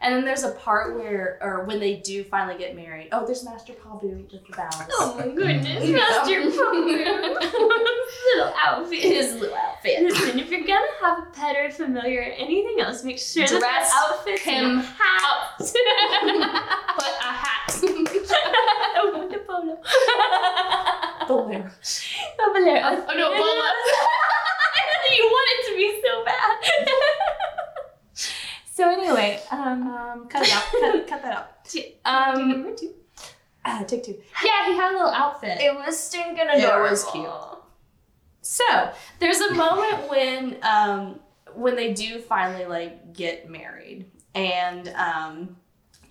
[0.00, 3.08] And then there's a part where, or when they do finally get married.
[3.10, 4.86] Oh, there's Master Pabu with the vows.
[4.92, 5.88] Oh my goodness.
[5.90, 6.44] Master
[8.34, 9.00] Little outfit.
[9.00, 10.02] His little outfit.
[10.02, 13.46] Listen, if you're gonna have a pet or a familiar or anything else, make sure
[13.46, 15.58] Dress that outfit's him hat.
[15.58, 17.74] Put a hat.
[17.74, 19.78] I want a polo.
[21.26, 21.64] Bolero.
[21.66, 23.04] A bolero.
[23.08, 23.64] Oh, no, polo.
[25.16, 27.44] you want it to be so bad.
[28.78, 30.62] So anyway, um, Um, cut it out.
[30.70, 31.74] Cut, cut that out.
[32.04, 32.94] Um, number two.
[33.64, 34.16] ah, take two.
[34.44, 35.60] Yeah, he had a little outfit.
[35.60, 36.60] It was stinking adorable.
[36.60, 36.90] It adorable.
[36.90, 37.64] was cute.
[38.40, 41.18] So there's a moment when um
[41.54, 44.06] when they do finally like get married
[44.36, 45.56] and um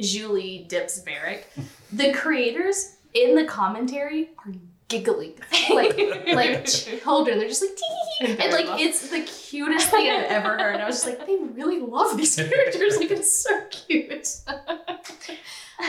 [0.02, 1.48] Zhu Li dips Varrick.
[1.94, 4.52] The creators in the commentary are
[4.88, 5.34] giggling
[5.69, 5.97] like
[6.34, 7.39] like children.
[7.39, 10.80] They're just like tee and like it's the cutest thing I've ever heard.
[10.80, 12.97] I was just like, they really love these characters.
[12.97, 14.27] Like it's so cute.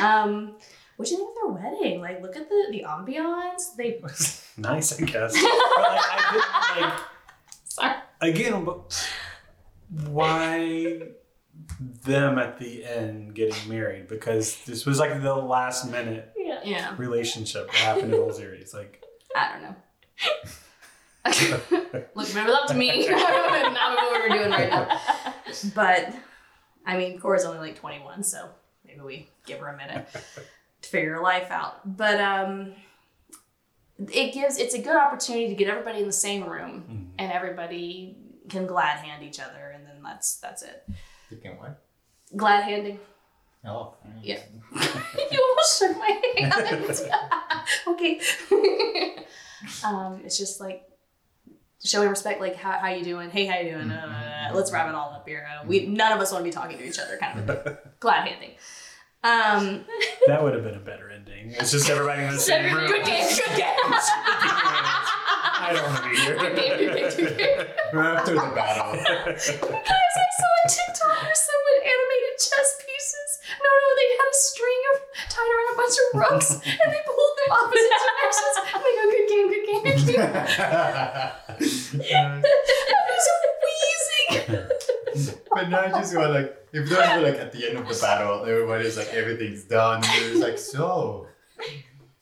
[0.01, 0.57] um
[0.97, 2.01] what do you think of their wedding?
[2.01, 3.77] Like, look at the the ambiance.
[3.77, 4.01] They
[4.57, 5.33] nice, I guess.
[5.33, 6.33] But like, I
[6.75, 7.01] didn't like.
[7.65, 7.95] sorry.
[8.21, 9.09] Again, but
[10.09, 11.03] why
[12.05, 14.09] them at the end getting married?
[14.09, 16.61] Because this was like the last minute Yeah.
[16.65, 18.73] Yeah, relationship that happened in the whole series.
[18.75, 19.03] Like,
[19.37, 19.77] I don't know.
[22.15, 23.07] Look, remember that to me.
[23.11, 25.01] Not what we're doing right now.
[25.75, 26.15] But
[26.87, 28.49] I mean, Korra's only like 21, so
[28.87, 30.09] maybe we give her a minute
[30.83, 31.97] to figure her life out.
[31.97, 32.73] But um,
[34.11, 37.09] it gives it's a good opportunity to get everybody in the same room, Mhm.
[37.19, 38.17] and everybody
[38.49, 40.87] can glad hand each other, and then that's that's it.
[41.31, 41.83] You can what?
[42.37, 43.01] Glad handing.
[43.69, 44.39] Oh, Yeah.
[45.31, 46.53] you almost shook my hand.
[47.89, 48.21] okay.
[49.85, 50.83] um, it's just like
[51.85, 53.31] showing respect, like how, how you doing?
[53.31, 53.91] Hey, how you doing?
[53.91, 55.47] Uh, let's wrap it all up here.
[55.49, 57.79] Uh, we none of us want to be talking to each other, kind of a
[58.01, 58.51] glad handing.
[59.25, 59.85] Um,
[60.27, 61.51] that would have been a better ending.
[61.59, 62.87] It's just everybody in the same room.
[62.87, 63.75] good game, good game.
[65.61, 66.37] I don't want to be here.
[66.39, 67.67] Good game, good game, good game.
[67.99, 68.95] After the battle.
[68.95, 73.31] Guys, I saw a TikTok where someone animated chess pieces.
[73.59, 74.97] No, no, they had a string of
[75.29, 75.51] tied
[76.15, 76.63] rooks, and
[76.93, 78.55] they pulled them opposite directions.
[78.75, 80.23] And they go, good game, good game, good game.
[82.29, 83.27] I was
[83.65, 85.37] wheezing.
[85.51, 87.99] but now I just want like if those were like at the end of the
[88.01, 90.03] battle, everybody's like everything's done.
[90.05, 91.27] And it's like so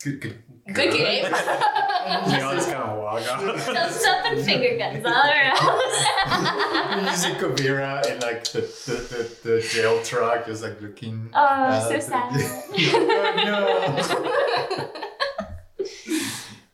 [0.03, 0.43] good, good,
[0.73, 1.25] Good game.
[1.25, 3.43] you all just kind of walk off.
[3.63, 7.07] Thumbs up and finger guns all around.
[7.07, 11.31] You see Kuvira in like the, the, the, the jail truck, just like looking.
[11.35, 12.33] Oh, uh, so to- sad.
[13.49, 14.93] oh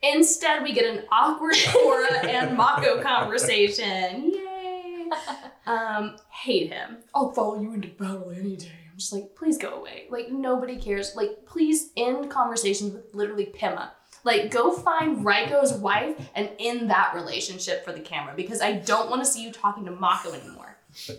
[0.03, 4.33] Instead, we get an awkward Korra and Mako conversation.
[4.33, 5.11] Yay!
[5.65, 6.97] Um, hate him.
[7.15, 8.82] I'll follow you into battle any day.
[9.03, 10.05] I'm just like, please go away.
[10.11, 11.17] Like nobody cares.
[11.17, 13.91] Like, please end conversations with literally Pema.
[14.23, 19.11] Like, go find Raiko's wife and end that relationship for the camera because I don't
[19.11, 20.77] want to see you talking to Mako anymore.
[21.09, 21.15] no.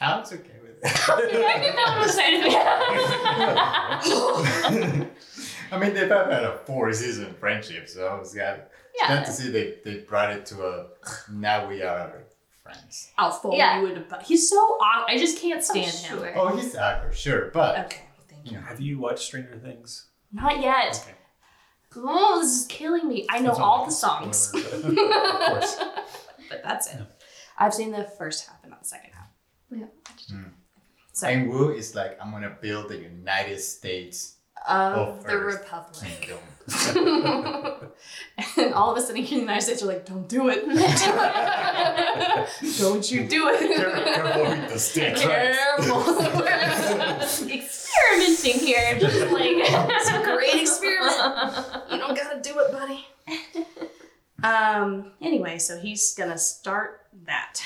[0.00, 0.84] Alex okay with it.
[1.10, 2.42] I didn't know what was saying.
[5.72, 8.68] I mean, they've had a four season friendship, so I was glad,
[8.98, 9.24] glad Yeah.
[9.24, 10.86] to see they, they brought it to a
[11.30, 12.24] now we are
[12.72, 13.12] friends.
[13.18, 13.80] I'll follow Yeah.
[13.80, 14.24] you into battle.
[14.26, 16.18] He's so aw- I just can't oh, stand him.
[16.18, 16.38] sure.
[16.38, 18.52] Oh, he's awkward, sure, but Okay, thank you.
[18.52, 20.08] you know, Have you watched Stranger Things?
[20.32, 21.02] Not yet.
[21.06, 21.16] Okay.
[21.96, 23.26] Oh, this is killing me.
[23.28, 24.36] I know all the songs.
[24.36, 25.76] spoiler, but- of course.
[26.48, 26.98] but that's it.
[27.00, 27.04] Yeah.
[27.58, 29.28] I've seen the first half and not the second half.
[29.70, 29.86] Yeah.
[30.30, 30.42] Hmm.
[31.12, 34.36] So and Wu is like, I'm gonna build the United States
[34.68, 35.60] of the Earth.
[35.60, 36.34] Republic.
[38.56, 40.64] and all of a sudden, here in the United States are like, don't do it.
[42.78, 43.76] don't you do it.
[43.76, 45.16] Careful with the stick.
[45.16, 46.00] Careful.
[47.50, 51.16] Experimenting here, just like It's a great experiment.
[51.90, 53.04] you don't gotta do it, buddy.
[54.42, 55.12] Um.
[55.20, 57.60] Anyway, so he's gonna start that,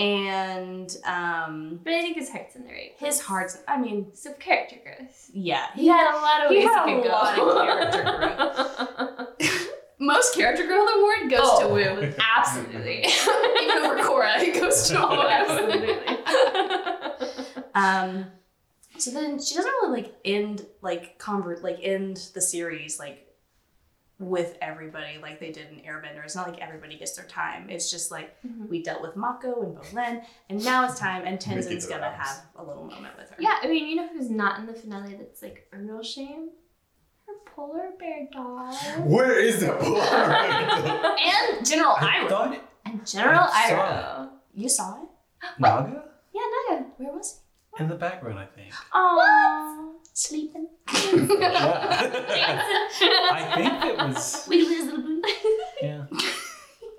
[0.00, 2.96] and um, But I think his heart's in the right.
[2.98, 3.14] place.
[3.16, 3.58] his heart's.
[3.68, 5.30] I mean, So character growth.
[5.32, 7.10] yeah, He had a lot of He ways had he a could go.
[7.10, 7.54] lot of
[9.38, 9.64] character
[10.02, 11.74] most character growth award goes to Oh.
[11.74, 12.12] Wu.
[12.36, 13.04] Absolutely.
[13.62, 15.22] Even over Korra, it goes to Wu.
[15.28, 15.96] absolutely.
[17.74, 18.26] Um.
[18.98, 23.26] So then she doesn't really like end like convert like end the series like
[24.20, 26.22] with everybody like they did in Airbender.
[26.22, 27.68] It's not like everybody gets their time.
[27.70, 28.68] It's just like Mhm.
[28.68, 32.18] we dealt with Mako and Bolin, and now it's time, and Tenzin's gonna rounds.
[32.28, 33.36] have a little moment with her.
[33.38, 36.50] Yeah, I mean, you know who's not in the finale that's like a real shame?
[37.26, 38.74] Her polar bear dog.
[39.06, 41.16] Where is the polar bear?
[41.18, 42.52] And General I Iroh.
[42.54, 42.60] it.
[42.84, 44.30] And General I saw Iroh.
[44.52, 45.08] You saw it?
[45.58, 46.04] Naga?
[46.34, 46.84] Yeah, Naga.
[46.98, 47.40] Where was
[47.76, 47.82] he?
[47.82, 48.72] In the background, I think.
[48.92, 49.79] Aww.
[50.12, 50.68] Sleeping.
[50.92, 52.62] Yeah.
[53.32, 54.44] I think it was.
[54.48, 55.22] we lose little boo.
[55.80, 56.04] Yeah.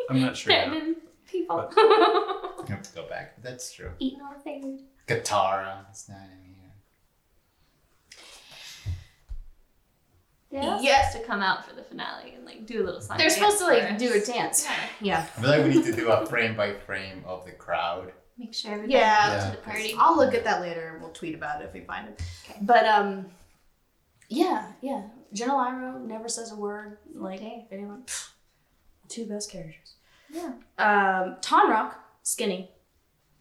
[0.10, 0.54] I'm not sure.
[0.54, 0.70] now.
[0.70, 0.96] Threatening
[1.28, 1.70] people.
[1.76, 3.42] I have to go back.
[3.42, 3.92] That's true.
[4.00, 4.80] Eating all the food.
[5.08, 6.58] Katara It's not in here.
[10.52, 11.08] They're all Yeah.
[11.10, 13.18] supposed to come out for the finale and like do a little song.
[13.18, 14.66] They're supposed to like for do a dance.
[14.66, 14.76] Yeah.
[15.02, 15.20] Yeah.
[15.38, 18.12] I feel like we need to do a frame by frame of the crowd.
[18.42, 19.34] Make sure everybody Yeah.
[19.34, 19.46] Yeah.
[19.46, 19.96] to the party.
[20.00, 20.90] I'll look at that later.
[20.94, 22.22] And we'll tweet about it if we find it.
[22.50, 22.58] Okay.
[22.64, 23.28] But um,
[24.30, 25.04] yeah, yeah.
[25.32, 26.98] General Iroh never says a word.
[27.14, 27.68] Like Okay.
[27.72, 28.30] anyone, pfft,
[29.10, 29.94] two best characters.
[30.34, 30.54] Yeah.
[30.80, 31.94] Um, Tonraq,
[32.24, 32.72] skinny.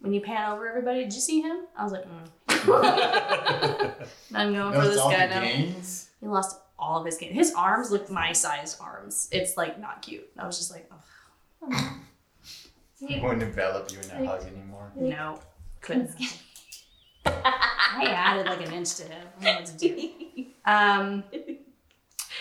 [0.00, 1.60] When you pan over everybody, did you see him?
[1.76, 2.28] I was like, mm.
[4.34, 5.40] I'm going for this guy now.
[5.40, 6.10] gains.
[6.20, 7.32] He lost all of his game.
[7.32, 9.28] His arms look my size arms.
[9.32, 10.28] It's like not cute.
[10.38, 10.90] I was just like,
[11.62, 11.98] oh,
[13.02, 14.92] It won't envelop you in a hug anymore.
[14.94, 15.38] no,
[15.80, 16.10] couldn't.
[17.26, 19.26] I added like an inch to him.
[19.40, 20.10] I don't know what to do.
[20.66, 21.24] Um,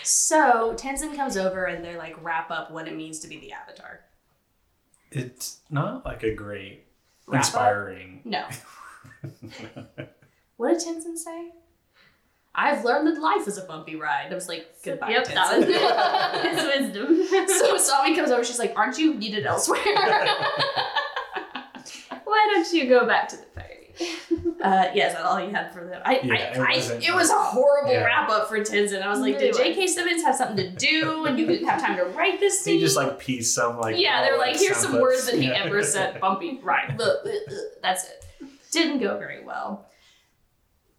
[0.02, 3.52] So Tenzin comes over and they're like wrap up what it means to be the
[3.52, 4.00] Avatar.
[5.10, 6.84] It's not like a great,
[7.26, 7.46] Wrap up?
[7.46, 8.20] inspiring.
[8.24, 8.44] No.
[10.56, 11.50] what did Tenzin say?
[12.54, 14.28] I've learned that life is a bumpy ride.
[14.30, 15.34] I was like, goodbye, Yep, Tenzin.
[15.68, 17.48] that was his wisdom.
[17.48, 18.42] so Sami comes over.
[18.44, 19.78] She's like, "Aren't you needed elsewhere?"
[22.24, 23.66] Why don't you go back to the party?
[24.62, 26.00] uh, yeah, is that all you had for them?
[26.04, 28.04] I, Yeah, I, it I, wasn't- it was a horrible Yeah.
[28.04, 29.02] wrap up for Tenzin.
[29.02, 29.86] I was like, did J.K.
[29.88, 32.74] Simmons have something to do, and you didn't have time to write this scene?
[32.74, 33.96] He just like pieced some like.
[33.98, 35.64] yeah, They're like, here's some words that he Yeah.
[35.64, 36.20] ever said.
[36.20, 36.94] Bumpy ride.
[36.98, 37.30] Look, uh,
[37.82, 38.24] That's it.
[38.70, 39.86] Didn't go very well.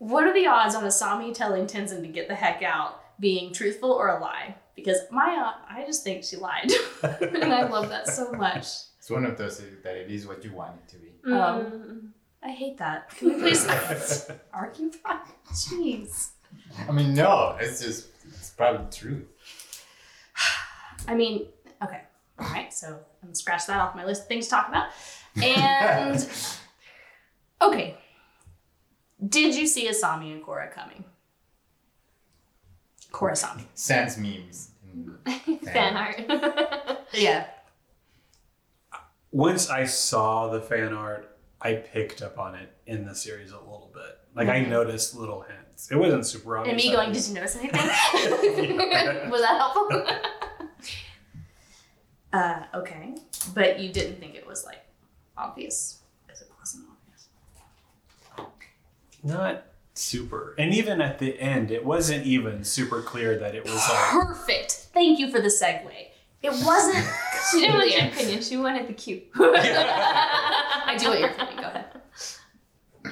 [0.01, 3.91] What are the odds on Asami telling Tenzin to get the heck out being truthful
[3.91, 4.55] or a lie?
[4.75, 6.71] Because my aunt, I just think she lied,
[7.03, 8.65] and I love that so much.
[8.97, 11.31] It's one of those that it is what you want it to be.
[11.31, 13.11] Um, I hate that.
[13.11, 13.63] Can we please
[14.53, 15.53] argue about it?
[15.53, 16.29] Jeez.
[16.89, 19.27] I mean, no, it's just it's probably true.
[21.07, 21.45] I mean,
[21.83, 22.01] okay.
[22.39, 24.89] All right, so I'm gonna scratch that off my list of things to talk about.
[25.43, 26.27] And
[27.61, 27.97] okay.
[29.27, 31.03] Did you see Asami and Korra coming?
[33.11, 33.63] Korra Asami.
[33.75, 34.71] Sans memes.
[34.93, 36.97] in- Fan art.
[37.13, 37.45] Yeah.
[39.31, 43.57] Once I saw the fan art, I picked up on it in the series a
[43.57, 44.17] little bit.
[44.33, 45.91] Like I noticed little hints.
[45.91, 46.73] It wasn't super obvious.
[46.73, 47.81] And me going, did you notice anything?
[49.29, 50.07] Was that helpful?
[52.33, 53.15] uh, okay.
[53.53, 54.85] But you didn't think it was like
[55.37, 57.27] obvious because it wasn't obvious.
[59.23, 60.55] Not super.
[60.57, 64.25] And even at the end, it wasn't even super clear that it was like.
[64.25, 64.87] Perfect.
[64.93, 65.91] Thank you for the segue.
[66.43, 67.05] It wasn't
[67.51, 68.11] she didn't want your clear.
[68.11, 68.41] opinion.
[68.41, 69.23] She wanted the cute.
[69.35, 71.55] I do what you're feeling.
[71.57, 71.85] Go ahead.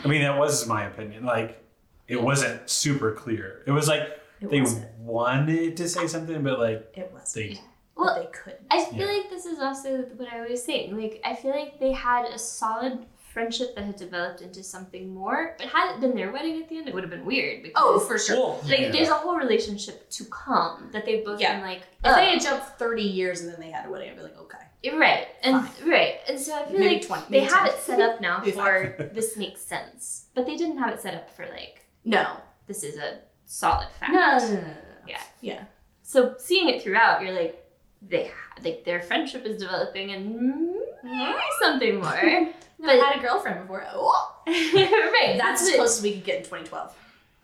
[0.04, 1.26] I mean, that was my opinion.
[1.26, 1.64] Like,
[2.08, 3.64] it wasn't super clear.
[3.68, 4.04] It was like
[4.42, 4.88] It they wasn't.
[5.00, 7.50] wanted to say something, but like It wasn't.
[7.52, 7.60] they.
[7.96, 8.62] Well, they couldn't.
[8.72, 9.18] I feel Yeah.
[9.18, 10.98] like this is also what I was saying.
[10.98, 15.56] Like, I feel like they had a solid friendship that had developed into something more.
[15.58, 17.64] But had it been their wedding at the end, it would have been weird.
[17.64, 18.36] Because, Oh, for sure.
[18.38, 18.92] Well, like, yeah.
[18.92, 21.54] there's a whole relationship to come that they've both Yeah.
[21.56, 24.18] been like, If they had jumped 30 years and then they had a wedding, I'd
[24.18, 24.98] be like, okay.
[24.98, 28.00] right, and right, and so I feel Maybe like 20, they maybe have it set
[28.00, 31.86] up now for this makes sense, but they didn't have it set up for like
[32.06, 32.38] No.
[32.68, 34.14] this is a solid fact.
[34.14, 34.74] No, no, no, no, no.
[35.08, 35.22] Yeah.
[35.42, 35.64] Yeah.
[36.04, 37.64] So seeing it throughout, you're like,
[38.02, 42.48] they ha- like their friendship is developing and maybe something more.
[42.82, 43.86] I but had a girlfriend before.
[43.94, 45.76] Oh, right, that's as it.
[45.76, 46.96] close as we could get in 2012.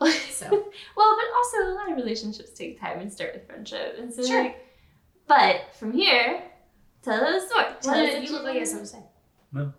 [0.32, 4.14] So, well, but also a lot of relationships take time and start with friendship, and
[4.14, 4.44] so Sure.
[4.44, 4.66] like,
[5.28, 6.44] but from here,
[7.02, 7.66] tell us story.
[7.82, 9.04] Tell us you look like you have something to say.
[9.54, 9.74] No.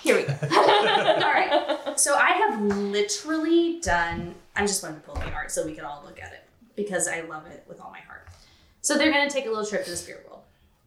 [0.00, 0.32] Here we go.
[0.52, 1.98] All right.
[1.98, 4.34] So I have literally done.
[4.54, 7.08] I'm just wanting to pull the art so we can all look at it because
[7.08, 8.28] I love it with all my heart.
[8.80, 10.37] So they're gonna take a little trip to the spirit world.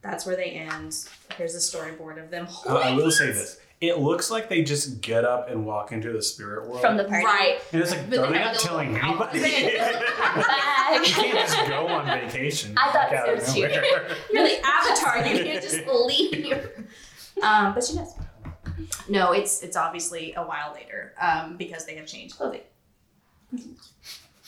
[0.02, 0.94] That's where they end.
[1.36, 2.48] Here's a storyboard of them.
[2.68, 3.58] Uh, I will say this.
[3.80, 6.80] It looks like they just get up and walk into the spirit world.
[6.80, 7.24] From the party.
[7.24, 7.58] Right.
[7.72, 9.40] and it's like, But are they they not telling little anybody?
[10.92, 12.74] You can't just go on vacation.
[12.76, 13.60] I thought like, out of so, too.
[13.62, 14.08] nowhere.
[14.32, 15.26] You're the avatar.
[15.26, 16.68] You can't just leave.
[17.42, 18.14] Um, but she does.
[19.08, 22.60] No, it's it's obviously a while later um, because they have changed clothing.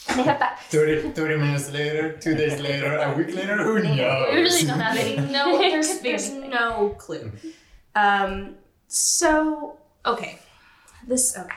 [0.09, 0.23] They
[0.69, 4.29] 30, 30 minutes later, two days later, a week later, who knows?
[4.31, 5.17] We really don't have any.
[5.33, 7.33] No, there's, there's no clue.
[7.95, 8.57] Um,
[8.87, 10.39] so okay,
[11.07, 11.57] this okay.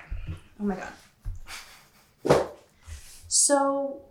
[0.60, 2.48] Oh my god.
[3.28, 4.02] So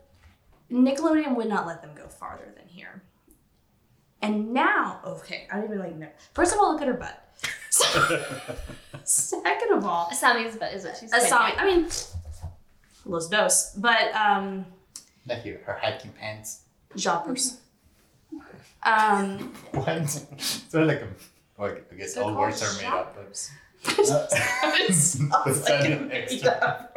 [0.70, 3.02] Nickelodeon would not let them go farther than here.
[4.22, 6.08] And now, okay, I don't even like know.
[6.34, 7.22] First of all, look at her butt.
[9.04, 11.54] Second of all, Asami's butt is what she's Asami.
[11.56, 11.88] I mean,
[13.06, 14.66] los dos, but um,
[15.26, 16.60] Like here, her hiking pants.
[16.96, 17.56] jodhpurs.
[18.82, 20.08] Um, What?
[20.38, 21.08] so like a,
[21.56, 23.16] well, I guess all words are made up.
[23.16, 23.26] But
[24.88, 26.88] It's the sound extra.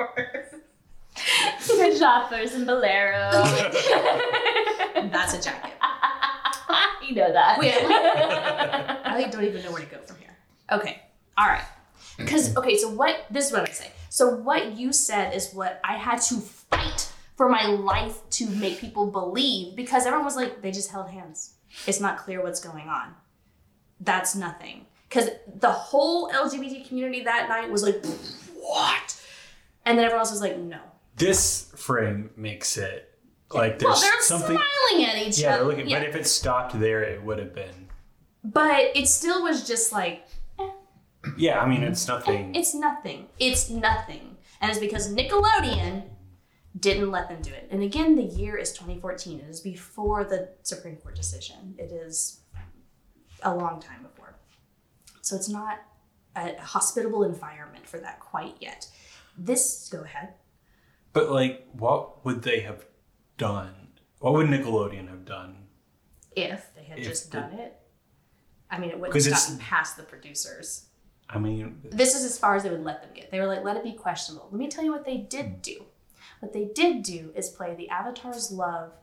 [1.67, 3.31] The shoppers and bolero.
[5.11, 5.73] That's a jacket.
[7.07, 7.59] you know that.
[7.59, 10.35] Wait, I don't even know where to go from here.
[10.71, 11.01] Okay,
[11.37, 11.63] all right.
[12.17, 13.25] Because okay, so what?
[13.29, 13.91] This is what I'm gonna say.
[14.09, 18.79] So what you said is what I had to fight for my life to make
[18.79, 21.53] people believe because everyone was like, they just held hands.
[21.87, 23.13] It's not clear what's going on.
[23.99, 24.85] That's nothing.
[25.07, 25.29] Because
[25.59, 28.03] the whole LGBT community that night was like,
[28.55, 29.21] what?
[29.85, 30.79] And then everyone else was like, no.
[31.15, 33.05] This frame makes it
[33.51, 34.57] like there's Well, they're something.
[34.57, 35.41] smiling at each other.
[35.41, 35.57] Yeah, other.
[35.57, 35.89] they're looking.
[35.93, 37.87] But if it stopped there, it would have been.
[38.43, 40.25] but it still was just like,
[41.39, 42.53] Yeah, I mean, it's nothing.
[42.53, 43.27] It's nothing.
[43.39, 44.37] It's nothing.
[44.61, 46.03] And it's because Nickelodeon
[46.77, 47.69] didn't let them do it.
[47.71, 49.39] And again, the year is 2014.
[49.39, 51.75] It is before the Supreme Court decision.
[51.77, 52.41] It is
[53.41, 54.35] a long time before.
[55.21, 55.79] So it's not
[56.35, 58.87] a hospitable environment for that quite yet.
[59.37, 60.33] This, go ahead.
[61.13, 62.85] But like, what would they have
[63.37, 63.73] done?
[64.19, 65.67] What would Nickelodeon have done?
[66.35, 67.79] If they had If just the- done it,
[68.69, 70.88] I mean, it wouldn't have gotten past the producers.
[71.29, 73.29] I mean, This is as far as they would let them get.
[73.29, 74.49] They were like, let it be questionable.
[74.51, 75.59] Let me tell you what they did hmm.
[75.61, 75.85] do.
[76.39, 78.93] What they did do is play the Avatar's Love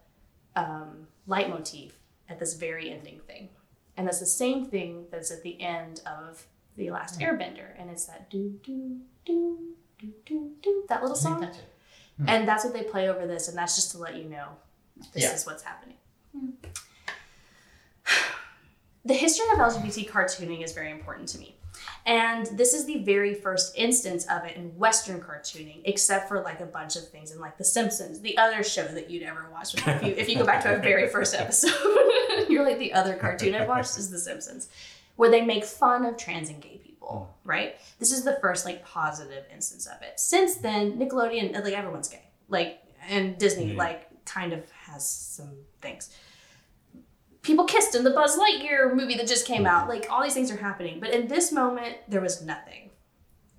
[0.56, 1.92] um, leitmotif
[2.28, 3.50] at this very ending thing.
[3.96, 6.46] And that's the same thing that's at the end of
[6.76, 7.22] The Last hmm.
[7.22, 7.78] Airbender.
[7.78, 9.58] And it's that do, do, do,
[9.98, 11.48] do, do, do, that little song.
[12.18, 12.28] Hmm.
[12.28, 13.48] And that's what they play over this.
[13.48, 14.48] And that's just to let you know
[15.14, 15.34] this Yeah.
[15.34, 15.96] is what's happening.
[19.04, 21.55] The history of LGBT cartooning is very important to me.
[22.06, 26.60] And this is the very first instance of it in Western cartooning, except for like
[26.60, 29.74] a bunch of things in like The Simpsons, the other show that you'd ever watch.
[29.74, 31.74] If you, if you go back to our very first episode,
[32.48, 34.68] you're like, the other cartoon I've watched is The Simpsons,
[35.16, 37.34] where they make fun of trans and gay people, oh.
[37.44, 37.74] right?
[37.98, 40.20] This is the first like positive instance of it.
[40.20, 42.22] Since then, Nickelodeon, like everyone's gay.
[42.48, 43.78] Like, and Disney, Yeah.
[43.78, 45.50] like, kind of has some
[45.80, 46.10] things
[47.46, 49.88] people kissed in the Buzz Lightyear movie that just came out.
[49.88, 52.90] Like all these things are happening, but in this moment there was nothing.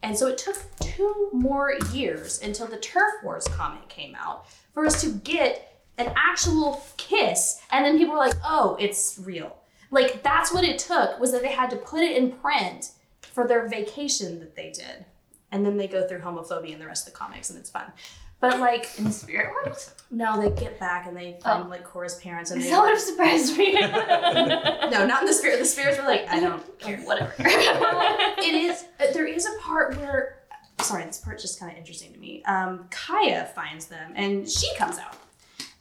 [0.04, 4.86] And so it took two more years until the Turf Wars comic came out for
[4.86, 9.58] us to get an actual kiss, and then people were like, "Oh, it's real."
[9.90, 12.92] Like that's what it took was that they had to put it in print
[13.22, 15.06] for their vacation that they did,
[15.52, 17.92] and then they go through homophobia in the rest of the comics, and it's fun.
[18.40, 19.78] But like, In the spirit world?
[20.12, 21.70] no, they get back and they find Oh.
[21.70, 23.74] like Korra's parents, and they That would have surprised me.
[24.92, 25.58] no, not in the spirit.
[25.60, 27.00] The spirits were like, I don't care.
[27.00, 27.34] Whatever.
[27.40, 28.86] It is.
[29.00, 30.36] uh, There is a part where.
[30.80, 32.44] Sorry, this part's just kind of interesting to me.
[32.46, 35.16] Um, Kya finds them, and she comes out,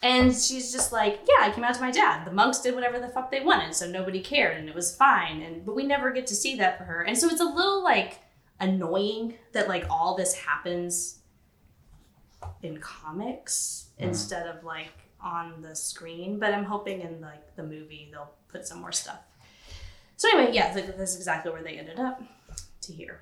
[0.02, 2.26] and she's just like, "Yeah, I came out to my dad.
[2.26, 5.42] The monks did whatever the fuck they wanted, so nobody cared, and it was fine."
[5.42, 7.84] And but we never get to see that for her, and so it's a little
[7.84, 8.20] like
[8.58, 11.18] annoying that like all this happens
[12.62, 14.04] in comics hmm.
[14.04, 16.38] instead of like on the screen.
[16.38, 19.18] But I'm hoping in like the movie they'll put some more stuff.
[20.16, 22.22] So anyway, yeah, th- that's exactly where they ended up
[22.82, 23.20] to here.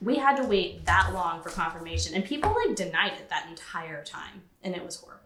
[0.00, 4.02] We had to wait that long for confirmation, and people like denied it that entire
[4.02, 5.22] time, and it was horrible.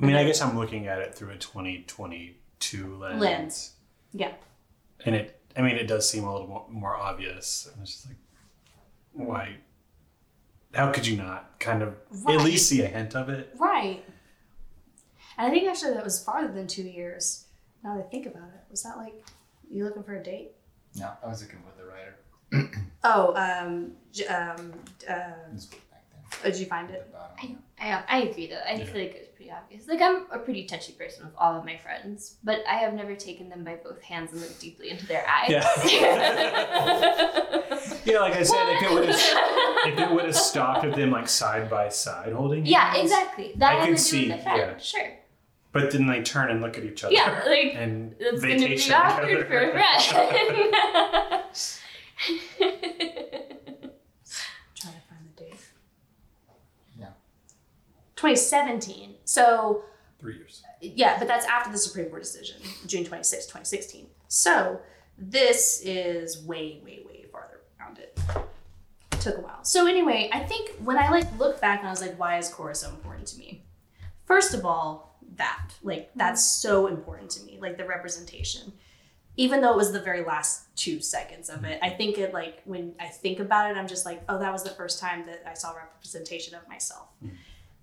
[0.00, 3.20] I mean, I guess I'm looking at it through a 2022 lens.
[3.20, 3.72] Lens.
[4.12, 4.32] Yeah.
[5.04, 7.70] And it, I mean, it does seem a little more, more obvious.
[7.80, 8.16] It's just like,
[9.12, 9.56] why?
[10.74, 12.38] How could you not kind of Right.
[12.38, 13.54] at least see a hint of it?
[13.58, 14.04] Right.
[15.36, 17.46] And I think actually that was farther than two years.
[17.82, 19.14] Now that I think about it, was that like
[19.70, 20.52] you looking for a date?
[20.96, 22.70] No, I was looking for the writer.
[23.02, 23.92] Oh, um,
[24.28, 24.72] um,
[25.08, 25.32] uh,
[26.30, 26.44] This was back then.
[26.44, 27.14] oh, did you find it?
[27.80, 28.60] I, I, I agree though.
[28.66, 28.84] I Yeah.
[28.84, 29.88] feel like it was pretty obvious.
[29.88, 33.14] Like I'm a pretty touchy person with all of my friends, but I have never
[33.14, 35.50] taken them by both hands and looked deeply into their eyes.
[35.50, 35.60] Yeah,
[38.04, 39.20] yeah, like I said, if it would have
[39.86, 43.52] if it would have stopped with them like side by side holding yeah, hands, exactly.
[43.56, 44.76] That I I could see, with yeah.
[44.78, 45.10] Sure.
[45.72, 47.12] But then they turn and look at each other.
[47.12, 49.72] Yeah, like and it's gonna be vacation awkward for a together.
[49.72, 49.80] friend.
[54.76, 55.54] trying to find the date.
[56.98, 57.08] Yeah.
[58.24, 59.16] 2017.
[59.24, 59.84] So
[60.18, 60.62] Three years.
[60.80, 62.56] yeah, but that's after the Supreme Court decision,
[62.86, 64.06] June 26, 2016.
[64.28, 64.80] So
[65.18, 68.18] this is way, way, way farther around it.
[69.20, 69.62] Took a while.
[69.62, 72.50] So anyway, I think when I like look back and I was like, why is
[72.50, 73.62] Korra so important to me?
[74.24, 78.72] First of all, that like that's so important to me, like the representation.
[79.36, 82.62] Even though it was the very last two seconds of it, I think it like
[82.64, 85.42] when I think about it, I'm just like, oh, that was the first time that
[85.46, 87.08] I saw representation of myself.
[87.22, 87.30] Mm.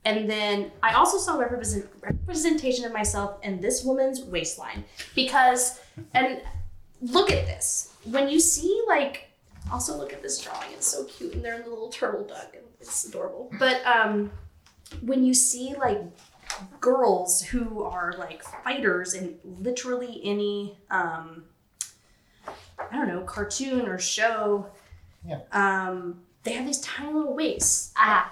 [0.06, 4.84] And then I also saw represent, representation of myself in this woman's waistline
[5.14, 5.80] because,
[6.15, 6.41] and
[7.02, 7.94] look at this.
[8.06, 9.30] When you see like,
[9.72, 10.72] also look at this drawing.
[10.73, 13.52] It's so cute, and they're in the little turtle duck, and it's adorable.
[13.60, 14.32] But um,
[15.02, 16.02] when you see like
[16.80, 21.44] girls who are like fighters in literally any um,
[22.48, 24.65] I don't know cartoon or show,
[25.26, 25.41] Yeah.
[25.52, 27.94] um, they have these tiny little waists.
[27.95, 28.32] ah,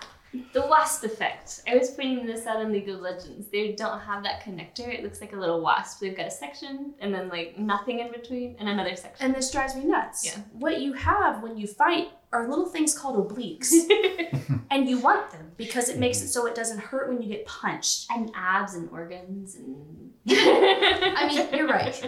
[0.54, 1.62] the wasp effect.
[1.68, 3.48] I was pointing this out in League of Legends.
[3.48, 4.88] They don't have that connector.
[4.88, 6.02] It looks like a little wasp.
[6.02, 9.26] They've got a section and then like nothing in between and another section.
[9.26, 10.26] And this drives me nuts.
[10.26, 10.42] Yeah.
[10.54, 13.74] What you have when you fight are little things called obliques,
[14.70, 16.30] and you want them because it makes it mhm.
[16.30, 18.06] so it doesn't hurt when you get punched.
[18.12, 22.00] and abs and organs and I mean, you're right.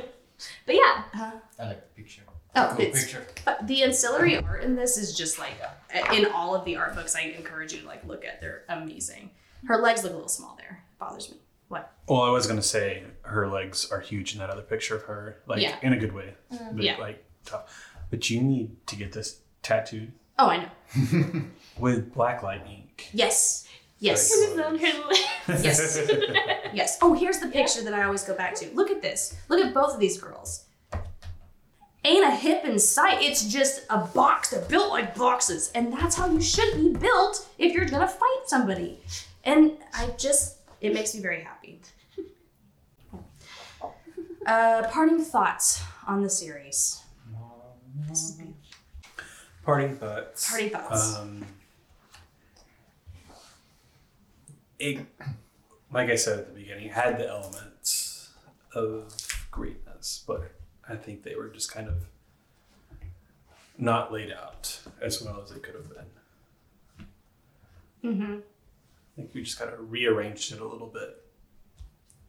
[0.65, 1.31] But yeah, Huh?
[1.59, 2.21] I like the picture.
[2.55, 3.25] Oh, Cool it's picture.
[3.45, 5.53] But the ancillary art in this is just like
[5.95, 7.15] uh, in all of the art books.
[7.15, 8.41] I encourage you to like look at.
[8.41, 9.31] They're amazing.
[9.65, 10.83] Her legs look a little small there.
[10.91, 11.37] It Bothers me.
[11.69, 11.93] What?
[12.07, 15.37] Well, I was gonna say her legs are huge in that other picture of her,
[15.47, 15.77] like Yeah.
[15.81, 16.75] in a good way, mm.
[16.75, 16.97] but, Yeah.
[16.97, 17.89] like tough.
[18.09, 21.41] But you need to get this tattooed Oh, I know.
[21.77, 23.09] with blacklight ink.
[23.13, 23.67] Yes.
[23.99, 24.33] Yes.
[24.35, 25.63] Very It's on her lips.
[25.63, 26.01] Yes.
[26.73, 26.97] yes.
[27.01, 28.69] Oh, here's the picture that I always go back to.
[28.73, 29.37] Look at this.
[29.49, 30.65] Look at both of these girls.
[32.03, 33.21] Ain't a hip in sight.
[33.21, 34.49] It's just a box.
[34.49, 35.71] They're built like boxes.
[35.75, 38.99] And that's how you should be built if you're gonna fight somebody.
[39.43, 41.81] And I just, it makes me very happy.
[44.45, 47.01] Uh, parting thoughts on the series.
[49.63, 50.49] Parting thoughts.
[50.49, 51.17] Parting thoughts.
[51.17, 51.45] Um,
[54.79, 55.05] it,
[55.93, 58.31] like I said at the beginning, had the elements
[58.73, 59.13] of
[59.51, 60.51] greatness, but
[60.91, 62.05] I think they were just kind of
[63.77, 66.05] not laid out as well as it could have been.
[68.03, 68.33] Mm-hmm.
[68.33, 71.23] I think we just kind of rearranged it a little bit.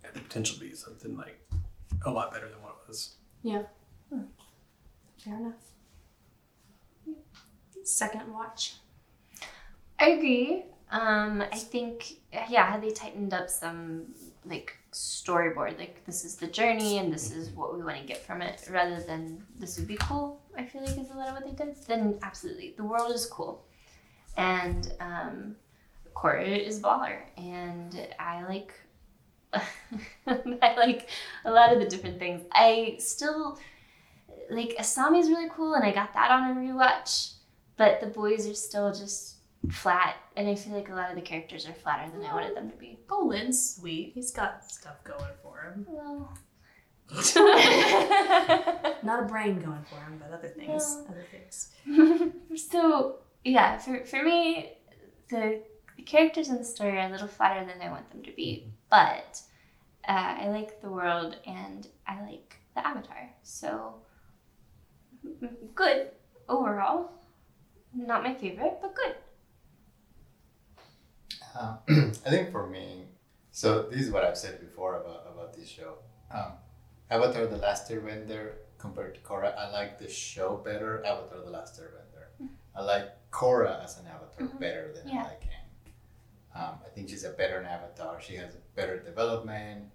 [0.04, 1.38] And the potential to be something like
[2.04, 3.16] a lot better than what it was.
[3.42, 3.62] Yeah.
[5.18, 5.54] Fair enough.
[7.84, 8.74] Second watch.
[9.98, 10.64] I agree.
[10.90, 12.14] Um, I think
[12.48, 14.14] yeah, had they tightened up some
[14.44, 18.24] like storyboard, like this is the journey and this is what we want to get
[18.24, 20.40] from it, rather than this would be cool.
[20.56, 21.76] I feel like is a lot of what they did.
[21.86, 23.64] Then absolutely, the world is cool,
[24.36, 25.56] and um,
[26.14, 28.74] Korra is baller, and I like.
[30.26, 31.10] I like
[31.44, 32.42] a lot of the different things.
[32.52, 33.58] I still
[34.48, 37.34] like Asami is really cool, and I got that on a rewatch.
[37.76, 39.36] But the boys are still just
[39.70, 42.56] flat, and I feel like a lot of the characters are flatter than I wanted
[42.56, 42.98] them to be.
[43.08, 44.12] Bolin's sweet.
[44.14, 45.86] He's got stuff going for him.
[46.02, 46.36] Well,
[49.02, 50.96] Not a brain going for him, but other things.
[50.96, 51.06] No.
[51.10, 51.72] Other things.
[52.70, 54.72] so yeah, for for me,
[55.28, 55.62] the,
[55.96, 58.72] the characters in the story are a little flatter than I want them to be,
[58.88, 59.42] but
[60.08, 63.30] uh, I like the world and I like the avatar.
[63.42, 63.96] So
[65.74, 66.08] good
[66.48, 67.10] overall.
[67.94, 69.16] Not my favorite, but good.
[71.58, 71.78] Um,
[72.26, 73.04] I think for me,
[73.50, 75.94] so this is what I've said before about about this show.
[76.32, 76.52] Um,
[77.10, 81.04] Avatar: The Last Airbender compared to Korra, I like the show better.
[81.04, 82.48] Avatar: The Last Airbender.
[82.74, 84.58] I like Korra as an avatar Mhm.
[84.60, 85.20] better than Yeah.
[85.20, 85.58] I like Aang.
[86.54, 88.20] Um, I think she's a better avatar.
[88.20, 89.90] She has better development.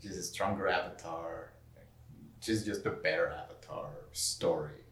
[0.00, 1.52] She's a stronger avatar.
[2.40, 4.84] She's just a better avatar story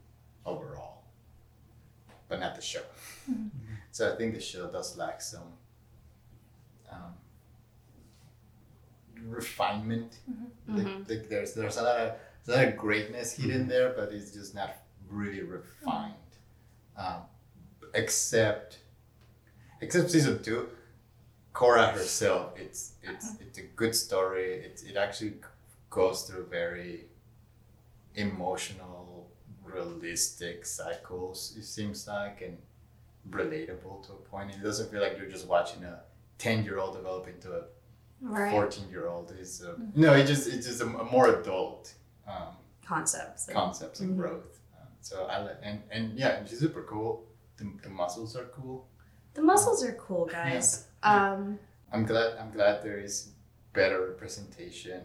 [0.44, 1.04] overall,
[2.28, 2.82] but not the show.
[3.92, 5.52] So I think the show does lack some
[6.92, 7.14] um,
[9.28, 10.18] refinement.
[10.68, 11.08] Like, Mhm.
[11.08, 12.12] like there's there's a lot of
[12.44, 14.76] there's a lot of greatness hidden there, but it's just not
[15.08, 16.14] really refined.
[16.96, 17.22] Um,
[17.94, 18.78] except
[19.80, 20.68] except season two,
[21.54, 24.52] Korra herself, it's it's it's a good story.
[24.66, 25.34] It it actually
[25.90, 27.06] goes through very
[28.14, 29.28] emotional,
[29.64, 31.54] realistic cycles.
[31.58, 32.58] It seems like and
[33.30, 34.50] relatable to a point.
[34.54, 36.00] It doesn't feel like you're just watching a
[36.40, 37.62] ten year old develop into a
[38.22, 38.50] Right.
[38.50, 39.32] fourteen year old.
[39.40, 41.94] It's uh, no, it just it's just a, a more adult
[42.26, 42.54] um,
[42.84, 43.46] Concepts.
[43.48, 44.16] and- concepts and Mhm.
[44.20, 44.58] growth.
[44.78, 47.10] Um, so I like and and yeah, and she's super cool.
[47.58, 48.88] The, the muscles are cool.
[49.34, 50.86] The muscles are cool, guys.
[51.02, 51.58] Um,
[51.92, 52.36] I'm glad.
[52.38, 53.30] I'm glad there is
[53.72, 55.00] better representation.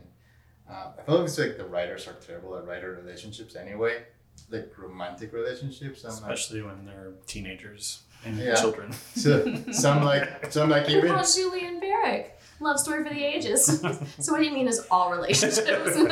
[0.69, 4.03] Um, I feel like it's like the writers are terrible at writer relationships anyway,
[4.49, 6.03] like romantic relationships.
[6.03, 8.55] I'm like, Especially when they're teenagers and Yeah.
[8.55, 8.91] children.
[9.15, 11.09] so, so I'm like, so I'm like even.
[11.09, 12.31] How Zhu Li and Varrick.
[12.59, 13.65] Love story for the ages.
[14.19, 15.97] so what do you mean is all relationships?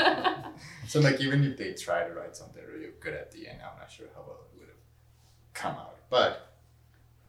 [0.86, 3.80] So like even if they try to write something really good at the end, I'm
[3.80, 4.78] not sure how well it would have
[5.54, 5.96] come out.
[6.10, 6.54] But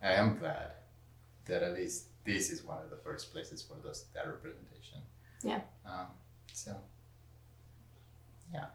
[0.02, 0.72] I am glad
[1.46, 4.98] that at least this is one of the first places for those that representation.
[5.42, 5.60] Yeah.
[5.86, 6.08] Um,
[6.52, 6.76] so
[8.52, 8.66] yeah.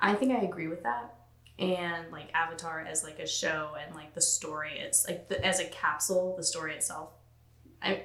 [0.00, 1.12] I think I agree with that.
[1.58, 5.60] And like Avatar as like a show and like the story, it's like the, as
[5.60, 7.10] a capsule, the story itself,
[7.82, 8.04] I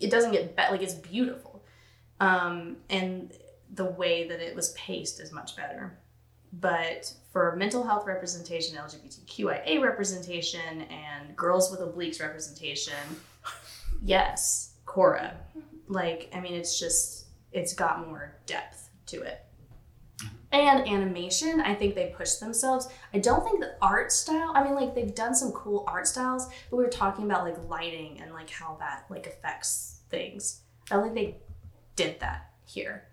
[0.00, 0.72] it doesn't get better.
[0.72, 1.64] Like it's beautiful,
[2.18, 3.32] um, and
[3.72, 5.98] the way that it was paced is much better.
[6.52, 12.94] But for mental health representation, LGBTQIA representation, and girls with obliques representation,
[14.02, 15.34] yes, Korra.
[15.86, 19.44] Like I mean, it's just it's got more depth to it
[20.52, 24.74] and animation i think they push themselves i don't think the art style i mean
[24.74, 28.32] like they've done some cool art styles but we were talking about like lighting and
[28.32, 31.36] like how that like affects things i don't think they
[31.96, 33.04] did that here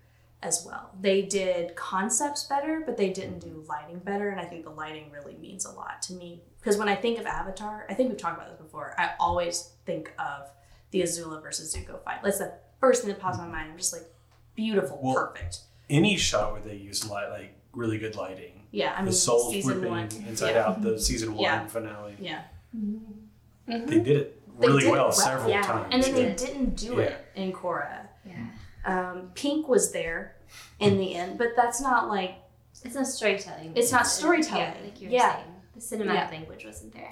[0.42, 0.90] as well.
[1.00, 4.30] They did concepts better, but they didn't do lighting better.
[4.30, 6.42] And I think the lighting really means a lot to me.
[6.60, 9.72] Because when I think of Avatar, I think we've talked about this before, I always
[9.84, 10.48] think of
[10.90, 12.22] the Azula versus Zuko fight.
[12.22, 13.72] That's the first thing that pops in my mind.
[13.72, 14.06] I'm just like,
[14.54, 15.60] beautiful, Well, perfect.
[15.90, 19.52] Any shot where they use light, like really good lighting, Yeah, I mean, the souls
[19.52, 20.08] season whipping one.
[20.28, 20.66] inside yeah.
[20.66, 21.66] out, the season one Yeah.
[21.66, 22.16] finale.
[22.20, 22.42] Yeah.
[23.66, 25.62] They did it really did well, well, several yeah.
[25.62, 25.88] times.
[25.92, 27.02] And then they didn't do Yeah.
[27.02, 28.06] it in Korra.
[28.26, 28.46] Yeah.
[28.84, 30.36] Um, Pink was there
[30.80, 32.34] in the end, but that's not like
[32.84, 33.72] It's not storytelling.
[33.74, 34.60] It's not storytelling.
[34.62, 35.34] Yeah, like you were Yeah.
[35.34, 35.54] saying.
[35.74, 36.30] The cinematic Yeah.
[36.30, 37.10] language wasn't there.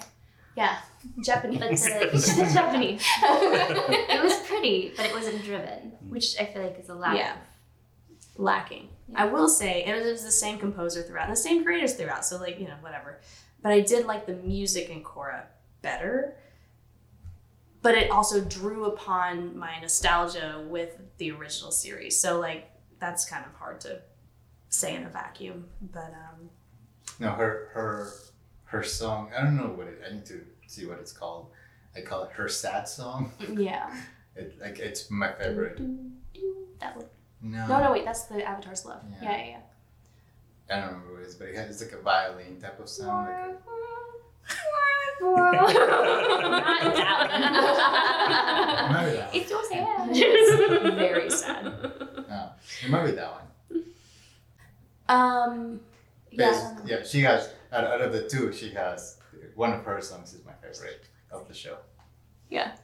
[0.55, 0.77] yeah
[1.23, 1.59] Japanese.
[1.87, 3.01] But the, the Japanese.
[3.21, 7.15] it was pretty, but it wasn't driven, which I feel like is a lack.
[7.17, 7.35] Yeah.
[8.37, 8.89] Lacking.
[9.15, 12.25] I will say, and it was the same composer throughout, and the same creators throughout.
[12.25, 13.19] So like you know whatever.
[13.61, 15.43] But I did like the music in Korra
[15.81, 16.35] better.
[17.81, 22.19] But it also drew upon my nostalgia with the original series.
[22.19, 22.69] So like
[22.99, 24.01] that's kind of hard to
[24.69, 25.65] say in a vacuum.
[25.81, 26.49] But um,
[27.19, 28.11] No, her her
[28.65, 29.31] her song.
[29.37, 30.01] I don't know what it.
[30.09, 31.47] I need to see what it's called.
[31.95, 33.31] I call it her sad song.
[33.55, 33.95] yeah.
[34.35, 35.79] It like it's my favorite.
[36.79, 37.05] That one.
[37.41, 39.01] No, No, no, wait, that's the Avatar's Love.
[39.21, 39.31] Yeah.
[39.31, 40.75] Yeah, yeah, yeah.
[40.75, 42.89] I don't remember what it is, but it has, it's like a violin type of
[42.89, 43.27] sound.
[43.27, 43.55] Like
[45.21, 45.67] Not a,
[48.93, 49.29] maybe that.
[49.35, 50.09] It's so sad.
[50.11, 51.63] It's very sad.
[51.65, 52.25] One.
[52.29, 52.49] No,
[52.89, 53.83] maybe that one.
[55.09, 55.79] Um,
[56.31, 59.17] yeah, I Yes, don't yeah, she has out, out of the two, she has
[59.55, 61.77] one of her songs is my favorite of the show.
[62.49, 62.75] Yeah.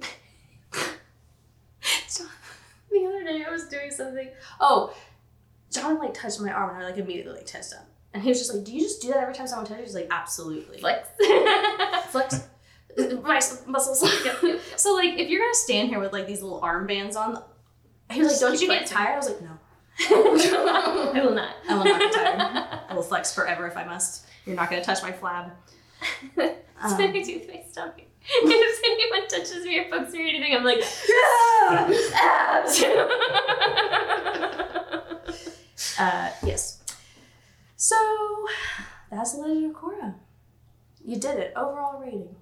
[2.08, 2.24] so,
[2.94, 4.28] the other day I was doing something.
[4.60, 4.94] Oh,
[5.70, 7.86] John like touched my arm and I like immediately like tensed up.
[8.12, 9.84] And he was just like, "Do you just do that every time someone touches you?"
[9.86, 11.08] He's like, "Absolutely." Flex.
[12.14, 12.42] flex
[13.26, 14.00] my muscles.
[14.76, 17.42] so like, if you're gonna stand here with like these little armbands on,
[18.10, 19.50] he was like, "Don't you get tired?" I was like, "No."
[20.10, 21.54] I will not.
[21.68, 22.80] I will not get tired.
[22.88, 24.26] I will flex forever if I must.
[24.46, 25.50] You're not gonna touch my flab.
[26.36, 28.02] That's Um, what I do with my stomach.
[28.26, 30.82] if anyone touches me or pokes me or anything, I'm like,
[32.14, 32.84] abs.
[35.98, 36.82] Uh, yes.
[37.76, 37.96] So
[39.10, 40.14] that's the Legend of Korra.
[41.04, 41.52] You did it.
[41.56, 42.34] Overall rating.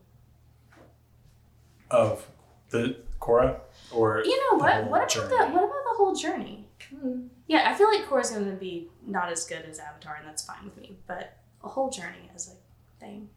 [1.90, 2.26] Of
[2.70, 3.60] the Korra,
[3.90, 4.72] or You know what?
[4.74, 5.28] whole What about journey.
[5.28, 6.68] the what about the whole journey?
[6.90, 7.26] Hmm.
[7.46, 10.44] Yeah, I feel like Korra's going to be not as good as Avatar, and that's
[10.44, 10.96] fine with me.
[11.06, 13.28] But a whole journey as a thing.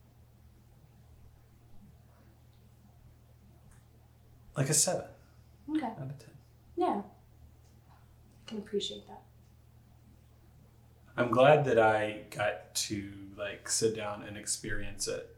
[4.57, 5.05] Like a seven
[5.69, 5.85] Okay.
[5.85, 6.29] out of ten.
[6.75, 7.01] Yeah.
[7.01, 9.21] I can appreciate that.
[11.17, 15.35] I'm glad that I got to like sit down and experience it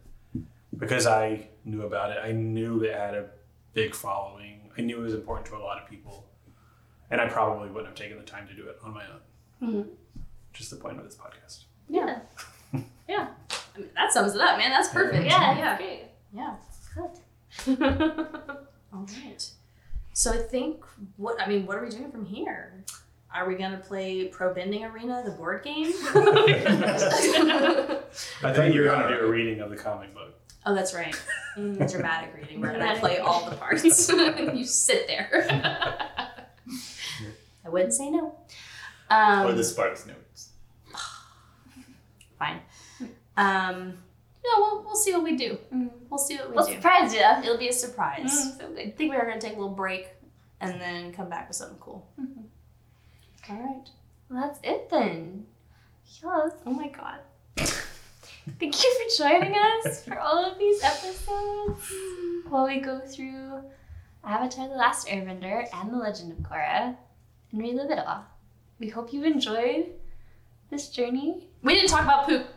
[0.78, 2.18] because I knew about it.
[2.24, 3.30] I knew it had a
[3.74, 4.72] big following.
[4.78, 6.26] I knew it was important to a lot of people,
[7.10, 9.22] and I probably wouldn't have taken the time to do it on my own.
[9.74, 9.88] Mhm.
[10.54, 11.64] Just the point of this podcast.
[11.88, 12.20] Yeah.
[13.08, 13.30] yeah.
[13.76, 14.72] I mean, that sums it up, man.
[14.72, 15.26] That's perfect.
[15.26, 15.78] Yeah, Yeah.
[15.78, 16.04] great.
[16.34, 16.56] Yeah.
[16.96, 17.18] Good.
[18.98, 19.50] All right.
[20.14, 20.84] So I think
[21.18, 22.84] what I mean, what are we doing from here?
[23.32, 25.94] Are we gonna play Pro Bending Arena, the board game?
[28.44, 30.34] I think you're going to do a reading of the comic book.
[30.66, 31.16] oh, that's right.
[31.56, 33.84] Mm, dramatic reading where I Dramatic play all the parts.
[34.10, 35.46] you sit there.
[37.64, 38.34] I wouldn't say no.
[39.12, 40.50] Um, or the Sparks notes.
[42.40, 42.62] fine.
[43.36, 44.00] Um,
[44.56, 45.58] no, we'll, we'll see what we do.
[45.74, 45.90] Mm.
[46.10, 46.74] We'll see what we We'll do.
[46.74, 47.22] surprise you.
[47.44, 48.32] It'll be a surprise.
[48.32, 50.10] Mm, so I think we are gonna take a little break
[50.62, 52.08] and then come back with something cool.
[52.20, 52.44] Mhm.
[53.50, 53.90] All right.
[54.30, 55.46] Well, that's it then.
[56.06, 56.52] Yes.
[56.66, 57.20] Oh my god.
[58.60, 61.94] Thank you for joining us for all of these episodes
[62.50, 63.62] while we go through
[64.24, 66.96] Avatar The Last Airbender and The Legend of Korra
[67.52, 68.26] and relive it all.
[68.80, 69.88] We hope you've enjoyed
[70.70, 72.48] this journey We didn't talk about poop.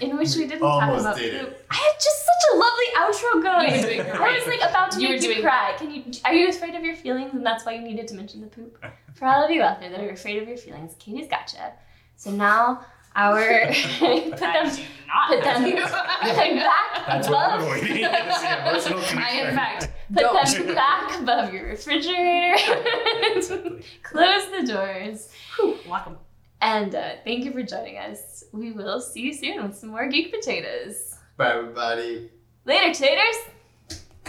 [0.00, 1.40] In which we didn't talk Almost about did it.
[1.44, 1.56] poop.
[1.70, 3.70] I had just such a lovely outro going.
[3.70, 4.38] You were doing I great.
[4.38, 5.74] was like about to You were make you doing cry.
[5.78, 6.04] Can you?
[6.24, 8.84] Are you afraid of your feelings, and that's why you needed to mention the poop?
[9.14, 11.72] For all of you out there that are afraid of your feelings, Katie's gotcha.
[12.16, 12.84] So now
[13.14, 13.38] our
[13.98, 17.76] put them not put them, put them back That's what I'm above.
[17.76, 17.96] avoiding.
[17.98, 19.18] is the emotional connection.
[19.18, 20.66] I, in fact, Put don't.
[20.66, 22.56] them back above your refrigerator.
[24.02, 25.28] Close the doors.
[25.56, 26.16] Whew, Lock 'em.
[26.62, 28.44] And uh, thank you for joining us.
[28.52, 31.16] We will see you soon with some more geek potatoes.
[31.36, 32.30] Bye, everybody.
[32.64, 33.36] Later, taters.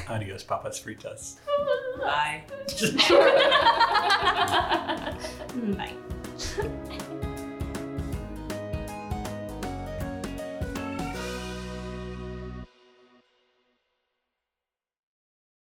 [0.09, 1.35] Adios, papas fritas.
[1.99, 2.43] Bye.
[5.77, 5.93] Bye.
[6.87, 6.99] Bye.